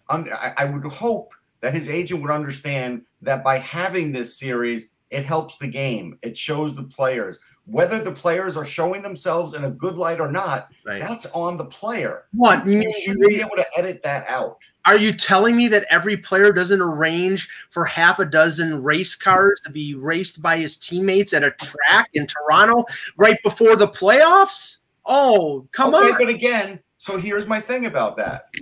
um, 0.10 0.30
I, 0.34 0.54
I 0.58 0.66
would 0.66 0.86
hope 0.86 1.34
that 1.64 1.74
his 1.74 1.88
agent 1.88 2.22
would 2.22 2.30
understand 2.30 3.06
that 3.22 3.42
by 3.42 3.58
having 3.58 4.12
this 4.12 4.38
series, 4.38 4.90
it 5.10 5.24
helps 5.24 5.58
the 5.58 5.68
game. 5.68 6.20
It 6.22 6.36
shows 6.36 6.76
the 6.76 6.84
players. 6.84 7.40
Whether 7.66 8.04
the 8.04 8.12
players 8.12 8.58
are 8.58 8.66
showing 8.66 9.02
themselves 9.02 9.54
in 9.54 9.64
a 9.64 9.72
good 9.72 9.96
light 9.96 10.20
or 10.20 10.30
not, 10.30 10.68
right. 10.86 11.00
that's 11.00 11.32
on 11.32 11.56
the 11.56 11.64
player. 11.64 12.26
What 12.34 12.68
you, 12.68 12.82
you 12.82 12.94
shouldn't 13.02 13.30
be 13.30 13.40
able 13.40 13.56
to 13.56 13.66
edit 13.78 14.04
that 14.04 14.28
out. 14.28 14.58
Are 14.84 14.98
you 14.98 15.14
telling 15.14 15.56
me 15.56 15.70
that 15.70 15.86
every 15.90 16.18
player 16.18 16.52
doesn't 16.52 16.82
arrange 16.82 17.48
for 17.70 17.86
half 17.86 18.20
a 18.20 18.26
dozen 18.26 18.84
race 18.84 19.16
cars 19.16 19.62
to 19.64 19.72
be 19.72 19.96
raced 19.96 20.42
by 20.42 20.58
his 20.58 20.76
teammates 20.76 21.32
at 21.32 21.46
a 21.46 21.52
track 21.52 22.10
in 22.14 22.28
Toronto 22.28 22.84
right 23.16 23.42
before 23.42 23.78
the 23.78 23.88
playoffs? 23.88 24.80
Oh, 25.06 25.66
come 25.72 25.96
okay, 25.96 26.12
on. 26.12 26.18
But 26.18 26.28
again, 26.28 26.82
so 26.98 27.18
here's 27.18 27.48
my 27.48 27.62
thing 27.62 27.86
about 27.86 28.18
that. 28.18 28.54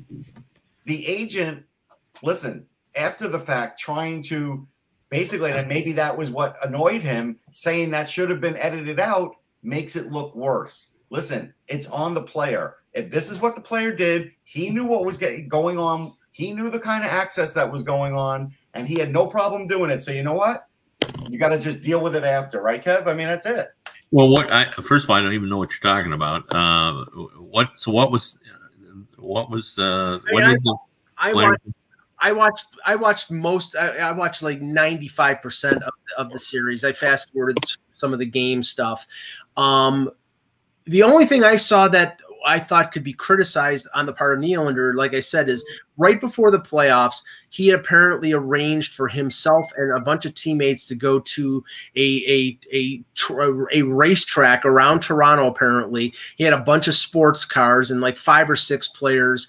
The 0.86 1.08
agent, 1.08 1.66
listen, 2.22 2.68
after 2.96 3.28
the 3.28 3.40
fact 3.40 3.80
trying 3.80 4.22
to 4.24 4.68
basically 5.10 5.52
and 5.52 5.68
maybe 5.68 5.92
that 5.94 6.18
was 6.18 6.30
what 6.30 6.58
annoyed 6.66 7.02
him 7.02 7.38
saying 7.52 7.92
that 7.92 8.10
should 8.10 8.30
have 8.30 8.42
been 8.42 8.58
edited 8.58 9.00
out 9.00 9.36
makes 9.64 9.96
it 9.96 10.12
look 10.12 10.36
worse. 10.36 10.90
Listen 11.10 11.54
it's 11.68 11.88
on 11.88 12.14
the 12.14 12.22
player. 12.22 12.76
If 12.94 13.12
this 13.12 13.30
is 13.30 13.40
what 13.40 13.56
the 13.56 13.62
player 13.62 13.94
did 13.94 14.32
he 14.44 14.70
knew 14.70 14.86
what 14.86 15.06
was 15.06 15.18
getting, 15.18 15.48
going 15.48 15.78
on. 15.78 16.14
He 16.34 16.54
knew 16.54 16.70
the 16.70 16.80
kind 16.80 17.04
of 17.04 17.12
access 17.12 17.54
that 17.54 17.72
was 17.72 17.84
going 17.84 18.14
on 18.14 18.54
and 18.74 18.88
he 18.88 18.96
had 18.96 19.12
no 19.12 19.28
problem 19.28 19.68
doing 19.68 19.92
it. 19.92 20.04
So 20.04 20.12
you 20.12 20.24
know 20.24 20.34
what? 20.34 20.68
You 21.30 21.38
got 21.38 21.50
to 21.50 21.60
just 21.60 21.82
deal 21.82 22.02
with 22.02 22.16
it 22.16 22.24
after 22.24 22.62
right 22.62 22.84
kev? 22.84 23.08
I 23.08 23.14
mean 23.14 23.28
that's 23.28 23.46
it. 23.46 23.70
Well 24.12 24.30
what 24.30 24.52
i 24.52 24.66
first 24.66 25.06
of 25.06 25.10
all 25.10 25.16
i 25.16 25.22
don't 25.22 25.34
even 25.34 25.50
know 25.50 25.58
what 25.58 25.72
you're 25.72 25.94
talking 25.94 26.14
about. 26.14 26.44
Uh, 26.54 27.06
what 27.38 27.80
so 27.80 27.92
what 27.92 28.12
was 28.12 28.40
what 29.18 29.50
was 29.50 29.78
uh 29.78 30.20
what 30.32 30.44
I, 30.44 30.50
did 30.50 30.64
the 30.64 30.78
I, 31.18 31.34
watched, 31.34 31.62
I 32.22 32.32
watched 32.32 32.68
I 32.86 32.96
watched 32.96 33.32
most 33.32 33.76
I, 33.76 33.98
I 33.98 34.12
watched 34.12 34.44
like 34.44 34.62
95% 34.62 35.82
of, 35.82 35.94
of 36.18 36.32
the 36.32 36.40
series. 36.40 36.84
I 36.86 36.94
fast 36.94 37.32
forwarded 37.32 37.58
some 37.96 38.14
of 38.14 38.20
the 38.20 38.26
game 38.26 38.64
stuff. 38.64 39.06
Um, 39.58 40.12
the 40.86 41.04
only 41.04 41.26
thing 41.26 41.44
I 41.44 41.56
saw 41.56 41.88
that 41.90 42.20
I 42.46 42.60
thought 42.60 42.92
could 42.92 43.04
be 43.04 43.14
criticized 43.14 43.88
on 43.94 44.06
the 44.06 44.14
part 44.14 44.36
of 44.36 44.44
Nylander, 44.44 44.96
like 44.96 45.14
I 45.14 45.20
said, 45.20 45.48
is 45.48 45.64
right 45.98 46.20
before 46.20 46.50
the 46.50 46.60
playoffs, 46.60 47.24
he 47.50 47.70
apparently 47.70 48.34
arranged 48.34 48.96
for 48.96 49.08
himself 49.08 49.72
and 49.78 49.96
a 49.96 50.00
bunch 50.00 50.26
of 50.26 50.34
teammates 50.34 50.88
to 50.88 50.96
go 50.96 51.20
to 51.20 51.64
a 51.96 52.24
a 52.28 52.60
a, 52.74 53.04
a 53.74 53.82
racetrack 53.84 54.66
around 54.66 55.02
Toronto. 55.02 55.48
Apparently, 55.48 56.14
he 56.36 56.44
had 56.44 56.54
a 56.54 56.60
bunch 56.60 56.88
of 56.88 56.96
sports 56.96 57.46
cars 57.46 57.92
and 57.92 58.02
like 58.02 58.18
five 58.18 58.50
or 58.50 58.56
six 58.56 58.88
players 58.88 59.48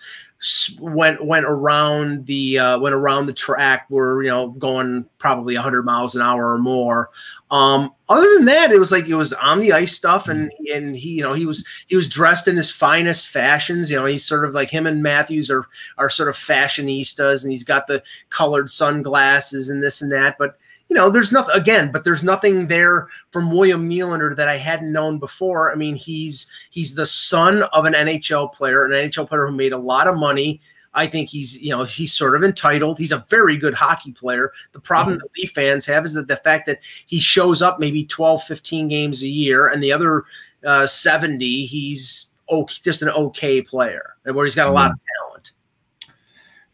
went 0.80 1.24
went 1.24 1.46
around 1.46 2.26
the 2.26 2.58
uh, 2.58 2.78
went 2.78 2.94
around 2.94 3.26
the 3.26 3.32
track 3.32 3.86
were 3.88 4.22
you 4.22 4.30
know 4.30 4.48
going 4.50 5.08
probably 5.18 5.54
100 5.54 5.84
miles 5.84 6.16
an 6.16 6.22
hour 6.22 6.52
or 6.52 6.58
more. 6.58 7.10
Um, 7.52 7.92
other 8.08 8.26
than 8.34 8.46
that 8.46 8.72
it 8.72 8.78
was 8.78 8.90
like 8.90 9.06
it 9.06 9.14
was 9.14 9.32
on 9.34 9.60
the 9.60 9.72
ice 9.72 9.94
stuff 9.94 10.28
and 10.28 10.50
and 10.74 10.96
he 10.96 11.10
you 11.10 11.22
know 11.22 11.32
he 11.32 11.46
was 11.46 11.64
he 11.86 11.94
was 11.94 12.08
dressed 12.08 12.48
in 12.48 12.56
his 12.56 12.72
finest 12.72 13.28
fashions. 13.28 13.90
You 13.90 13.98
know 13.98 14.04
he's 14.04 14.24
sort 14.24 14.44
of 14.44 14.52
like 14.52 14.68
him 14.68 14.86
and 14.86 15.02
matthews 15.02 15.48
are 15.48 15.66
are 15.96 16.10
sort 16.10 16.28
of 16.28 16.34
fashionistas 16.34 17.44
and 17.44 17.52
he's 17.52 17.64
got 17.64 17.86
the 17.86 18.02
colored 18.30 18.68
sunglasses 18.68 19.70
and 19.70 19.82
this 19.82 20.02
and 20.02 20.10
that 20.10 20.38
but 20.38 20.58
you 20.92 20.98
know, 20.98 21.08
there's 21.08 21.32
nothing 21.32 21.54
again, 21.54 21.90
but 21.90 22.04
there's 22.04 22.22
nothing 22.22 22.66
there 22.66 23.08
from 23.30 23.50
William 23.50 23.88
Nylander 23.88 24.36
that 24.36 24.46
I 24.46 24.58
hadn't 24.58 24.92
known 24.92 25.18
before. 25.18 25.72
I 25.72 25.74
mean, 25.74 25.96
he's 25.96 26.50
he's 26.68 26.94
the 26.94 27.06
son 27.06 27.62
of 27.72 27.86
an 27.86 27.94
NHL 27.94 28.52
player, 28.52 28.84
an 28.84 28.90
NHL 28.90 29.26
player 29.26 29.46
who 29.46 29.56
made 29.56 29.72
a 29.72 29.78
lot 29.78 30.06
of 30.06 30.18
money. 30.18 30.60
I 30.92 31.06
think 31.06 31.30
he's, 31.30 31.58
you 31.62 31.70
know, 31.70 31.84
he's 31.84 32.12
sort 32.12 32.36
of 32.36 32.44
entitled. 32.44 32.98
He's 32.98 33.10
a 33.10 33.24
very 33.30 33.56
good 33.56 33.72
hockey 33.72 34.12
player. 34.12 34.52
The 34.72 34.80
problem 34.80 35.16
mm-hmm. 35.16 35.22
that 35.22 35.40
Leaf 35.40 35.52
fans 35.52 35.86
have 35.86 36.04
is 36.04 36.12
that 36.12 36.28
the 36.28 36.36
fact 36.36 36.66
that 36.66 36.80
he 37.06 37.18
shows 37.18 37.62
up 37.62 37.80
maybe 37.80 38.04
12, 38.04 38.42
15 38.42 38.88
games 38.88 39.22
a 39.22 39.28
year, 39.28 39.68
and 39.68 39.82
the 39.82 39.94
other 39.94 40.24
uh, 40.66 40.86
70, 40.86 41.64
he's 41.64 42.26
okay, 42.50 42.74
just 42.84 43.00
an 43.00 43.08
okay 43.08 43.62
player, 43.62 44.16
where 44.24 44.44
he's 44.44 44.54
got 44.54 44.64
a 44.64 44.66
mm-hmm. 44.66 44.74
lot 44.74 44.90
of 44.90 44.98
talent. 44.98 45.52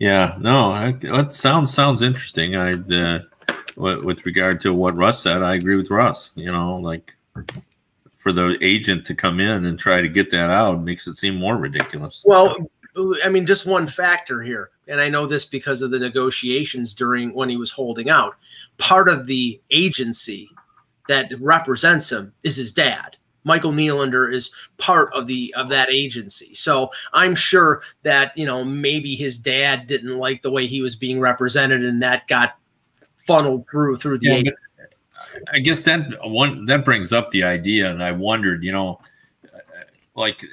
Yeah, 0.01 0.37
no, 0.41 0.91
that 1.03 1.35
sounds 1.35 1.73
sounds 1.73 2.03
interesting. 2.03 2.57
I 2.57 2.73
uh, 2.73 3.21
with 3.79 4.27
regard 4.27 4.61
to 4.61 4.75
what 4.75 4.97
Russ 4.97 5.23
said, 5.23 5.43
I 5.43 5.55
agree 5.55 5.77
with 5.77 5.91
Russ. 5.91 6.33
You 6.35 6.53
know, 6.53 6.77
like 6.77 7.17
for 8.15 8.33
the 8.33 8.59
agent 8.61 9.07
to 9.07 9.15
come 9.15 9.41
in 9.41 9.65
and 9.65 9.79
try 9.79 10.03
to 10.03 10.09
get 10.09 10.31
that 10.33 10.51
out 10.51 10.83
makes 10.83 11.07
it 11.07 11.17
seem 11.17 11.37
more 11.37 11.57
ridiculous. 11.57 12.25
Well, 12.27 12.57
so. 12.95 13.15
I 13.25 13.29
mean, 13.29 13.47
just 13.47 13.65
one 13.65 13.87
factor 13.87 14.43
here, 14.43 14.71
and 14.89 15.01
I 15.01 15.09
know 15.09 15.27
this 15.27 15.45
because 15.45 15.83
of 15.83 15.93
the 15.93 16.01
negotiations 16.01 16.95
during 16.95 17.33
when 17.35 17.49
he 17.49 17.57
was 17.57 17.71
holding 17.71 18.11
out. 18.11 18.35
Part 18.79 19.09
of 19.09 19.27
the 19.27 19.61
agency 19.71 20.51
that 21.07 21.33
represents 21.41 22.11
him 22.11 22.33
is 22.43 22.57
his 22.57 22.73
dad. 22.73 23.17
Michael 23.45 23.73
Nylander 23.73 24.35
is 24.35 24.51
part 24.79 25.13
of 25.15 25.27
the 25.27 25.55
of 25.57 25.69
that 25.69 25.91
agency. 25.91 26.55
So 26.55 26.91
I'm 27.13 27.35
sure 27.35 27.83
that, 28.03 28.37
you 28.37 28.45
know, 28.45 28.65
maybe 28.65 29.15
his 29.15 29.39
dad 29.39 29.87
didn't 29.87 30.19
like 30.19 30.43
the 30.43 30.51
way 30.51 30.67
he 30.67 30.83
was 30.83 30.97
being 30.97 31.21
represented 31.21 31.85
and 31.85 32.03
that 32.03 32.27
got 32.27 32.57
funneled 33.29 33.67
through 33.71 33.97
through 33.99 34.19
the 34.19 34.27
yeah, 34.45 34.51
I 35.53 35.59
guess 35.61 35.83
that 35.85 36.09
one 36.25 36.65
that 36.67 36.85
brings 36.85 37.13
up 37.13 37.31
the 37.31 37.45
idea, 37.45 37.91
and 37.91 38.03
I 38.03 38.13
wondered, 38.13 38.65
you 38.65 38.73
know, 38.73 39.01
like, 40.15 40.45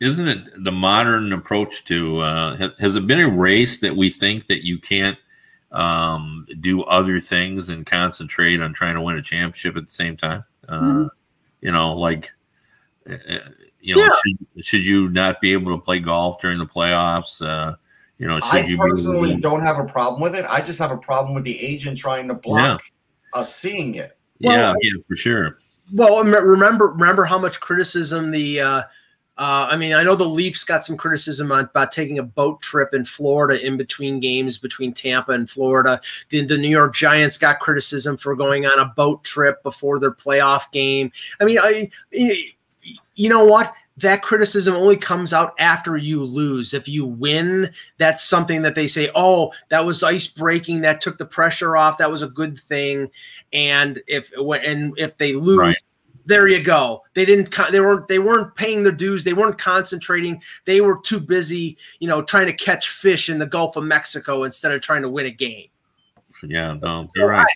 isn't 0.00 0.28
it 0.28 0.64
the 0.64 0.72
modern 0.72 1.32
approach 1.32 1.84
to? 1.86 2.18
Uh, 2.18 2.70
has 2.78 2.96
it 2.96 3.06
been 3.06 3.20
erased 3.20 3.80
that 3.80 3.96
we 3.96 4.10
think 4.10 4.46
that 4.48 4.66
you 4.66 4.78
can't 4.78 5.18
um, 5.72 6.46
do 6.60 6.82
other 6.84 7.20
things 7.20 7.70
and 7.70 7.86
concentrate 7.86 8.60
on 8.60 8.72
trying 8.72 8.94
to 8.94 9.00
win 9.00 9.16
a 9.16 9.22
championship 9.22 9.76
at 9.76 9.86
the 9.86 9.92
same 9.92 10.16
time? 10.16 10.44
Uh, 10.68 10.80
mm-hmm. 10.80 11.06
You 11.62 11.72
know, 11.72 11.94
like, 11.94 12.30
uh, 13.08 13.14
uh, 13.14 13.38
you 13.80 13.96
know, 13.96 14.02
yeah. 14.02 14.08
should, 14.24 14.64
should, 14.64 14.86
you 14.86 15.08
not 15.08 15.40
be 15.40 15.52
able 15.54 15.76
to 15.76 15.82
play 15.82 15.98
golf 15.98 16.40
during 16.40 16.58
the 16.58 16.66
playoffs? 16.66 17.44
Uh, 17.44 17.76
you 18.18 18.28
know, 18.28 18.38
I 18.42 18.76
personally 18.76 19.36
don't 19.36 19.62
have 19.62 19.78
a 19.78 19.84
problem 19.84 20.22
with 20.22 20.34
it. 20.34 20.46
I 20.48 20.60
just 20.60 20.78
have 20.78 20.92
a 20.92 20.96
problem 20.96 21.34
with 21.34 21.44
the 21.44 21.58
agent 21.58 21.98
trying 21.98 22.28
to 22.28 22.34
block 22.34 22.82
yeah. 23.34 23.40
us 23.40 23.54
seeing 23.54 23.96
it. 23.96 24.16
Well, 24.40 24.56
yeah, 24.56 24.74
yeah, 24.80 25.02
for 25.08 25.16
sure. 25.16 25.58
Well, 25.92 26.22
remember, 26.24 26.88
remember 26.88 27.24
how 27.24 27.38
much 27.38 27.60
criticism 27.60 28.30
the. 28.30 28.60
Uh, 28.60 28.82
uh, 29.36 29.66
I 29.68 29.76
mean, 29.76 29.94
I 29.94 30.04
know 30.04 30.14
the 30.14 30.24
Leafs 30.24 30.62
got 30.62 30.84
some 30.84 30.96
criticism 30.96 31.50
on, 31.50 31.64
about 31.64 31.90
taking 31.90 32.20
a 32.20 32.22
boat 32.22 32.62
trip 32.62 32.94
in 32.94 33.04
Florida 33.04 33.60
in 33.66 33.76
between 33.76 34.20
games 34.20 34.58
between 34.58 34.92
Tampa 34.92 35.32
and 35.32 35.50
Florida. 35.50 36.00
The, 36.28 36.46
the 36.46 36.56
New 36.56 36.68
York 36.68 36.94
Giants 36.94 37.36
got 37.36 37.58
criticism 37.58 38.16
for 38.16 38.36
going 38.36 38.64
on 38.64 38.78
a 38.78 38.92
boat 38.94 39.24
trip 39.24 39.60
before 39.64 39.98
their 39.98 40.12
playoff 40.12 40.70
game. 40.70 41.10
I 41.40 41.44
mean, 41.44 41.58
I, 41.60 41.90
you 42.12 43.28
know 43.28 43.44
what? 43.44 43.74
That 43.98 44.22
criticism 44.22 44.74
only 44.74 44.96
comes 44.96 45.32
out 45.32 45.54
after 45.58 45.96
you 45.96 46.22
lose. 46.24 46.74
If 46.74 46.88
you 46.88 47.06
win, 47.06 47.70
that's 47.98 48.24
something 48.24 48.62
that 48.62 48.74
they 48.74 48.86
say, 48.86 49.10
"Oh, 49.14 49.52
that 49.68 49.86
was 49.86 50.02
ice 50.02 50.26
breaking. 50.26 50.80
That 50.80 51.00
took 51.00 51.18
the 51.18 51.26
pressure 51.26 51.76
off. 51.76 51.98
That 51.98 52.10
was 52.10 52.22
a 52.22 52.28
good 52.28 52.58
thing." 52.58 53.10
And 53.52 54.02
if 54.06 54.32
and 54.32 54.94
if 54.98 55.16
they 55.18 55.34
lose, 55.34 55.58
right. 55.58 55.76
there 56.26 56.48
you 56.48 56.60
go. 56.60 57.02
They 57.14 57.24
didn't. 57.24 57.54
They 57.70 57.80
weren't. 57.80 58.08
They 58.08 58.18
weren't 58.18 58.56
paying 58.56 58.82
their 58.82 58.92
dues. 58.92 59.22
They 59.22 59.32
weren't 59.32 59.58
concentrating. 59.58 60.42
They 60.64 60.80
were 60.80 60.98
too 60.98 61.20
busy, 61.20 61.78
you 62.00 62.08
know, 62.08 62.20
trying 62.20 62.46
to 62.46 62.52
catch 62.52 62.88
fish 62.88 63.30
in 63.30 63.38
the 63.38 63.46
Gulf 63.46 63.76
of 63.76 63.84
Mexico 63.84 64.42
instead 64.42 64.72
of 64.72 64.80
trying 64.80 65.02
to 65.02 65.08
win 65.08 65.26
a 65.26 65.30
game. 65.30 65.68
Yeah, 66.48 66.76
no, 66.80 67.08
you're 67.14 67.28
right. 67.28 67.46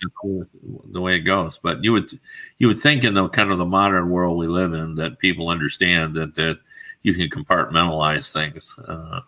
The 0.91 1.01
way 1.01 1.15
it 1.15 1.21
goes. 1.21 1.59
But 1.61 1.83
you 1.83 1.93
would 1.93 2.19
you 2.57 2.67
would 2.67 2.77
think 2.77 3.03
in 3.03 3.13
the 3.13 3.27
kind 3.29 3.51
of 3.51 3.57
the 3.57 3.65
modern 3.65 4.09
world 4.09 4.37
we 4.37 4.47
live 4.47 4.73
in 4.73 4.95
that 4.95 5.19
people 5.19 5.49
understand 5.49 6.15
that 6.15 6.35
that 6.35 6.59
you 7.03 7.13
can 7.13 7.29
compartmentalize 7.29 8.31
things. 8.31 8.75
Uh, 8.87 9.21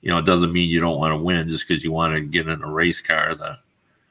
you 0.00 0.10
know, 0.10 0.18
it 0.18 0.26
doesn't 0.26 0.52
mean 0.52 0.68
you 0.68 0.80
don't 0.80 0.98
want 0.98 1.12
to 1.12 1.16
win 1.16 1.48
just 1.48 1.66
because 1.66 1.84
you 1.84 1.92
want 1.92 2.14
to 2.14 2.20
get 2.20 2.48
in 2.48 2.62
a 2.62 2.70
race 2.70 3.00
car 3.00 3.34
the 3.34 3.58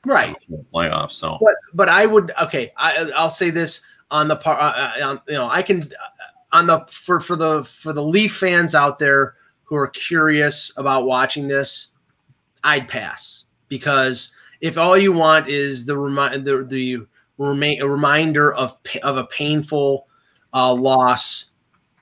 right 0.06 0.36
playoffs. 0.74 1.12
So, 1.12 1.38
but 1.42 1.56
but 1.74 1.90
I 1.90 2.06
would 2.06 2.32
okay. 2.42 2.72
I 2.78 3.12
I'll 3.16 3.30
say 3.30 3.50
this 3.50 3.82
on 4.10 4.28
the 4.28 4.36
part. 4.36 4.60
Uh, 4.60 5.04
uh 5.04 5.18
you 5.28 5.34
know, 5.34 5.50
I 5.50 5.62
can 5.62 5.84
uh, 5.84 6.58
on 6.58 6.68
the 6.68 6.86
for 6.90 7.20
for 7.20 7.36
the 7.36 7.64
for 7.64 7.94
the 7.94 8.04
Leaf 8.04 8.36
fans 8.36 8.76
out 8.76 9.00
there 9.00 9.36
who 9.64 9.76
are 9.76 9.88
curious 9.88 10.74
about 10.76 11.06
watching 11.06 11.48
this, 11.48 11.88
I'd 12.64 12.88
pass 12.88 13.46
because 13.70 14.34
if 14.62 14.78
all 14.78 14.98
you 14.98 15.12
want 15.12 15.48
is 15.48 15.86
the 15.86 15.98
remind 15.98 16.46
the 16.46 16.64
the 16.64 17.00
remain 17.38 17.82
a 17.82 17.88
reminder 17.88 18.54
of 18.54 18.80
of 19.04 19.18
a 19.18 19.26
painful 19.26 20.08
uh, 20.54 20.74
loss. 20.74 21.48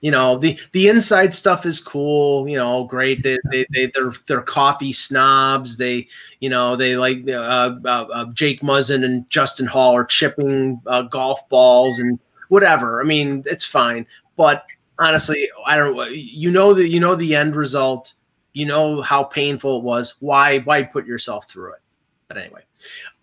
You 0.02 0.12
know 0.12 0.38
the 0.38 0.58
the 0.72 0.88
inside 0.88 1.34
stuff 1.34 1.66
is 1.66 1.82
cool. 1.82 2.48
You 2.48 2.58
know, 2.58 2.86
great. 2.86 3.22
They 3.24 3.38
they, 3.52 3.66
they 3.74 3.92
they're 3.94 4.14
they're 4.28 4.42
coffee 4.42 4.94
snobs. 4.94 5.76
They 5.76 6.08
you 6.40 6.50
know 6.50 6.76
they 6.78 6.96
like 6.96 7.28
uh, 7.28 7.76
uh, 7.84 8.08
uh 8.14 8.26
Jake 8.34 8.62
Muzzin 8.62 9.04
and 9.04 9.30
Justin 9.30 9.66
Holl 9.66 9.96
are 9.96 10.06
chipping 10.06 10.82
uh, 10.88 11.02
golf 11.04 11.48
balls 11.50 12.00
and 12.00 12.18
whatever. 12.48 13.02
I 13.02 13.04
mean, 13.04 13.44
it's 13.46 13.66
fine. 13.66 14.08
But 14.38 14.66
honestly, 15.00 15.50
I 15.66 15.76
don't. 15.76 16.12
You 16.14 16.52
know 16.52 16.74
that 16.74 16.88
you 16.88 17.02
know 17.02 17.16
the 17.16 17.36
end 17.36 17.58
result. 17.58 18.14
You 18.54 18.68
know 18.68 19.02
how 19.02 19.26
painful 19.26 19.80
it 19.80 19.84
was. 19.84 20.16
Why 20.20 20.60
why 20.60 20.84
put 20.84 21.06
yourself 21.08 21.50
through 21.50 21.74
it? 21.74 21.82
But 22.30 22.38
anyway, 22.38 22.62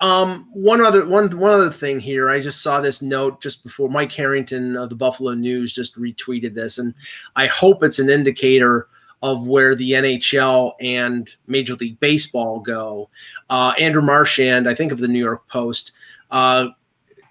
um, 0.00 0.44
one 0.52 0.80
other 0.80 1.06
one 1.06 1.30
one 1.38 1.52
other 1.52 1.70
thing 1.70 2.00
here. 2.00 2.28
I 2.28 2.40
just 2.40 2.60
saw 2.60 2.80
this 2.80 3.02
note 3.02 3.40
just 3.40 3.62
before 3.62 3.88
Mike 3.88 4.10
Harrington 4.10 4.76
of 4.76 4.90
the 4.90 4.96
Buffalo 4.96 5.32
News 5.32 5.72
just 5.72 5.96
retweeted 5.96 6.54
this, 6.54 6.78
and 6.78 6.92
I 7.36 7.46
hope 7.46 7.84
it's 7.84 8.00
an 8.00 8.10
indicator 8.10 8.88
of 9.22 9.46
where 9.46 9.76
the 9.76 9.92
NHL 9.92 10.72
and 10.80 11.32
Major 11.46 11.74
League 11.74 12.00
Baseball 12.00 12.58
go. 12.58 13.08
Uh, 13.48 13.74
Andrew 13.78 14.02
Marchand, 14.02 14.68
I 14.68 14.74
think 14.74 14.90
of 14.90 14.98
the 14.98 15.08
New 15.08 15.20
York 15.20 15.48
Post, 15.48 15.92
uh, 16.32 16.68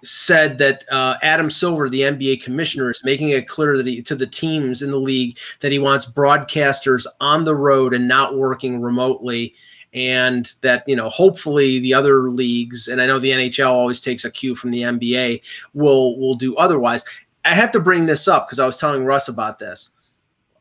said 0.02 0.58
that 0.60 0.86
uh, 0.90 1.18
Adam 1.22 1.50
Silver, 1.50 1.90
the 1.90 2.02
NBA 2.02 2.42
commissioner, 2.42 2.90
is 2.90 3.04
making 3.04 3.30
it 3.30 3.50
clear 3.50 3.76
that 3.76 3.86
he, 3.86 4.02
to 4.04 4.16
the 4.16 4.28
teams 4.28 4.82
in 4.82 4.92
the 4.92 4.98
league 4.98 5.38
that 5.60 5.74
he 5.74 5.80
wants 5.80 6.10
broadcasters 6.10 7.06
on 7.20 7.44
the 7.44 7.56
road 7.56 7.94
and 7.94 8.08
not 8.08 8.38
working 8.38 8.82
remotely 8.82 9.54
and 9.96 10.54
that 10.62 10.84
you 10.88 10.96
know 10.96 11.10
hopefully 11.10 11.80
the 11.80 11.94
other 11.94 12.30
leagues 12.30 12.90
and 12.90 13.02
I 13.02 13.06
know 13.06 13.18
the 13.18 13.32
NHL 13.32 13.70
always 13.70 14.02
takes 14.02 14.26
a 14.26 14.30
cue 14.30 14.56
from 14.56 14.72
the 14.72 14.82
NBA 14.82 15.42
will 15.74 16.20
will 16.20 16.36
do 16.36 16.56
otherwise. 16.58 17.04
I 17.46 17.56
have 17.56 17.72
to 17.72 17.80
bring 17.80 18.06
this 18.06 18.28
up 18.28 18.48
because 18.48 18.60
I 18.60 18.66
was 18.66 18.78
telling 18.78 19.06
Russ 19.06 19.28
about 19.28 19.58
this. 19.58 19.90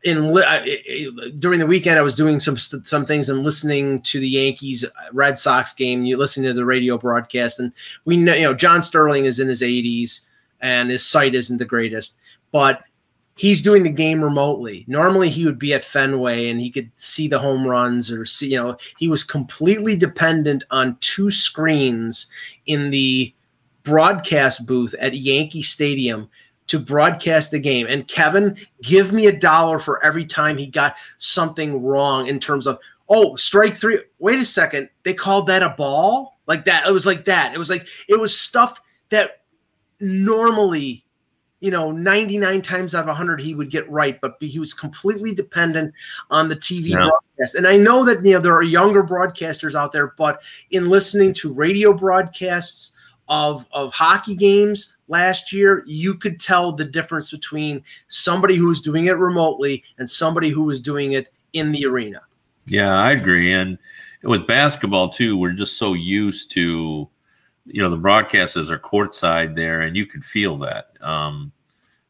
In 0.04 0.34
during 1.38 1.60
the 1.60 1.66
weekend, 1.66 1.98
I 1.98 2.02
was 2.02 2.14
doing 2.14 2.38
some 2.38 2.58
some 2.58 3.06
things 3.06 3.28
and 3.28 3.42
listening 3.42 4.02
to 4.02 4.20
the 4.20 4.28
Yankees 4.28 4.84
uh, 4.84 4.90
Red 5.12 5.38
Sox 5.38 5.72
game. 5.72 6.04
You 6.04 6.18
listen 6.18 6.44
to 6.44 6.52
the 6.52 6.64
radio 6.64 6.98
broadcast, 6.98 7.58
and 7.58 7.72
we 8.04 8.18
know 8.18 8.34
you 8.34 8.44
know 8.44 8.54
John 8.54 8.82
Sterling 8.82 9.24
is 9.24 9.40
in 9.40 9.48
his 9.48 9.62
80s 9.62 10.26
and 10.60 10.90
his 10.90 11.04
sight 11.04 11.34
isn't 11.34 11.58
the 11.58 11.64
greatest, 11.64 12.16
but 12.52 12.82
he's 13.36 13.62
doing 13.62 13.82
the 13.82 13.90
game 13.90 14.22
remotely. 14.22 14.84
Normally 14.86 15.28
he 15.28 15.44
would 15.44 15.58
be 15.58 15.74
at 15.74 15.84
Fenway 15.84 16.48
and 16.48 16.60
he 16.60 16.70
could 16.70 16.90
see 16.96 17.28
the 17.28 17.38
home 17.38 17.66
runs 17.66 18.10
or 18.10 18.24
see, 18.24 18.52
you 18.52 18.62
know, 18.62 18.76
he 18.98 19.08
was 19.08 19.24
completely 19.24 19.96
dependent 19.96 20.64
on 20.70 20.96
two 21.00 21.30
screens 21.30 22.26
in 22.66 22.90
the 22.90 23.34
broadcast 23.82 24.66
booth 24.66 24.94
at 25.00 25.14
Yankee 25.14 25.62
Stadium 25.62 26.28
to 26.66 26.78
broadcast 26.78 27.50
the 27.50 27.58
game. 27.58 27.86
And 27.88 28.08
Kevin, 28.08 28.56
give 28.82 29.12
me 29.12 29.26
a 29.26 29.36
dollar 29.36 29.78
for 29.78 30.02
every 30.02 30.24
time 30.24 30.56
he 30.56 30.66
got 30.66 30.96
something 31.18 31.82
wrong 31.82 32.26
in 32.26 32.38
terms 32.38 32.66
of 32.66 32.78
oh, 33.08 33.36
strike 33.36 33.74
three. 33.74 34.00
Wait 34.18 34.38
a 34.38 34.44
second. 34.44 34.88
They 35.02 35.14
called 35.14 35.46
that 35.48 35.62
a 35.62 35.70
ball? 35.70 36.38
Like 36.46 36.64
that. 36.66 36.86
It 36.86 36.92
was 36.92 37.06
like 37.06 37.24
that. 37.26 37.54
It 37.54 37.58
was 37.58 37.70
like, 37.70 37.86
it 38.08 38.18
was 38.18 38.38
stuff 38.38 38.80
that 39.10 39.42
normally, 40.00 41.03
you 41.64 41.70
know, 41.70 41.90
99 41.90 42.60
times 42.60 42.94
out 42.94 43.00
of 43.00 43.06
100 43.06 43.40
he 43.40 43.54
would 43.54 43.70
get 43.70 43.88
right, 43.90 44.20
but 44.20 44.36
he 44.38 44.58
was 44.58 44.74
completely 44.74 45.34
dependent 45.34 45.94
on 46.28 46.46
the 46.46 46.56
TV 46.56 46.90
Yeah. 46.90 47.08
broadcast. 47.08 47.54
And 47.54 47.66
I 47.66 47.78
know 47.78 48.04
that, 48.04 48.22
you 48.22 48.34
know, 48.34 48.40
there 48.40 48.54
are 48.54 48.62
younger 48.62 49.02
broadcasters 49.02 49.74
out 49.74 49.90
there, 49.90 50.12
but 50.18 50.42
in 50.72 50.90
listening 50.90 51.32
to 51.32 51.50
radio 51.54 51.94
broadcasts 51.94 52.90
of, 53.28 53.66
of 53.72 53.94
hockey 53.94 54.34
games 54.34 54.94
last 55.08 55.54
year, 55.54 55.82
you 55.86 56.16
could 56.16 56.38
tell 56.38 56.70
the 56.70 56.84
difference 56.84 57.30
between 57.30 57.82
somebody 58.08 58.56
who 58.56 58.66
was 58.66 58.82
doing 58.82 59.06
it 59.06 59.16
remotely 59.16 59.82
and 59.96 60.10
somebody 60.10 60.50
who 60.50 60.64
was 60.64 60.82
doing 60.82 61.12
it 61.12 61.32
in 61.54 61.72
the 61.72 61.86
arena. 61.86 62.20
Yeah, 62.66 62.94
I 62.94 63.12
agree. 63.12 63.54
And 63.54 63.78
with 64.22 64.46
basketball 64.46 65.08
too, 65.08 65.38
we're 65.38 65.52
just 65.52 65.78
so 65.78 65.94
used 65.94 66.50
to, 66.52 67.08
you 67.64 67.80
know, 67.80 67.88
the 67.88 67.96
broadcasters 67.96 68.68
are 68.68 68.78
courtside 68.78 69.56
there, 69.56 69.80
and 69.80 69.96
you 69.96 70.04
can 70.04 70.20
feel 70.20 70.58
that. 70.58 70.88
Um, 71.00 71.50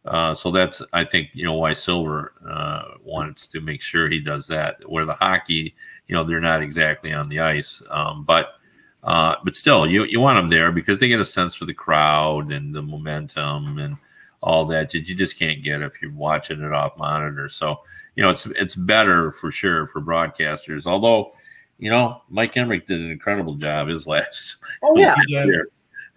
uh, 0.05 0.35
so 0.35 0.51
that's, 0.51 0.83
I 0.93 1.05
think, 1.05 1.31
you 1.33 1.45
know, 1.45 1.55
why 1.55 1.73
Silver 1.73 2.35
uh, 2.49 2.97
wants 3.03 3.49
to 3.49 3.61
make 3.61 3.81
sure 3.81 4.09
he 4.09 4.21
does 4.21 4.47
that. 4.49 4.89
Where 4.89 5.05
the 5.05 5.15
hockey, 5.15 5.75
you 6.09 6.15
know, 6.15 6.25
they're 6.25 6.41
not 6.41 6.63
exactly 6.63 7.13
on 7.13 7.29
the 7.29 7.41
ice, 7.41 7.83
um, 7.91 8.25
but 8.25 8.55
uh, 9.03 9.37
but 9.45 9.55
still, 9.55 9.87
you 9.87 10.05
you 10.05 10.21
want 10.21 10.39
them 10.39 10.51
there 10.51 10.73
because 10.73 10.99
they 10.99 11.09
get 11.09 11.21
a 11.21 11.25
sense 11.25 11.55
for 11.55 11.67
the 11.67 11.75
crowd 11.75 12.53
and 12.53 12.75
the 12.75 12.83
momentum 12.83 13.79
and 13.79 13.97
all 14.43 14.65
that 14.67 14.91
that 14.91 15.09
you 15.09 15.15
just 15.15 15.39
can't 15.39 15.63
get 15.63 15.83
if 15.83 16.01
you're 16.03 16.13
watching 16.13 16.63
it 16.63 16.73
off 16.73 16.97
monitor. 16.99 17.49
So 17.49 17.81
you 18.17 18.23
know, 18.23 18.31
it's 18.31 18.47
it's 18.47 18.75
better 18.75 19.33
for 19.33 19.51
sure 19.51 19.87
for 19.87 20.01
broadcasters. 20.01 20.87
Although, 20.87 21.33
you 21.79 21.91
know, 21.91 22.23
Mike 22.29 22.55
Emrick 22.55 22.87
did 22.87 23.01
an 23.01 23.11
incredible 23.11 23.55
job 23.55 23.89
his 23.89 24.07
last 24.07 24.57
Oh 24.83 24.97
yeah. 24.97 25.17
Year. 25.29 25.69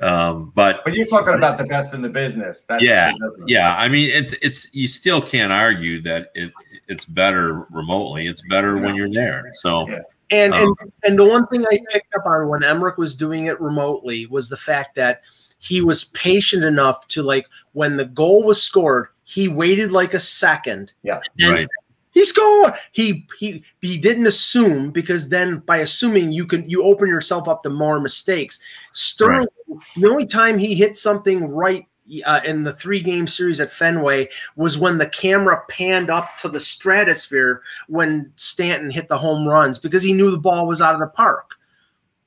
Um, 0.01 0.51
but 0.55 0.83
But 0.85 0.95
you're 0.95 1.07
talking 1.07 1.33
about 1.33 1.57
the 1.57 1.63
best 1.65 1.93
in 1.93 2.01
the 2.01 2.09
business. 2.09 2.63
That's 2.63 2.83
Yeah, 2.83 3.11
the 3.11 3.29
difference. 3.29 3.51
yeah, 3.51 3.75
I 3.77 3.89
mean, 3.89 4.09
it's 4.13 4.33
it's 4.41 4.73
you 4.73 4.87
still 4.87 5.21
can't 5.21 5.51
argue 5.51 6.01
that 6.03 6.31
it 6.35 6.53
it's 6.87 7.05
better 7.05 7.65
remotely. 7.71 8.27
It's 8.27 8.41
better 8.47 8.77
when 8.77 8.95
you're 8.95 9.09
there. 9.11 9.51
So 9.55 9.87
Yeah. 9.89 9.99
And 10.29 10.53
Um, 10.53 10.75
and 10.79 10.91
and 11.03 11.19
the 11.19 11.25
one 11.25 11.47
thing 11.47 11.65
I 11.71 11.79
picked 11.91 12.13
up 12.15 12.25
on 12.25 12.47
when 12.49 12.61
Emrick 12.61 12.97
was 12.97 13.15
doing 13.15 13.45
it 13.47 13.59
remotely 13.61 14.25
was 14.27 14.49
the 14.49 14.57
fact 14.57 14.95
that 14.95 15.21
he 15.59 15.81
was 15.81 16.03
patient 16.05 16.63
enough 16.63 17.07
to 17.07 17.23
like 17.23 17.47
when 17.73 17.97
the 17.97 18.05
goal 18.05 18.43
was 18.43 18.61
scored, 18.61 19.07
he 19.23 19.47
waited 19.47 19.91
like 19.91 20.13
a 20.13 20.19
second. 20.19 20.93
Yeah. 21.01 21.19
And 21.39 21.53
Right. 21.53 21.65
He 22.11 22.23
scored. 22.23 22.73
He 22.91 23.27
he 23.37 23.63
he 23.81 23.97
didn't 23.97 24.27
assume 24.27 24.91
because 24.91 25.29
then 25.29 25.59
by 25.59 25.77
assuming 25.77 26.31
you 26.31 26.45
can 26.45 26.69
you 26.69 26.83
open 26.83 27.07
yourself 27.07 27.47
up 27.47 27.63
to 27.63 27.69
more 27.69 27.99
mistakes. 27.99 28.59
Sterling, 28.93 29.47
the 29.95 30.09
only 30.09 30.25
time 30.25 30.57
he 30.57 30.73
hit 30.73 30.97
something 30.97 31.47
right 31.47 31.85
uh, 32.25 32.39
in 32.45 32.63
the 32.63 32.73
three 32.73 33.01
game 33.01 33.27
series 33.27 33.59
at 33.59 33.69
Fenway 33.69 34.29
was 34.55 34.77
when 34.77 34.97
the 34.97 35.09
camera 35.09 35.61
panned 35.69 36.09
up 36.09 36.37
to 36.37 36.49
the 36.49 36.59
stratosphere 36.59 37.61
when 37.87 38.31
Stanton 38.37 38.89
hit 38.89 39.07
the 39.07 39.17
home 39.17 39.47
runs 39.47 39.77
because 39.77 40.03
he 40.03 40.13
knew 40.13 40.31
the 40.31 40.37
ball 40.37 40.67
was 40.67 40.81
out 40.81 40.93
of 40.93 40.99
the 41.01 41.07
park. 41.07 41.51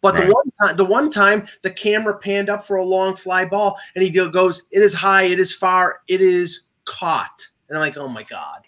But 0.03 0.15
Right. 0.15 0.27
the 0.27 0.35
one 0.35 0.51
time, 0.63 0.77
the 0.77 0.85
one 0.85 1.11
time 1.11 1.49
the 1.63 1.71
camera 1.71 2.19
panned 2.19 2.49
up 2.49 2.67
for 2.67 2.77
a 2.77 2.85
long 2.85 3.17
fly 3.17 3.45
ball, 3.45 3.79
and 3.95 4.05
he 4.05 4.11
goes, 4.11 4.67
"It 4.71 4.83
is 4.83 4.95
high, 4.95 5.25
it 5.25 5.39
is 5.39 5.53
far, 5.53 6.01
it 6.09 6.21
is 6.21 6.65
caught," 6.85 7.49
and 7.69 7.77
I'm 7.77 7.83
like, 7.83 7.99
"Oh 7.99 8.09
my 8.09 8.23
god," 8.23 8.67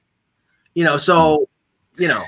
you 0.74 0.84
know. 0.84 0.96
So, 0.96 1.48
you 1.98 2.08
know, 2.08 2.22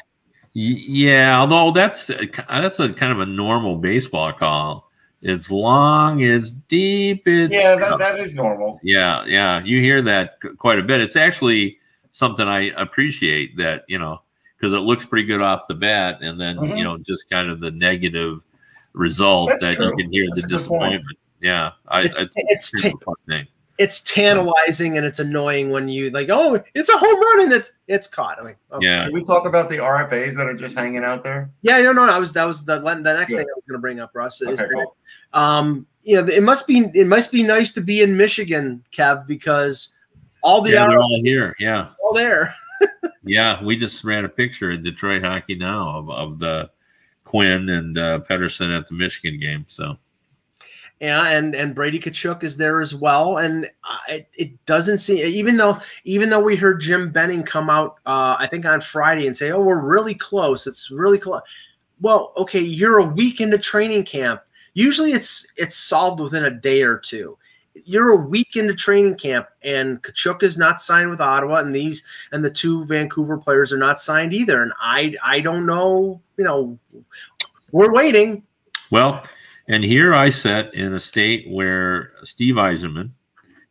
Yeah, 0.52 1.40
although 1.40 1.70
that's 1.72 2.06
that's 2.48 2.78
a 2.80 2.92
kind 2.92 3.12
of 3.12 3.20
a 3.20 3.26
normal 3.26 3.76
baseball 3.78 4.32
call. 4.32 4.90
As 5.24 5.50
long 5.50 6.22
as 6.22 6.52
deep, 6.52 7.22
it's 7.26 7.52
Yeah, 7.52 7.76
that, 7.76 7.98
that 7.98 8.20
is 8.20 8.34
normal. 8.34 8.78
yeah, 8.82 9.24
yeah. 9.24 9.62
You 9.64 9.80
hear 9.80 10.02
that 10.02 10.38
quite 10.58 10.78
a 10.78 10.82
bit. 10.82 11.00
It's 11.00 11.16
actually 11.16 11.78
something 12.12 12.46
I 12.46 12.70
appreciate 12.76 13.56
that 13.56 13.84
you 13.88 13.98
know 13.98 14.20
because 14.56 14.72
it 14.74 14.80
looks 14.82 15.04
pretty 15.06 15.26
good 15.26 15.40
off 15.42 15.66
the 15.68 15.74
bat, 15.74 16.18
and 16.20 16.38
then 16.40 16.56
Mhm. 16.56 16.76
you 16.78 16.84
know 16.84 16.98
just 16.98 17.28
kind 17.30 17.48
of 17.48 17.60
the 17.60 17.70
negative 17.70 18.40
result 18.92 19.48
That's 19.50 19.64
that 19.64 19.76
true. 19.76 19.86
you 19.86 19.96
can 19.96 20.12
hear 20.12 20.26
That's 20.34 20.42
the 20.42 20.46
a 20.46 20.58
good 20.58 20.68
point. 20.68 20.92
disappointment. 20.92 21.18
Yeah, 21.40 21.70
I, 21.88 22.02
It's- 22.04 22.22
it's, 22.22 22.36
it's 22.36 22.74
it's 22.74 22.84
a 22.94 22.98
fun 23.04 23.14
thing. 23.28 23.42
It's 23.76 24.00
tantalizing 24.00 24.96
and 24.96 25.04
it's 25.04 25.18
annoying 25.18 25.70
when 25.70 25.88
you 25.88 26.10
like, 26.10 26.28
oh, 26.30 26.62
it's 26.74 26.88
a 26.88 26.96
home 26.96 27.20
run 27.20 27.40
and 27.42 27.52
it's 27.52 27.72
it's 27.88 28.06
caught. 28.06 28.38
I'm 28.38 28.44
like, 28.44 28.58
oh. 28.70 28.78
Yeah, 28.80 29.04
Should 29.04 29.14
we 29.14 29.24
talk 29.24 29.46
about 29.46 29.68
the 29.68 29.78
RFAs 29.78 30.36
that 30.36 30.46
are 30.46 30.54
just 30.54 30.76
hanging 30.76 31.02
out 31.02 31.24
there? 31.24 31.50
yeah, 31.62 31.80
no, 31.82 31.92
no, 31.92 32.04
I 32.04 32.18
was 32.18 32.32
that 32.34 32.44
was 32.44 32.64
the 32.64 32.78
the 32.78 32.94
next 33.00 33.30
Good. 33.32 33.38
thing 33.38 33.46
I 33.48 33.54
was 33.56 33.64
going 33.68 33.78
to 33.78 33.80
bring 33.80 33.98
up, 34.00 34.12
Russ. 34.14 34.40
Is 34.42 34.60
Okay, 34.60 34.68
that, 34.68 34.74
cool. 34.74 34.96
um, 35.32 35.86
you 36.04 36.20
know, 36.20 36.26
it 36.28 36.42
must 36.42 36.66
be 36.68 36.88
it 36.94 37.06
must 37.06 37.32
be 37.32 37.42
nice 37.42 37.72
to 37.72 37.80
be 37.80 38.02
in 38.02 38.16
Michigan, 38.16 38.84
Kev, 38.92 39.26
because 39.26 39.88
all 40.42 40.60
the 40.60 40.70
yeah, 40.70 40.82
yeah, 40.82 40.88
they're 40.88 40.98
all 41.00 41.20
here. 41.24 41.56
Yeah, 41.58 41.88
all 42.04 42.14
there. 42.14 42.54
yeah. 43.24 43.62
We 43.64 43.76
just 43.76 44.04
ran 44.04 44.24
a 44.24 44.28
picture 44.28 44.70
in 44.70 44.82
Detroit 44.82 45.24
Hockey 45.24 45.56
Now 45.56 45.88
of, 45.98 46.10
of 46.10 46.38
the 46.38 46.70
Quinn 47.24 47.70
and 47.70 47.98
uh, 47.98 48.20
Pettersson 48.20 48.76
at 48.76 48.86
the 48.88 48.94
Michigan 48.94 49.40
game. 49.40 49.64
So 49.66 49.96
Yeah, 51.04 51.28
and 51.28 51.54
and 51.54 51.74
Brady 51.74 52.00
Tkachuk 52.00 52.42
is 52.42 52.56
there 52.56 52.80
as 52.80 52.94
well, 52.94 53.36
and 53.36 53.66
uh, 53.84 53.98
it, 54.08 54.26
it 54.38 54.64
doesn't 54.64 54.96
seem 54.96 55.18
even 55.18 55.58
though 55.58 55.78
even 56.04 56.30
though 56.30 56.40
we 56.40 56.56
heard 56.56 56.80
Jim 56.80 57.10
Benning 57.10 57.42
come 57.42 57.68
out, 57.68 57.96
uh, 58.06 58.36
I 58.38 58.46
think 58.50 58.64
on 58.64 58.80
Friday 58.80 59.26
and 59.26 59.36
say, 59.36 59.50
"Oh, 59.50 59.60
we're 59.60 59.82
really 59.82 60.14
close. 60.14 60.66
It's 60.66 60.90
really 60.90 61.18
close." 61.18 61.42
Well, 62.00 62.32
okay, 62.38 62.60
you're 62.60 63.00
a 63.00 63.04
week 63.04 63.42
into 63.42 63.58
training 63.58 64.04
camp. 64.04 64.40
Usually, 64.72 65.12
it's 65.12 65.46
it's 65.58 65.76
solved 65.76 66.22
within 66.22 66.46
a 66.46 66.50
day 66.50 66.80
or 66.80 66.96
two. 66.96 67.36
You're 67.84 68.12
a 68.12 68.16
week 68.16 68.56
into 68.56 68.74
training 68.74 69.16
camp, 69.16 69.48
and 69.62 70.02
Tkachuk 70.02 70.42
is 70.42 70.56
not 70.56 70.80
signed 70.80 71.10
with 71.10 71.20
Ottawa, 71.20 71.56
and 71.56 71.74
these 71.74 72.02
and 72.32 72.42
the 72.42 72.50
two 72.50 72.86
Vancouver 72.86 73.36
players 73.36 73.74
are 73.74 73.78
not 73.78 74.00
signed 74.00 74.32
either. 74.32 74.62
And 74.62 74.72
I 74.80 75.14
I 75.22 75.40
don't 75.40 75.66
know, 75.66 76.22
you 76.38 76.44
know, 76.44 76.78
we're 77.72 77.92
waiting. 77.92 78.42
Well, 78.90 79.22
and 79.68 79.82
here 79.84 80.14
I 80.14 80.28
sit 80.30 80.74
in 80.74 80.94
a 80.94 81.00
state 81.00 81.48
where 81.50 82.12
Steve 82.24 82.56
Yzerman, 82.56 83.10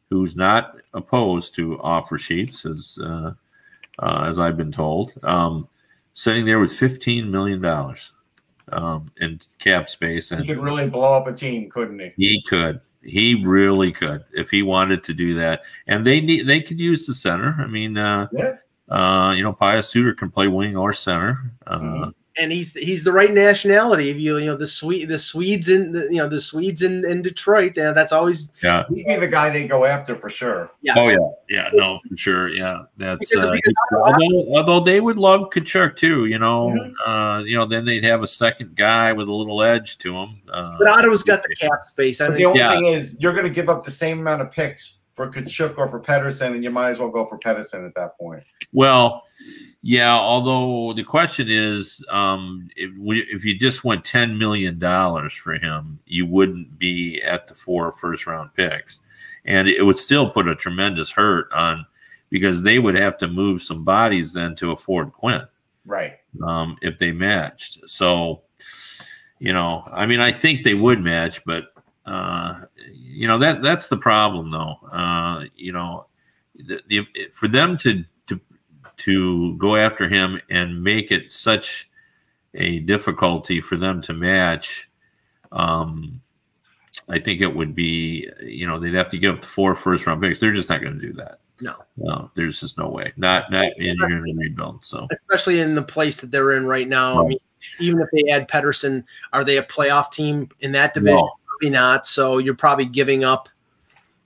who's 0.10 0.36
not 0.36 0.76
opposed 0.94 1.56
to 1.56 1.80
offer 1.82 2.18
sheets, 2.18 2.66
as 2.66 2.98
uh, 3.02 3.34
uh, 4.00 4.26
as 4.28 4.40
I've 4.40 4.58
been 4.58 4.72
told, 4.72 5.14
um, 5.24 5.68
sitting 6.14 6.46
there 6.46 6.60
with 6.60 6.72
fifteen 6.74 7.30
million 7.32 7.62
dollars 7.62 8.12
um, 8.72 9.06
in 9.22 9.40
cap 9.60 9.90
space, 9.90 10.32
and 10.32 10.42
He 10.42 10.48
could 10.48 10.64
really 10.64 10.90
blow 10.90 11.14
up 11.14 11.28
a 11.28 11.34
team, 11.34 11.70
couldn't 11.70 12.00
he? 12.00 12.12
he 12.18 12.42
could, 12.44 12.80
he 13.04 13.44
really 13.46 13.92
could, 13.92 14.24
if 14.34 14.50
he 14.50 14.64
wanted 14.64 15.04
to 15.06 15.14
do 15.14 15.34
that. 15.36 15.64
And 15.88 16.06
they 16.08 16.22
need, 16.22 16.48
they 16.48 16.62
could 16.62 16.80
use 16.80 17.06
the 17.06 17.14
center. 17.14 17.56
I 17.60 17.68
mean, 17.68 17.98
uh, 17.98 18.28
Yeah. 18.32 18.54
uh, 18.90 19.34
you 19.36 19.44
know, 19.44 19.54
Pius 19.54 19.90
Suter 19.90 20.14
can 20.14 20.32
play 20.32 20.48
wing 20.48 20.76
or 20.78 20.94
center. 20.94 21.52
Uh, 21.68 21.80
Mhm. 21.80 22.14
And 22.36 22.52
he's 22.52 22.74
he's 22.74 23.04
the 23.04 23.12
right 23.12 23.32
nationality. 23.32 24.10
If 24.10 24.18
you 24.18 24.38
you 24.40 24.48
know 24.48 24.58
the 24.58 24.66
Swede 24.66 25.08
the 25.08 25.20
Swedes 25.20 25.70
in 25.70 25.92
the, 25.92 26.06
you 26.10 26.18
know 26.18 26.28
the 26.28 26.40
Swedes 26.40 26.82
in, 26.82 27.06
in 27.06 27.22
Detroit, 27.22 27.74
yeah, 27.76 27.92
that's 27.92 28.12
always 28.12 28.52
Yeah. 28.64 28.86
He'd 28.90 29.06
be 29.06 29.16
the 29.18 29.28
guy 29.28 29.52
they 29.52 29.68
go 29.68 29.86
after 29.86 30.16
for 30.16 30.32
sure. 30.32 30.72
yes. 30.82 30.98
Oh 31.00 31.08
yeah, 31.10 31.18
yeah, 31.48 31.70
no, 31.74 32.00
for 32.10 32.18
sure, 32.18 32.50
yeah. 32.50 32.86
That's 32.98 33.30
Because- 33.30 33.44
uh, 33.44 33.52
because 33.54 33.74
although, 33.94 34.58
although 34.58 34.80
they 34.80 35.00
would 35.00 35.18
love 35.18 35.52
Tkachuk 35.52 35.96
too, 35.96 36.26
you 36.26 36.40
know, 36.40 36.70
Mhm. 36.70 36.94
uh, 37.06 37.44
you 37.44 37.56
know, 37.56 37.66
then 37.66 37.86
they'd 37.86 38.04
have 38.06 38.24
a 38.24 38.28
second 38.28 38.76
guy 38.76 39.14
with 39.14 39.28
a 39.28 39.32
little 39.34 39.62
edge 39.62 40.00
to 40.00 40.16
him. 40.18 40.42
Uh, 40.52 40.76
But 40.80 40.88
Ottawa's 40.88 41.22
got 41.22 41.44
the 41.44 41.54
cap 41.56 41.86
space. 41.86 42.20
I 42.20 42.30
But 42.30 42.38
the 42.38 42.46
only 42.46 42.60
Yeah. 42.60 42.72
thing 42.72 42.86
is, 42.88 43.16
you're 43.20 43.34
going 43.34 43.46
to 43.46 43.52
give 43.52 43.70
up 43.70 43.84
the 43.86 43.92
same 43.92 44.18
amount 44.20 44.42
of 44.42 44.50
picks 44.52 45.02
for 45.14 45.30
Tkachuk 45.30 45.78
or 45.78 45.88
for 45.88 46.00
Pettersson, 46.00 46.54
and 46.54 46.64
you 46.64 46.72
might 46.72 46.90
as 46.90 47.00
well 47.00 47.10
go 47.10 47.26
for 47.26 47.38
Pettersson 47.40 47.86
at 47.88 47.96
that 47.96 48.18
point. 48.18 48.44
well, 48.74 49.24
yeah. 49.82 50.14
Although 50.14 50.94
the 50.94 51.04
question 51.04 51.48
is, 51.50 52.04
um, 52.10 52.70
if, 52.76 52.92
we, 52.98 53.20
if 53.32 53.46
you 53.46 53.58
just 53.58 53.84
went 53.84 54.04
ten 54.04 54.38
million 54.38 54.80
dollars 54.80 55.34
for 55.34 55.54
him, 55.54 56.00
you 56.06 56.26
wouldn't 56.26 56.78
be 56.78 57.22
at 57.22 57.48
the 57.48 57.54
four 57.54 57.92
first 57.92 58.28
round 58.28 58.54
picks, 58.56 59.02
and 59.46 59.68
it 59.68 59.84
would 59.84 59.98
still 59.98 60.30
put 60.30 60.48
a 60.48 60.56
tremendous 60.56 61.12
hurt 61.12 61.52
on 61.54 61.86
because 62.30 62.64
they 62.64 62.80
would 62.80 62.96
have 62.96 63.18
to 63.20 63.28
move 63.28 63.62
some 63.62 63.84
bodies 63.84 64.34
then 64.34 64.56
to 64.56 64.72
afford 64.72 65.14
Quinn. 65.14 65.44
Right. 65.86 66.18
um, 66.42 66.78
if 66.82 66.98
they 66.98 67.12
matched. 67.12 67.90
So, 67.90 68.44
you 69.40 69.52
know, 69.52 69.84
I 69.92 70.06
mean, 70.06 70.22
I 70.22 70.32
think 70.32 70.64
they 70.64 70.76
would 70.76 71.02
match, 71.02 71.44
but 71.44 71.73
uh, 72.06 72.62
you 72.92 73.28
know 73.28 73.38
that 73.38 73.62
that's 73.62 73.88
the 73.88 73.98
problem, 73.98 74.52
though. 74.52 74.76
Uh, 74.92 75.46
you 75.56 75.72
know, 75.72 76.08
the, 76.56 76.82
the, 76.88 77.08
for 77.32 77.48
them 77.48 77.78
to 77.78 78.04
to 78.28 78.40
to 78.98 79.58
go 79.58 79.76
after 79.76 80.10
him 80.10 80.42
and 80.50 80.84
make 80.84 81.12
it 81.12 81.32
such 81.32 81.90
a 82.54 82.80
difficulty 82.80 83.62
for 83.62 83.78
them 83.78 84.02
to 84.02 84.14
match. 84.14 84.90
Um, 85.52 86.22
I 87.10 87.20
think 87.20 87.42
it 87.42 87.56
would 87.56 87.76
be, 87.76 88.30
you 88.42 88.66
know, 88.66 88.80
they'd 88.80 88.94
have 88.94 89.10
to 89.10 89.18
give 89.18 89.36
up 89.38 89.46
four 89.46 89.76
first 89.76 90.08
round 90.08 90.22
picks. 90.22 90.40
They're 90.40 90.54
just 90.54 90.70
not 90.70 90.82
going 90.82 91.00
to 91.00 91.08
do 91.08 91.14
that. 91.14 91.40
No, 91.62 91.76
no, 91.98 92.32
there's 92.36 92.60
just 92.60 92.78
no 92.78 92.90
way. 92.90 93.14
Not 93.16 93.52
not 93.52 93.78
in 93.78 93.96
a 94.02 94.06
rebuild. 94.08 94.84
So 94.84 95.08
especially 95.12 95.60
in 95.60 95.76
the 95.76 95.84
place 95.84 96.20
that 96.20 96.32
they're 96.32 96.52
in 96.52 96.66
right 96.66 96.88
now. 96.88 97.18
Right. 97.18 97.26
I 97.26 97.28
mean, 97.28 97.40
even 97.80 98.02
if 98.02 98.10
they 98.12 98.32
add 98.32 98.50
Pettersson, 98.50 99.04
are 99.32 99.44
they 99.44 99.58
a 99.58 99.64
playoff 99.64 100.12
team 100.12 100.50
in 100.60 100.72
that 100.74 100.94
division? 100.94 101.18
No. 101.18 101.32
Probably 101.64 101.80
not. 101.80 102.06
So 102.06 102.40
you're 102.40 102.56
probably 102.56 102.86
giving 102.86 103.24
up, 103.24 103.48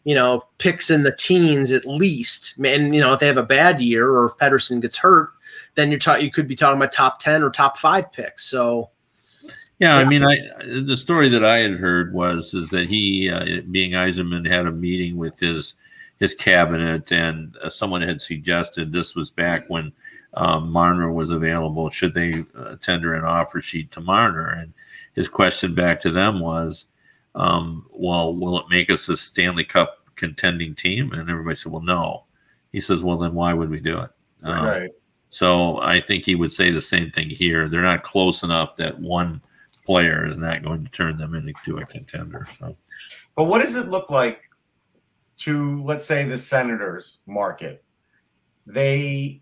you 0.05 0.15
know, 0.15 0.43
picks 0.57 0.89
in 0.89 1.03
the 1.03 1.11
teens 1.11 1.71
at 1.71 1.85
least. 1.85 2.55
And 2.63 2.95
you 2.95 3.01
know, 3.01 3.13
if 3.13 3.19
they 3.19 3.27
have 3.27 3.37
a 3.37 3.43
bad 3.43 3.79
year 3.79 4.09
or 4.09 4.25
if 4.25 4.37
Pettersson 4.37 4.81
gets 4.81 4.97
hurt, 4.97 5.29
then 5.75 5.91
you're 5.91 5.99
talking. 5.99 6.25
You 6.25 6.31
could 6.31 6.47
be 6.47 6.55
talking 6.55 6.77
about 6.77 6.91
top 6.91 7.19
ten 7.19 7.43
or 7.43 7.51
top 7.51 7.77
five 7.77 8.11
picks. 8.11 8.43
So 8.45 8.89
yeah, 9.79 9.97
I 9.97 10.05
mean, 10.05 10.23
I 10.23 10.37
the 10.63 10.97
story 10.97 11.29
that 11.29 11.45
I 11.45 11.59
had 11.59 11.79
heard 11.79 12.11
was 12.13 12.55
is 12.55 12.71
that 12.71 12.89
he, 12.89 13.29
uh, 13.29 13.61
being 13.69 13.91
Yzerman, 13.91 14.47
had 14.47 14.65
a 14.65 14.71
meeting 14.71 15.17
with 15.17 15.39
his 15.39 15.75
his 16.17 16.33
cabinet, 16.33 17.11
and 17.11 17.55
uh, 17.61 17.69
someone 17.69 18.01
had 18.01 18.19
suggested 18.19 18.91
this 18.91 19.15
was 19.15 19.29
back 19.29 19.65
when 19.67 19.91
um, 20.33 20.71
Marner 20.71 21.11
was 21.11 21.29
available. 21.29 21.91
Should 21.91 22.15
they 22.15 22.43
uh, 22.57 22.77
tender 22.81 23.13
an 23.13 23.23
offer 23.23 23.61
sheet 23.61 23.91
to 23.91 24.01
Marner? 24.01 24.47
And 24.47 24.73
his 25.13 25.29
question 25.29 25.75
back 25.75 25.99
to 26.01 26.11
them 26.11 26.39
was, 26.39 26.87
um, 27.35 27.85
"Well, 27.91 28.35
will 28.35 28.59
it 28.59 28.65
make 28.69 28.89
us 28.89 29.09
a 29.09 29.17
Stanley 29.17 29.63
Cup 29.63 30.05
contending 30.15 30.75
team?" 30.75 31.11
And 31.11 31.29
everybody 31.29 31.55
said, 31.55 31.71
"Well, 31.71 31.81
no." 31.81 32.25
He 32.71 32.81
says, 32.81 33.03
"Well, 33.03 33.17
then 33.17 33.33
why 33.33 33.53
would 33.53 33.69
we 33.69 33.79
do 33.79 33.99
it?" 33.99 34.11
Um, 34.43 34.65
right. 34.65 34.91
So 35.29 35.79
I 35.81 35.99
think 35.99 36.23
he 36.23 36.35
would 36.35 36.51
say 36.51 36.71
the 36.71 36.81
same 36.81 37.11
thing 37.11 37.29
here. 37.29 37.67
They're 37.67 37.81
not 37.81 38.03
close 38.03 38.43
enough 38.43 38.77
that 38.77 38.99
one 38.99 39.41
player 39.85 40.25
is 40.25 40.37
not 40.37 40.63
going 40.63 40.83
to 40.83 40.91
turn 40.91 41.17
them 41.17 41.33
into 41.33 41.77
a 41.77 41.85
contender. 41.85 42.47
So, 42.57 42.75
but 43.35 43.45
what 43.45 43.61
does 43.61 43.75
it 43.75 43.87
look 43.87 44.09
like 44.09 44.41
to 45.37 45.83
let's 45.83 46.05
say 46.05 46.23
the 46.23 46.37
Senators 46.37 47.19
market? 47.25 47.83
They 48.65 49.41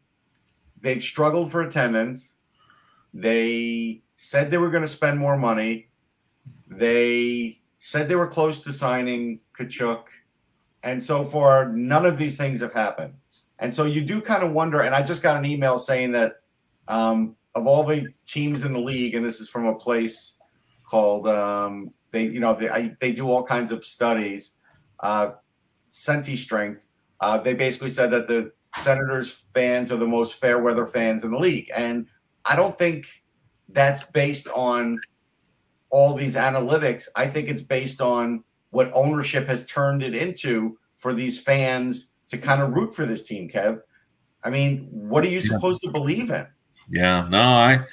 they've 0.82 1.04
struggled 1.04 1.52
for 1.52 1.62
attendance. 1.62 2.34
They 3.14 4.02
said 4.18 4.52
they 4.52 4.58
were 4.58 4.70
going 4.70 4.84
to 4.84 4.88
spend 4.88 5.20
more 5.20 5.38
money. 5.38 5.90
They 6.68 7.60
said 7.86 8.10
they 8.10 8.16
were 8.16 8.26
close 8.26 8.62
to 8.62 8.74
signing 8.74 9.40
Tkachuk. 9.56 10.06
And 10.82 11.04
so 11.04 11.24
far, 11.24 11.70
none 11.70 12.04
of 12.04 12.18
these 12.18 12.36
things 12.36 12.60
have 12.62 12.74
happened. 12.74 13.14
And 13.60 13.72
so 13.72 13.86
you 13.86 14.02
do 14.02 14.22
kind 14.22 14.42
of 14.42 14.54
wonder. 14.54 14.82
And 14.82 14.96
I 14.96 15.04
just 15.04 15.22
got 15.22 15.38
an 15.38 15.46
email 15.46 15.78
saying 15.78 16.12
that 16.14 16.38
um, 16.88 17.36
of 17.54 17.68
all 17.68 17.84
the 17.84 18.08
teams 18.26 18.64
in 18.64 18.72
the 18.72 18.80
league, 18.80 19.14
and 19.14 19.24
this 19.24 19.40
is 19.40 19.52
from 19.52 19.68
a 19.68 19.76
place 19.76 20.40
called 20.84 21.28
um, 21.28 21.92
they 22.12 22.24
you 22.24 22.40
know 22.40 22.56
they 22.56 22.70
I, 22.70 22.98
they 23.00 23.14
do 23.14 23.30
all 23.30 23.44
kinds 23.44 23.72
of 23.72 23.86
studies. 23.86 24.54
Uh, 25.00 25.34
Senti 25.92 26.36
Strength. 26.36 26.88
Uh, 27.20 27.38
they 27.38 27.54
basically 27.54 27.90
said 27.90 28.10
that 28.10 28.28
the 28.28 28.52
Senators 28.74 29.44
fans 29.54 29.92
are 29.92 29.98
the 29.98 30.08
most 30.08 30.36
fair 30.36 30.58
weather 30.58 30.88
fans 30.88 31.24
in 31.24 31.30
the 31.30 31.38
league, 31.38 31.70
and 31.76 32.08
I 32.46 32.56
don't 32.56 32.76
think 32.76 33.06
that's 33.70 34.06
based 34.06 34.48
on 34.56 35.00
all 35.96 36.14
these 36.14 36.36
analytics. 36.36 37.08
I 37.16 37.28
think 37.28 37.48
it's 37.48 37.62
based 37.62 38.02
on 38.02 38.44
what 38.72 38.92
ownership 38.94 39.48
has 39.48 39.66
turned 39.66 40.04
it 40.04 40.14
into 40.14 40.78
for 40.98 41.14
these 41.14 41.42
fans 41.42 42.12
to 42.28 42.38
kind 42.38 42.62
of 42.62 42.74
root 42.74 42.94
for 42.94 43.06
this 43.06 43.24
team, 43.24 43.48
Kev. 43.48 43.80
I 44.44 44.50
mean, 44.50 44.90
what 44.92 45.24
are 45.24 45.30
you 45.30 45.40
supposed 45.40 45.80
to 45.84 45.90
believe 45.90 46.32
in? 46.32 46.46
Yeah, 46.90 47.30
no, 47.30 47.40
I 47.40 47.86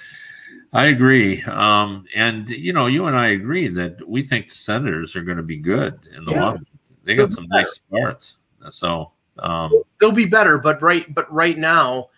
I 0.72 0.86
agree. 0.86 1.42
Um, 1.44 2.04
and 2.12 2.50
you 2.50 2.72
know, 2.72 2.88
you 2.88 3.06
and 3.06 3.16
I 3.16 3.28
agree 3.28 3.68
that 3.68 4.08
we 4.08 4.24
think 4.24 4.48
the 4.48 4.56
Senators 4.56 5.14
are 5.14 5.22
going 5.22 5.36
to 5.36 5.44
be 5.44 5.56
good 5.56 6.08
in 6.16 6.24
the 6.24 6.32
yeah. 6.32 6.44
long. 6.44 6.66
They 7.04 7.14
got 7.14 7.30
some 7.30 7.46
nice 7.50 7.80
parts. 7.88 8.38
So 8.70 9.12
um, 9.38 9.80
they'll 10.00 10.10
be 10.10 10.26
better, 10.26 10.58
but 10.58 10.82
right, 10.82 11.06
but 11.14 11.32
right 11.32 11.56
now, 11.56 12.08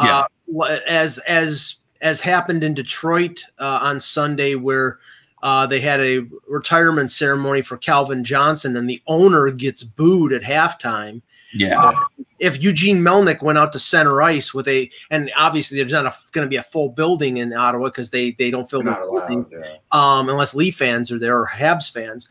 yeah. 0.00 0.24
Uh, 0.58 0.78
as 0.86 1.18
as 1.18 1.76
as 2.00 2.20
happened 2.20 2.64
in 2.64 2.72
Detroit 2.72 3.44
uh, 3.58 3.80
on 3.82 4.00
Sunday, 4.00 4.54
where 4.54 4.98
uh, 5.44 5.66
they 5.66 5.78
had 5.78 6.00
a 6.00 6.26
retirement 6.48 7.10
ceremony 7.10 7.60
for 7.60 7.76
Calvin 7.76 8.24
Johnson, 8.24 8.74
and 8.78 8.88
the 8.88 9.02
owner 9.06 9.50
gets 9.50 9.84
booed 9.84 10.32
at 10.32 10.40
halftime. 10.40 11.20
Yeah. 11.52 11.78
Uh, 11.78 12.00
if 12.38 12.62
Eugene 12.62 13.00
Melnyk 13.00 13.42
went 13.42 13.58
out 13.58 13.70
to 13.74 13.78
center 13.78 14.22
ice 14.22 14.54
with 14.54 14.66
a, 14.66 14.90
and 15.10 15.30
obviously 15.36 15.76
there's 15.76 15.92
not 15.92 16.16
going 16.32 16.46
to 16.46 16.48
be 16.48 16.56
a 16.56 16.62
full 16.62 16.88
building 16.88 17.36
in 17.36 17.52
Ottawa 17.52 17.88
because 17.88 18.10
they 18.10 18.32
they 18.32 18.50
don't 18.50 18.68
fill 18.68 18.82
the 18.82 18.92
building 18.92 19.44
yeah. 19.52 19.76
um, 19.92 20.30
unless 20.30 20.54
Leaf 20.54 20.76
fans 20.76 21.12
are 21.12 21.18
there 21.18 21.38
or 21.38 21.46
Habs 21.46 21.92
fans. 21.92 22.30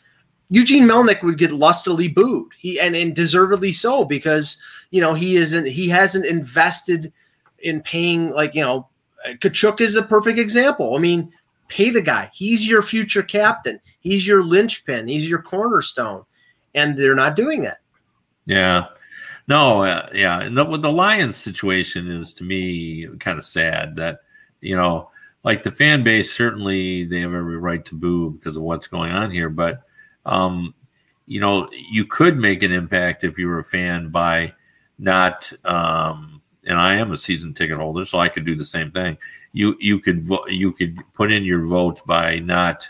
Eugene 0.50 0.84
Melnyk 0.84 1.22
would 1.22 1.38
get 1.38 1.52
lustily 1.52 2.08
booed. 2.08 2.52
He 2.58 2.80
and, 2.80 2.96
and 2.96 3.16
deservedly 3.16 3.74
so 3.74 4.06
because 4.06 4.58
you 4.90 5.02
know 5.02 5.14
he 5.14 5.36
isn't 5.36 5.68
he 5.68 5.88
hasn't 5.88 6.26
invested 6.26 7.14
in 7.60 7.84
paying 7.84 8.32
like 8.32 8.56
you 8.56 8.62
know 8.62 8.90
Tkachuk 9.26 9.82
is 9.82 9.96
a 9.96 10.04
perfect 10.04 10.40
example. 10.40 10.96
I 10.96 11.00
mean, 11.00 11.32
pay 11.74 11.90
the 11.90 12.02
guy. 12.02 12.30
He's 12.34 12.68
your 12.68 12.84
future 12.84 13.24
captain. 13.24 13.80
He's 14.00 14.28
your 14.28 14.44
linchpin. 14.44 15.08
He's 15.08 15.28
your 15.28 15.42
cornerstone, 15.42 16.24
and 16.76 16.96
they're 16.96 17.16
not 17.16 17.36
doing 17.36 17.64
it. 17.64 17.78
Yeah. 18.46 18.88
No, 19.48 19.82
uh, 19.82 20.08
yeah, 20.14 20.42
and 20.42 20.58
the, 20.58 20.64
the 20.78 20.92
Lions 20.92 21.36
situation 21.36 22.08
is 22.08 22.34
to 22.36 22.44
me 22.44 23.08
kind 23.20 23.38
of 23.38 23.44
sad 23.44 23.96
that 23.98 24.20
you 24.62 24.76
know, 24.76 25.10
like 25.44 25.64
the 25.64 25.72
fan 25.72 26.04
base 26.04 26.32
certainly 26.32 27.04
they 27.06 27.20
have 27.20 27.34
every 27.34 27.58
right 27.58 27.84
to 27.86 27.96
boo 27.96 28.32
because 28.32 28.56
of 28.56 28.64
what's 28.64 28.88
going 28.88 29.12
on 29.12 29.32
here, 29.32 29.50
but 29.50 29.82
um, 30.26 30.74
you 31.26 31.40
know, 31.40 31.70
you 31.72 32.06
could 32.06 32.38
make 32.38 32.64
an 32.64 32.72
impact 32.72 33.24
if 33.24 33.38
you 33.38 33.48
were 33.48 33.60
a 33.60 33.64
fan 33.64 34.10
by 34.10 34.54
not. 35.00 35.52
Um, 35.66 36.42
and 36.66 36.80
I 36.80 36.96
am 36.96 37.12
a 37.12 37.18
season 37.18 37.54
ticket 37.54 37.78
holder, 37.78 38.06
so 38.06 38.20
I 38.20 38.30
could 38.30 38.46
do 38.46 38.56
the 38.56 38.64
same 38.64 38.90
thing. 38.92 39.18
You 39.54 39.78
you 39.80 40.00
could 40.00 40.24
vo- 40.24 40.48
you 40.48 40.72
could 40.72 40.98
put 41.14 41.32
in 41.32 41.44
your 41.44 41.66
vote 41.66 42.06
by 42.06 42.40
not 42.40 42.90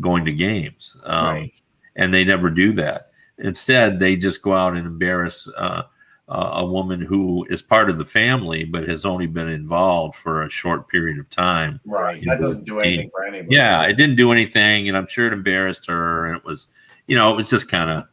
going 0.00 0.24
to 0.26 0.32
games, 0.32 0.96
um, 1.04 1.34
right. 1.34 1.52
and 1.96 2.12
they 2.12 2.24
never 2.24 2.50
do 2.50 2.72
that. 2.74 3.10
Instead, 3.38 3.98
they 3.98 4.16
just 4.16 4.42
go 4.42 4.52
out 4.52 4.76
and 4.76 4.86
embarrass 4.86 5.48
uh, 5.56 5.82
a 6.28 6.64
woman 6.64 7.00
who 7.00 7.44
is 7.50 7.60
part 7.60 7.90
of 7.90 7.98
the 7.98 8.06
family 8.06 8.64
but 8.64 8.88
has 8.88 9.04
only 9.04 9.26
been 9.26 9.48
involved 9.48 10.14
for 10.14 10.42
a 10.42 10.50
short 10.50 10.88
period 10.88 11.18
of 11.18 11.28
time. 11.28 11.78
Right. 11.84 12.22
That 12.24 12.40
doesn't 12.40 12.64
do 12.64 12.80
anything 12.80 13.10
for 13.10 13.24
anybody. 13.24 13.54
Yeah, 13.54 13.82
it 13.82 13.94
didn't 13.98 14.16
do 14.16 14.32
anything, 14.32 14.88
and 14.88 14.96
I'm 14.96 15.06
sure 15.06 15.26
it 15.26 15.32
embarrassed 15.32 15.86
her. 15.88 16.26
And 16.26 16.36
it 16.36 16.44
was, 16.44 16.68
you 17.06 17.16
know, 17.16 17.30
it 17.30 17.36
was 17.36 17.50
just 17.50 17.68
kind 17.68 17.90
of 17.90 18.04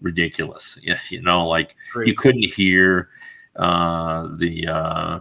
ridiculous. 0.00 0.78
Yeah, 0.82 0.98
you 1.08 1.22
know, 1.22 1.46
like 1.46 1.74
Great. 1.92 2.08
you 2.08 2.14
couldn't 2.14 2.44
hear 2.44 3.10
uh, 3.56 4.28
the 4.36 4.68
uh, 4.68 5.20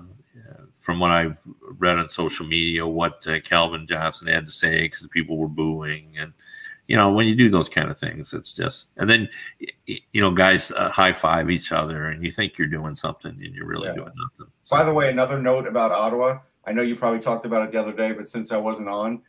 from 0.83 0.99
what 0.99 1.11
I've 1.11 1.39
read 1.79 1.97
on 1.97 2.09
social 2.09 2.45
media 2.45 2.85
what 2.85 3.25
uh, 3.25 3.39
Calvin 3.39 3.87
Johnson 3.87 4.27
had 4.27 4.45
to 4.45 4.51
say 4.51 4.81
because 4.81 5.07
people 5.07 5.37
were 5.37 5.47
booing 5.47 6.13
and 6.17 6.33
you 6.87 6.97
know, 6.97 7.13
when 7.13 7.25
you 7.27 7.35
do 7.35 7.49
those 7.49 7.69
kind 7.69 7.89
of 7.89 7.97
things, 7.97 8.33
it's 8.33 8.53
just, 8.53 8.89
and 8.97 9.09
then, 9.09 9.29
you 9.87 10.21
know, 10.21 10.31
guys 10.31 10.69
uh, 10.71 10.89
high 10.89 11.13
five 11.13 11.49
each 11.49 11.71
other 11.71 12.07
and 12.09 12.25
you 12.25 12.29
think 12.29 12.57
you're 12.57 12.67
doing 12.67 12.93
something 12.93 13.31
and 13.31 13.55
you're 13.55 13.65
really 13.65 13.87
yeah. 13.87 13.95
doing 13.95 14.11
nothing. 14.17 14.51
So. 14.63 14.75
By 14.75 14.83
the 14.83 14.93
way, 14.93 15.09
another 15.09 15.41
note 15.41 15.65
about 15.65 15.91
Ottawa. 15.91 16.39
I 16.65 16.73
know 16.73 16.81
you 16.81 16.97
probably 16.97 17.21
talked 17.21 17.45
about 17.45 17.63
it 17.63 17.71
the 17.71 17.79
other 17.79 17.93
day, 17.93 18.11
but 18.11 18.27
since 18.27 18.51
I 18.51 18.57
wasn't 18.57 18.89
on, 18.89 19.21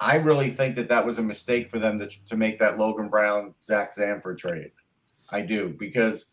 I 0.00 0.16
really 0.16 0.48
think 0.48 0.74
that 0.76 0.88
that 0.88 1.04
was 1.04 1.18
a 1.18 1.22
mistake 1.22 1.68
for 1.68 1.78
them 1.78 1.98
to, 1.98 2.08
to 2.28 2.34
make 2.34 2.58
that 2.60 2.78
Logan 2.78 3.10
Brown, 3.10 3.54
Zach 3.62 3.92
Sanford 3.92 4.38
trade. 4.38 4.72
I 5.30 5.42
do, 5.42 5.76
because 5.78 6.30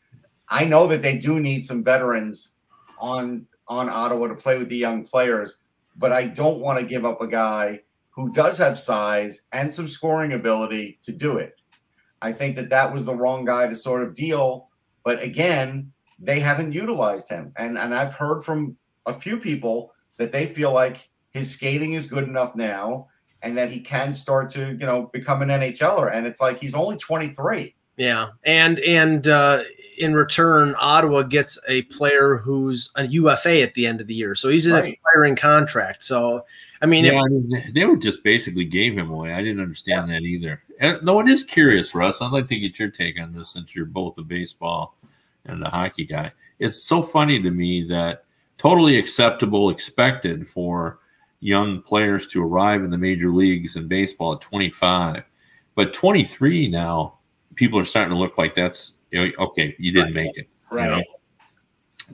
I 0.47 0.63
know 0.63 0.87
that 0.87 1.01
they 1.01 1.17
do 1.17 1.41
need 1.41 1.65
some 1.65 1.83
veterans 1.83 2.51
on 2.99 3.47
on 3.67 3.89
Ottawa 3.89 4.27
to 4.27 4.35
play 4.35 4.57
with 4.57 4.69
the 4.69 4.77
young 4.77 5.05
players, 5.05 5.57
but 5.95 6.11
I 6.11 6.25
don't 6.25 6.59
want 6.59 6.79
to 6.79 6.85
give 6.85 7.05
up 7.05 7.21
a 7.21 7.27
guy 7.27 7.81
who 8.11 8.31
does 8.31 8.57
have 8.57 8.77
size 8.77 9.41
and 9.51 9.73
some 9.73 9.87
scoring 9.87 10.33
ability 10.33 10.99
to 11.03 11.11
do 11.11 11.37
it. 11.37 11.59
I 12.21 12.31
think 12.31 12.55
that 12.55 12.69
that 12.69 12.93
was 12.93 13.05
the 13.05 13.15
wrong 13.15 13.43
guy 13.43 13.67
to 13.67 13.75
sort 13.75 14.03
of 14.03 14.13
deal. 14.13 14.69
But 15.03 15.21
again, 15.21 15.91
they 16.19 16.39
haven't 16.39 16.73
utilized 16.73 17.29
him. 17.29 17.53
And, 17.57 17.77
and 17.77 17.93
I've 17.93 18.13
heard 18.13 18.43
from 18.43 18.77
a 19.05 19.13
few 19.13 19.37
people 19.37 19.93
that 20.17 20.31
they 20.31 20.45
feel 20.45 20.71
like 20.71 21.09
his 21.31 21.51
skating 21.51 21.93
is 21.93 22.09
good 22.09 22.23
enough 22.23 22.55
now 22.55 23.07
and 23.41 23.57
that 23.57 23.69
he 23.69 23.81
can 23.81 24.13
start 24.13 24.49
to, 24.51 24.69
you 24.69 24.85
know, 24.85 25.09
become 25.11 25.41
an 25.41 25.49
NHLer. 25.49 26.15
And 26.15 26.25
it's 26.25 26.39
like 26.39 26.61
he's 26.61 26.75
only 26.75 26.97
23. 26.97 27.75
Yeah. 27.97 28.29
And, 28.45 28.79
and, 28.79 29.27
uh, 29.27 29.63
in 29.97 30.15
return, 30.15 30.75
Ottawa 30.79 31.21
gets 31.21 31.59
a 31.67 31.83
player 31.83 32.37
who's 32.37 32.91
a 32.95 33.05
UFA 33.05 33.61
at 33.61 33.73
the 33.75 33.85
end 33.85 34.01
of 34.01 34.07
the 34.07 34.13
year. 34.13 34.35
So 34.35 34.49
he's 34.49 34.65
an 34.65 34.73
right. 34.73 34.87
expiring 34.87 35.35
contract. 35.35 36.03
So 36.03 36.45
I 36.81 36.85
mean, 36.85 37.05
yeah, 37.05 37.21
if, 37.25 37.73
they 37.73 37.85
were 37.85 37.95
just 37.95 38.23
basically 38.23 38.65
gave 38.65 38.97
him 38.97 39.09
away. 39.09 39.33
I 39.33 39.41
didn't 39.41 39.61
understand 39.61 40.09
yeah. 40.09 40.15
that 40.15 40.23
either. 40.23 40.63
And, 40.79 40.99
though 41.01 41.21
it 41.21 41.29
is 41.29 41.43
curious, 41.43 41.95
Russ. 41.95 42.21
I'd 42.21 42.31
like 42.31 42.47
to 42.49 42.59
get 42.59 42.77
your 42.77 42.89
take 42.89 43.21
on 43.21 43.33
this 43.33 43.49
since 43.49 43.75
you're 43.75 43.85
both 43.85 44.17
a 44.17 44.21
baseball 44.21 44.97
and 45.45 45.61
the 45.61 45.69
hockey 45.69 46.05
guy. 46.05 46.31
It's 46.59 46.83
so 46.83 47.01
funny 47.01 47.41
to 47.41 47.51
me 47.51 47.83
that 47.83 48.25
totally 48.57 48.97
acceptable, 48.97 49.69
expected 49.69 50.47
for 50.47 50.99
young 51.39 51.81
players 51.81 52.27
to 52.27 52.43
arrive 52.43 52.83
in 52.83 52.89
the 52.89 52.97
major 52.97 53.31
leagues 53.31 53.75
in 53.75 53.87
baseball 53.87 54.33
at 54.33 54.41
25. 54.41 55.23
But 55.75 55.93
23 55.93 56.67
now, 56.67 57.15
people 57.55 57.79
are 57.79 57.85
starting 57.85 58.11
to 58.11 58.17
look 58.17 58.37
like 58.37 58.55
that's 58.55 58.95
okay. 59.15 59.75
You 59.79 59.91
didn't 59.91 60.13
make 60.13 60.37
it, 60.37 60.47
Right. 60.71 60.85
You 60.85 60.91
know? 60.97 61.03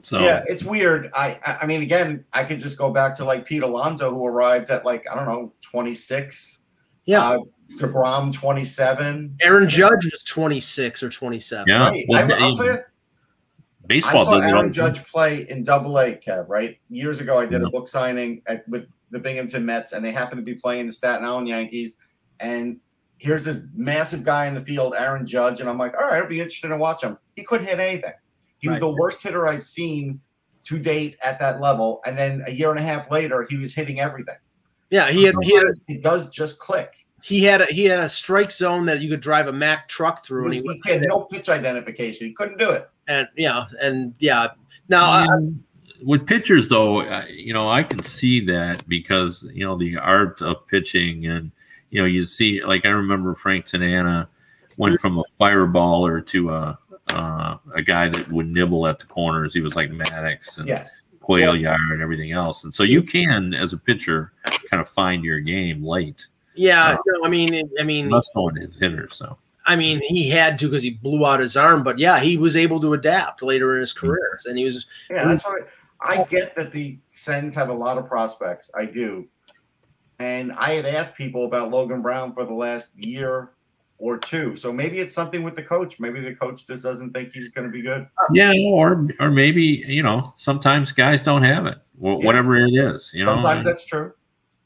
So 0.02 0.18
Yeah, 0.20 0.44
it's 0.46 0.64
weird. 0.64 1.10
I 1.14 1.38
I 1.44 1.58
I 1.62 1.66
mean, 1.66 1.82
again, 1.82 2.24
I 2.32 2.44
could 2.44 2.60
just 2.60 2.78
go 2.78 2.90
back 2.90 3.14
to 3.16 3.24
like 3.24 3.44
Pete 3.44 3.62
Alonso, 3.62 4.10
who 4.10 4.24
arrived 4.26 4.70
at 4.70 4.84
like 4.84 5.04
I 5.10 5.14
don't 5.14 5.26
know, 5.26 5.52
twenty 5.60 5.94
six. 5.94 6.64
Yeah. 7.04 7.28
Uh, 7.30 7.38
Degrom 7.78 8.32
twenty 8.32 8.64
seven. 8.64 9.36
Aaron 9.42 9.68
Judge 9.68 10.04
was 10.04 10.22
26 10.24 11.02
or 11.04 11.08
27. 11.08 11.66
yeah, 11.68 11.78
Right. 11.88 12.04
well, 12.08 12.18
I, 12.18 12.22
I'll 12.38 12.56
tell 12.56 12.66
you, 12.66 12.72
baseball 12.72 12.82
I 13.82 13.86
baseball 13.86 14.24
saw 14.24 14.30
does 14.36 14.44
it 14.44 14.48
Aaron 14.48 14.56
the 14.56 14.62
time. 14.62 14.94
Judge 14.94 15.04
play 15.06 15.48
in 15.48 15.64
Double 15.64 15.98
A, 15.98 16.16
Kev. 16.16 16.48
Right 16.48 16.78
years 16.88 17.20
ago, 17.20 17.38
I 17.38 17.46
did 17.46 17.60
Yeah. 17.60 17.68
a 17.68 17.70
book 17.70 17.86
signing 17.88 18.42
at, 18.46 18.68
with 18.68 18.88
the 19.10 19.18
Binghamton 19.20 19.64
Mets, 19.66 19.92
and 19.92 20.04
they 20.04 20.10
happened 20.12 20.44
to 20.44 20.44
be 20.44 20.58
playing 20.58 20.86
the 20.86 20.92
Staten 20.92 21.24
Island 21.24 21.48
Yankees. 21.48 21.96
And 22.40 22.80
here's 23.20 23.44
this 23.44 23.60
massive 23.74 24.24
guy 24.24 24.46
in 24.46 24.54
the 24.54 24.62
field, 24.62 24.94
Aaron 24.96 25.26
Judge, 25.26 25.60
and 25.60 25.68
I'm 25.68 25.76
like, 25.76 25.94
all 25.94 26.08
right, 26.08 26.22
I'll 26.22 26.26
be 26.28 26.40
interested 26.40 26.68
to 26.68 26.76
watch 26.78 27.02
him. 27.04 27.18
He 27.36 27.42
couldn't 27.44 27.66
hit 27.66 27.78
anything. 27.78 28.14
He 28.58 28.68
was 28.68 28.80
the 28.80 28.90
worst 28.90 29.22
hitter 29.22 29.46
I've 29.46 29.62
seen 29.62 30.20
to 30.64 30.78
date 30.78 31.16
at 31.22 31.38
that 31.38 31.60
level. 31.60 32.00
And 32.06 32.16
then 32.16 32.42
a 32.46 32.50
year 32.50 32.70
and 32.70 32.78
a 32.78 32.82
half 32.82 33.10
later, 33.10 33.46
he 33.48 33.56
was 33.58 33.74
hitting 33.74 34.00
everything. 34.00 34.36
Yeah, 34.90 35.10
he 35.10 35.24
had 35.24 35.34
he 35.42 35.54
had 35.54 35.64
it 35.86 36.02
does 36.02 36.30
just 36.30 36.58
click. 36.58 37.06
he 37.22 37.42
had 37.44 37.60
a, 37.60 37.66
he 37.66 37.84
had 37.84 38.00
a 38.00 38.08
strike 38.08 38.50
zone 38.50 38.86
that 38.86 39.00
you 39.00 39.08
could 39.10 39.20
drive 39.20 39.48
a 39.48 39.52
Mack 39.52 39.86
truck 39.88 40.20
He, 40.22 40.26
through, 40.26 40.46
and 40.46 40.54
he 40.54 40.80
he 40.84 40.90
had 40.90 41.02
no 41.02 41.20
pitch 41.20 41.48
identification. 41.48 42.26
He 42.26 42.32
couldn't 42.32 42.58
do 42.58 42.70
it. 42.70 42.88
and 43.06 43.28
yeah, 43.36 43.66
and 43.82 44.14
yeah. 44.18 44.48
Now, 44.88 45.04
I, 45.04 45.26
with 46.02 46.26
pitchers 46.26 46.68
though 46.70 47.02
uh, 47.02 47.24
you 47.28 47.52
know 47.52 47.68
i 47.68 47.82
can 47.82 48.02
see 48.02 48.40
that 48.46 48.82
because 48.88 49.46
you 49.52 49.64
know 49.66 49.76
the 49.76 49.98
art 49.98 50.40
of 50.40 50.66
pitching 50.66 51.26
and 51.26 51.52
you 51.90 52.00
know 52.00 52.06
you 52.06 52.26
see 52.26 52.62
like 52.62 52.86
i 52.86 52.88
remember 52.88 53.34
frank 53.34 53.64
tanana 53.64 54.28
went 54.78 54.98
from 55.00 55.18
a 55.18 55.24
fireballer 55.40 56.24
to 56.24 56.50
a 56.50 56.78
uh, 57.08 57.56
a 57.74 57.82
guy 57.82 58.08
that 58.08 58.30
would 58.30 58.46
nibble 58.46 58.86
at 58.86 58.98
the 58.98 59.06
corners 59.06 59.52
he 59.52 59.60
was 59.60 59.74
like 59.74 59.90
maddux 59.90 60.58
and 60.58 60.68
Yes. 60.68 61.02
quail 61.20 61.56
yard 61.56 61.80
and 61.90 62.00
everything 62.02 62.32
else 62.32 62.64
and 62.64 62.74
so 62.74 62.82
you 62.82 63.02
can 63.02 63.52
as 63.52 63.72
a 63.72 63.78
pitcher 63.78 64.32
kind 64.70 64.80
of 64.80 64.88
find 64.88 65.24
your 65.24 65.40
game 65.40 65.84
late 65.84 66.28
yeah, 66.56 66.96
no, 67.06 67.24
I 67.24 67.28
mean, 67.28 67.70
I 67.78 67.84
mean, 67.84 68.06
unless 68.06 68.32
someone 68.32 68.58
is 68.58 68.76
hitter 68.76 69.08
so 69.08 69.38
I 69.66 69.76
mean, 69.76 70.00
he 70.08 70.28
had 70.28 70.58
to 70.58 70.66
because 70.66 70.82
he 70.82 70.90
blew 70.90 71.24
out 71.24 71.40
his 71.40 71.56
arm, 71.56 71.82
but 71.82 71.98
yeah, 71.98 72.18
he 72.18 72.36
was 72.36 72.56
able 72.56 72.80
to 72.80 72.94
adapt 72.94 73.42
later 73.42 73.74
in 73.74 73.80
his 73.80 73.92
career, 73.92 74.40
and 74.46 74.58
he 74.58 74.64
was 74.64 74.86
Yeah, 75.08 75.28
that's 75.28 75.44
why 75.44 75.60
I 76.00 76.24
get 76.24 76.56
that 76.56 76.72
the 76.72 76.98
Sens 77.08 77.54
have 77.54 77.68
a 77.68 77.74
lot 77.74 77.98
of 77.98 78.08
prospects. 78.08 78.70
I 78.74 78.86
do. 78.86 79.28
And 80.20 80.52
I 80.52 80.72
had 80.72 80.84
asked 80.86 81.16
people 81.16 81.44
about 81.46 81.70
Logan 81.70 82.02
Brown 82.02 82.34
for 82.34 82.44
the 82.44 82.52
last 82.54 82.92
year 82.96 83.50
or 83.98 84.18
two. 84.18 84.54
So 84.54 84.72
maybe 84.72 84.98
it's 84.98 85.14
something 85.14 85.42
with 85.42 85.54
the 85.56 85.62
coach. 85.62 85.98
Maybe 85.98 86.20
the 86.20 86.34
coach 86.34 86.66
just 86.66 86.82
doesn't 86.82 87.12
think 87.12 87.32
he's 87.32 87.48
going 87.50 87.66
to 87.66 87.72
be 87.72 87.82
good. 87.82 88.06
yeah 88.34 88.52
or 88.66 89.08
or 89.18 89.30
maybe 89.30 89.62
you 89.86 90.02
know 90.02 90.32
sometimes 90.36 90.92
guys 90.92 91.22
don't 91.22 91.42
have 91.42 91.66
it 91.66 91.78
wh- 91.98 92.04
Yeah. 92.20 92.26
whatever 92.26 92.56
it 92.56 92.70
is 92.70 93.10
you 93.14 93.24
know 93.24 93.34
Sometimes 93.34 93.64
that's 93.64 93.84
true. 93.84 94.12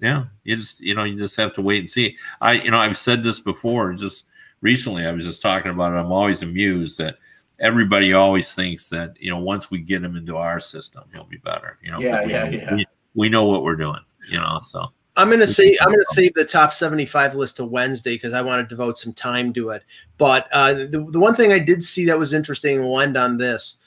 yeah 0.01 0.25
you 0.45 0.57
just 0.57 0.81
you 0.81 0.95
know 0.95 1.05
you 1.05 1.17
just 1.17 1.37
have 1.37 1.53
to 1.55 1.63
wait 1.63 1.79
and 1.81 1.89
see 1.91 2.17
i 2.41 2.53
you 2.53 2.71
know 2.71 2.79
i've 2.79 2.99
said 2.99 3.23
this 3.25 3.41
before 3.41 3.93
just 3.95 4.27
recently 4.61 5.05
i 5.07 5.11
was 5.13 5.25
just 5.25 5.41
talking 5.43 5.71
about 5.73 5.93
it 5.93 5.97
i'm 5.97 6.13
always 6.13 6.43
amused 6.43 6.99
that 6.99 7.17
everybody 7.61 8.13
always 8.13 8.55
thinks 8.55 8.89
that 8.89 9.17
you 9.21 9.31
know 9.31 9.39
once 9.39 9.71
we 9.71 9.79
get 9.79 10.03
him 10.03 10.15
into 10.17 10.37
our 10.37 10.59
system 10.61 11.03
he'll 11.13 11.25
be 11.25 11.39
better 11.39 11.79
you 11.83 11.91
know 11.91 11.99
Yeah, 12.01 12.25
we, 12.25 12.31
yeah, 12.33 12.49
yeah. 12.51 12.75
We, 12.75 12.87
we 13.15 13.29
know 13.29 13.47
what 13.47 13.63
we're 13.65 13.77
doing 13.77 14.01
you 14.31 14.39
know 14.39 14.59
so 14.63 14.87
I'm 15.17 15.31
gonna 15.31 15.47
say 15.47 15.77
I'm 15.81 15.91
gonna 15.91 16.03
save 16.07 16.35
the 16.35 16.45
top 16.45 16.73
75 16.73 17.37
list 17.37 17.57
to 17.57 17.65
Wednesday 17.65 18.15
because 18.15 18.33
I 18.33 18.43
want 18.43 18.69
to 18.69 18.75
devote 18.75 18.99
some 18.99 19.13
time 19.13 19.53
to 19.53 19.71
it. 19.71 19.85
But 20.19 20.49
uh, 20.53 20.75
the 20.75 21.07
the 21.11 21.21
one 21.21 21.35
thing 21.35 21.53
I 21.53 21.59
did 21.59 21.85
see 21.85 22.05
that 22.07 22.19
was 22.19 22.35
interesting, 22.35 22.81
we'll 22.81 23.01
end 23.01 23.17
on 23.17 23.39
this. 23.39 23.81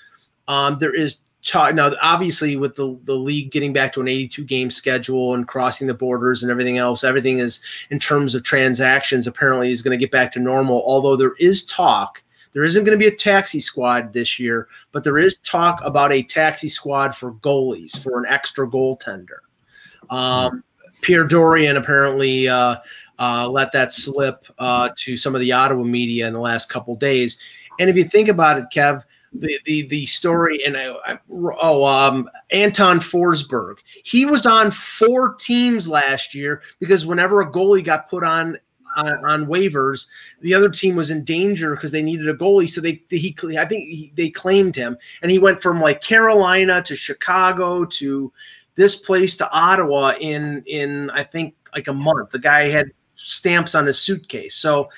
Um, 0.48 0.80
there 0.80 0.94
is 0.96 1.20
talk 1.44 1.76
now, 1.76 1.92
obviously, 2.02 2.56
with 2.56 2.76
the 2.76 2.98
the 3.04 3.16
league 3.16 3.52
getting 3.52 3.74
back 3.74 3.94
to 3.94 4.02
an 4.02 4.08
82 4.08 4.44
game 4.44 4.70
schedule 4.70 5.34
and 5.34 5.48
crossing 5.48 5.88
the 5.88 5.94
borders 5.94 6.44
and 6.44 6.52
everything 6.52 6.78
else, 6.78 7.04
everything 7.04 7.40
is 7.40 7.62
in 7.90 8.00
terms 8.00 8.36
of 8.36 8.44
transactions 8.44 9.28
apparently 9.28 9.72
is 9.72 9.82
going 9.82 9.98
to 9.98 10.04
get 10.04 10.12
back 10.12 10.32
to 10.34 10.40
normal. 10.40 10.84
Although 10.86 11.16
there 11.16 11.36
is 11.40 11.66
talk. 11.66 12.24
There 12.54 12.64
isn't 12.64 12.86
going 12.86 12.98
to 12.98 13.04
be 13.04 13.14
a 13.14 13.16
taxi 13.16 13.60
squad 13.60 14.14
this 14.14 14.40
year, 14.40 14.68
but 14.92 15.04
there 15.04 15.20
is 15.20 15.38
talk 15.40 15.80
about 15.84 16.12
a 16.12 16.24
taxi 16.24 16.70
squad 16.70 17.16
for 17.16 17.34
goalies 17.34 18.02
for 18.02 18.18
an 18.18 18.26
extra 18.28 18.68
goaltender. 18.68 19.40
Um, 20.10 20.64
Pierre 21.02 21.26
Dorion 21.26 21.78
apparently 21.78 22.48
uh, 22.48 22.78
uh, 23.20 23.48
let 23.50 23.72
that 23.72 23.92
slip 23.92 24.46
uh, 24.60 24.90
to 24.98 25.18
some 25.18 25.36
of 25.36 25.42
the 25.42 25.52
Ottawa 25.52 25.84
media 25.84 26.28
in 26.28 26.34
the 26.34 26.40
last 26.40 26.70
couple 26.70 26.96
days. 26.96 27.38
And 27.80 27.90
if 27.90 27.96
you 27.96 28.04
think 28.04 28.28
about 28.28 28.58
it, 28.58 28.66
Kev, 28.74 29.04
the 29.34 29.60
the, 29.66 29.84
the 29.84 30.06
story 30.06 30.64
and 30.66 30.78
I, 30.78 30.96
I, 31.06 31.20
oh 31.30 31.86
um, 31.86 32.30
Anton 32.52 33.00
Forsberg, 33.00 33.78
he 34.04 34.26
was 34.26 34.46
on 34.46 34.72
four 34.72 35.36
teams 35.36 35.88
last 35.88 36.34
year 36.34 36.62
because 36.80 37.06
whenever 37.06 37.42
a 37.42 37.52
goalie 37.52 37.84
got 37.84 38.10
put 38.10 38.24
on. 38.24 38.58
On, 38.96 39.26
on 39.26 39.46
waivers, 39.46 40.08
the 40.42 40.56
other 40.56 40.70
team 40.70 40.96
was 40.96 41.12
in 41.12 41.24
danger 41.24 41.76
because 41.76 41.92
they 41.92 42.02
needed 42.02 42.28
a 42.28 42.34
goalie. 42.34 42.68
So 42.68 42.82
they 42.82 43.00
he 43.10 43.36
I 43.56 43.66
think 43.66 43.84
he, 43.84 44.12
they 44.16 44.32
claimed 44.32 44.76
him, 44.76 44.98
and 45.22 45.30
he 45.30 45.38
went 45.38 45.62
from 45.62 45.80
like 45.80 46.02
Carolina 46.02 46.82
to 46.82 46.96
Chicago 46.96 47.86
to 47.86 48.34
this 48.78 48.96
place 48.96 49.36
to 49.38 49.52
Ottawa 49.52 50.14
in 50.20 50.64
in 50.66 51.10
I 51.10 51.24
think 51.24 51.56
like 51.76 51.88
a 51.90 51.94
month. 51.94 52.32
The 52.32 52.40
guy 52.40 52.70
had 52.70 52.92
stamps 53.16 53.76
on 53.76 53.86
his 53.86 54.00
suitcase. 54.00 54.56
So 54.56 54.90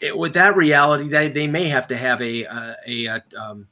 it, 0.00 0.16
with 0.18 0.34
that 0.34 0.56
reality, 0.56 1.08
they 1.08 1.28
they 1.28 1.46
may 1.46 1.68
have 1.68 1.86
to 1.88 1.96
have 1.96 2.20
a 2.20 2.44
a, 2.44 2.76
a, 2.86 3.06
a 3.06 3.22
um, 3.40 3.66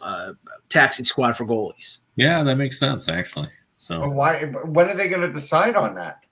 uh, 0.00 0.34
taxi 0.68 1.02
squad 1.04 1.32
for 1.36 1.44
goalies. 1.46 1.98
yeah 2.16 2.42
that 2.42 2.56
makes 2.56 2.78
sense 2.78 3.08
actually 3.08 3.46
But 3.46 3.52
so 3.76 4.08
why? 4.08 4.44
When 4.64 4.88
are 4.90 4.94
they 4.94 5.08
going 5.08 5.22
to 5.26 5.32
decide 5.32 5.74
on 5.76 5.94
that? 5.96 6.24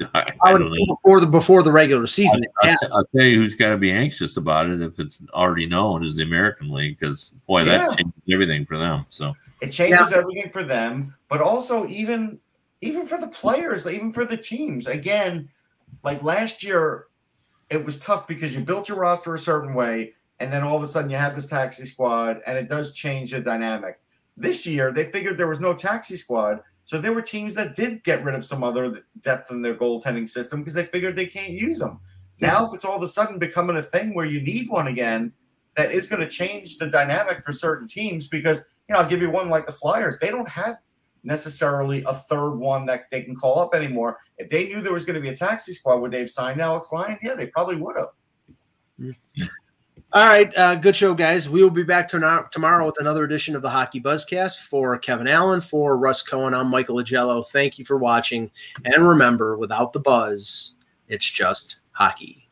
I, 0.00 0.06
I 0.14 0.32
I 0.42 0.52
would 0.52 0.58
don't 0.60 0.72
know 0.72 0.96
before 0.96 1.20
the 1.20 1.26
before 1.26 1.62
the 1.62 1.70
regular 1.72 2.06
season. 2.06 2.42
I'll, 2.62 2.68
Yeah. 2.70 2.76
t- 2.80 2.86
I'll 2.92 3.04
tell 3.16 3.26
you 3.26 3.36
who's 3.36 3.54
got 3.54 3.70
to 3.70 3.76
be 3.78 3.90
anxious 3.92 4.36
about 4.38 4.68
it 4.70 4.80
if 4.80 4.98
it's 4.98 5.22
already 5.34 5.66
known 5.66 6.02
is 6.04 6.14
the 6.16 6.22
American 6.22 6.70
League 6.70 6.98
because 6.98 7.34
boy 7.46 7.64
that 7.66 7.96
changes 7.96 8.12
everything 8.32 8.64
for 8.66 8.78
them. 8.78 9.04
So 9.10 9.34
It 9.64 9.70
changes 9.70 10.12
everything 10.12 10.50
for 10.50 10.62
them, 10.62 11.14
but 11.28 11.40
also 11.40 11.86
even 11.86 12.38
even 12.82 13.06
for 13.06 13.16
the 13.16 13.28
players, 13.28 13.86
even 13.86 14.12
for 14.12 14.26
the 14.26 14.36
teams. 14.36 14.86
Again, 14.86 15.48
like 16.02 16.22
last 16.22 16.62
year, 16.62 17.06
it 17.70 17.82
was 17.82 17.98
tough 17.98 18.28
because 18.28 18.54
you 18.54 18.62
built 18.62 18.90
your 18.90 18.98
roster 18.98 19.34
a 19.34 19.38
certain 19.38 19.72
way, 19.74 20.12
and 20.38 20.52
then 20.52 20.62
all 20.62 20.76
of 20.76 20.82
a 20.82 20.86
sudden 20.86 21.08
you 21.08 21.16
have 21.16 21.34
this 21.34 21.46
taxi 21.46 21.86
squad, 21.86 22.42
and 22.46 22.58
it 22.58 22.68
does 22.68 22.94
change 22.94 23.30
the 23.30 23.40
dynamic. 23.40 24.00
This 24.36 24.66
year, 24.66 24.92
they 24.92 25.10
figured 25.10 25.38
there 25.38 25.48
was 25.48 25.60
no 25.60 25.72
taxi 25.72 26.16
squad, 26.16 26.60
so 26.82 27.00
there 27.00 27.14
were 27.14 27.22
teams 27.22 27.54
that 27.54 27.74
did 27.74 28.04
get 28.04 28.22
rid 28.22 28.34
of 28.34 28.44
some 28.44 28.62
other 28.62 29.02
depth 29.22 29.50
in 29.50 29.62
their 29.62 29.74
goaltending 29.74 30.28
system 30.28 30.60
because 30.60 30.74
they 30.74 30.84
figured 30.84 31.16
they 31.16 31.26
can't 31.26 31.52
use 31.52 31.78
them. 31.78 32.00
Now, 32.38 32.66
if 32.66 32.74
it's 32.74 32.84
all 32.84 32.96
of 32.96 33.02
a 33.02 33.08
sudden 33.08 33.38
becoming 33.38 33.76
a 33.76 33.82
thing 33.82 34.12
where 34.12 34.26
you 34.26 34.42
need 34.42 34.68
one 34.68 34.88
again, 34.88 35.32
that 35.76 35.90
is 35.90 36.06
going 36.06 36.20
to 36.20 36.28
change 36.28 36.76
the 36.76 36.86
dynamic 36.86 37.42
for 37.42 37.52
certain 37.52 37.88
teams 37.88 38.28
because 38.28 38.64
you 38.88 38.94
know, 38.94 39.00
I'll 39.00 39.08
give 39.08 39.22
you 39.22 39.30
one 39.30 39.48
like 39.48 39.66
the 39.66 39.72
Flyers. 39.72 40.18
They 40.18 40.30
don't 40.30 40.48
have 40.48 40.76
necessarily 41.22 42.04
a 42.06 42.14
third 42.14 42.56
one 42.56 42.86
that 42.86 43.10
they 43.10 43.22
can 43.22 43.34
call 43.34 43.58
up 43.58 43.74
anymore. 43.74 44.18
If 44.38 44.50
they 44.50 44.66
knew 44.66 44.80
there 44.80 44.92
was 44.92 45.06
going 45.06 45.14
to 45.14 45.20
be 45.20 45.30
a 45.30 45.36
taxi 45.36 45.72
squad, 45.72 45.96
would 45.96 46.10
they 46.10 46.20
have 46.20 46.30
signed 46.30 46.60
Alex 46.60 46.92
Lyon? 46.92 47.18
Yeah, 47.22 47.34
they 47.34 47.46
probably 47.46 47.76
would 47.76 47.96
have. 47.96 49.14
All 50.12 50.26
right, 50.26 50.56
uh, 50.56 50.76
good 50.76 50.94
show, 50.94 51.12
guys. 51.14 51.48
We 51.48 51.62
will 51.62 51.70
be 51.70 51.82
back 51.82 52.06
to 52.08 52.46
tomorrow 52.52 52.86
with 52.86 53.00
another 53.00 53.24
edition 53.24 53.56
of 53.56 53.62
the 53.62 53.70
Hockey 53.70 54.00
Buzzcast. 54.00 54.60
For 54.60 54.96
Kevin 54.98 55.26
Allen, 55.26 55.60
for 55.60 55.96
Russ 55.96 56.22
Cohen, 56.22 56.54
I'm 56.54 56.68
Michael 56.68 56.96
Augello. 56.96 57.44
Thank 57.48 57.78
you 57.78 57.84
for 57.84 57.96
watching, 57.96 58.50
and 58.84 59.08
remember, 59.08 59.56
without 59.56 59.92
the 59.92 59.98
buzz, 59.98 60.74
it's 61.08 61.28
just 61.28 61.80
hockey. 61.90 62.43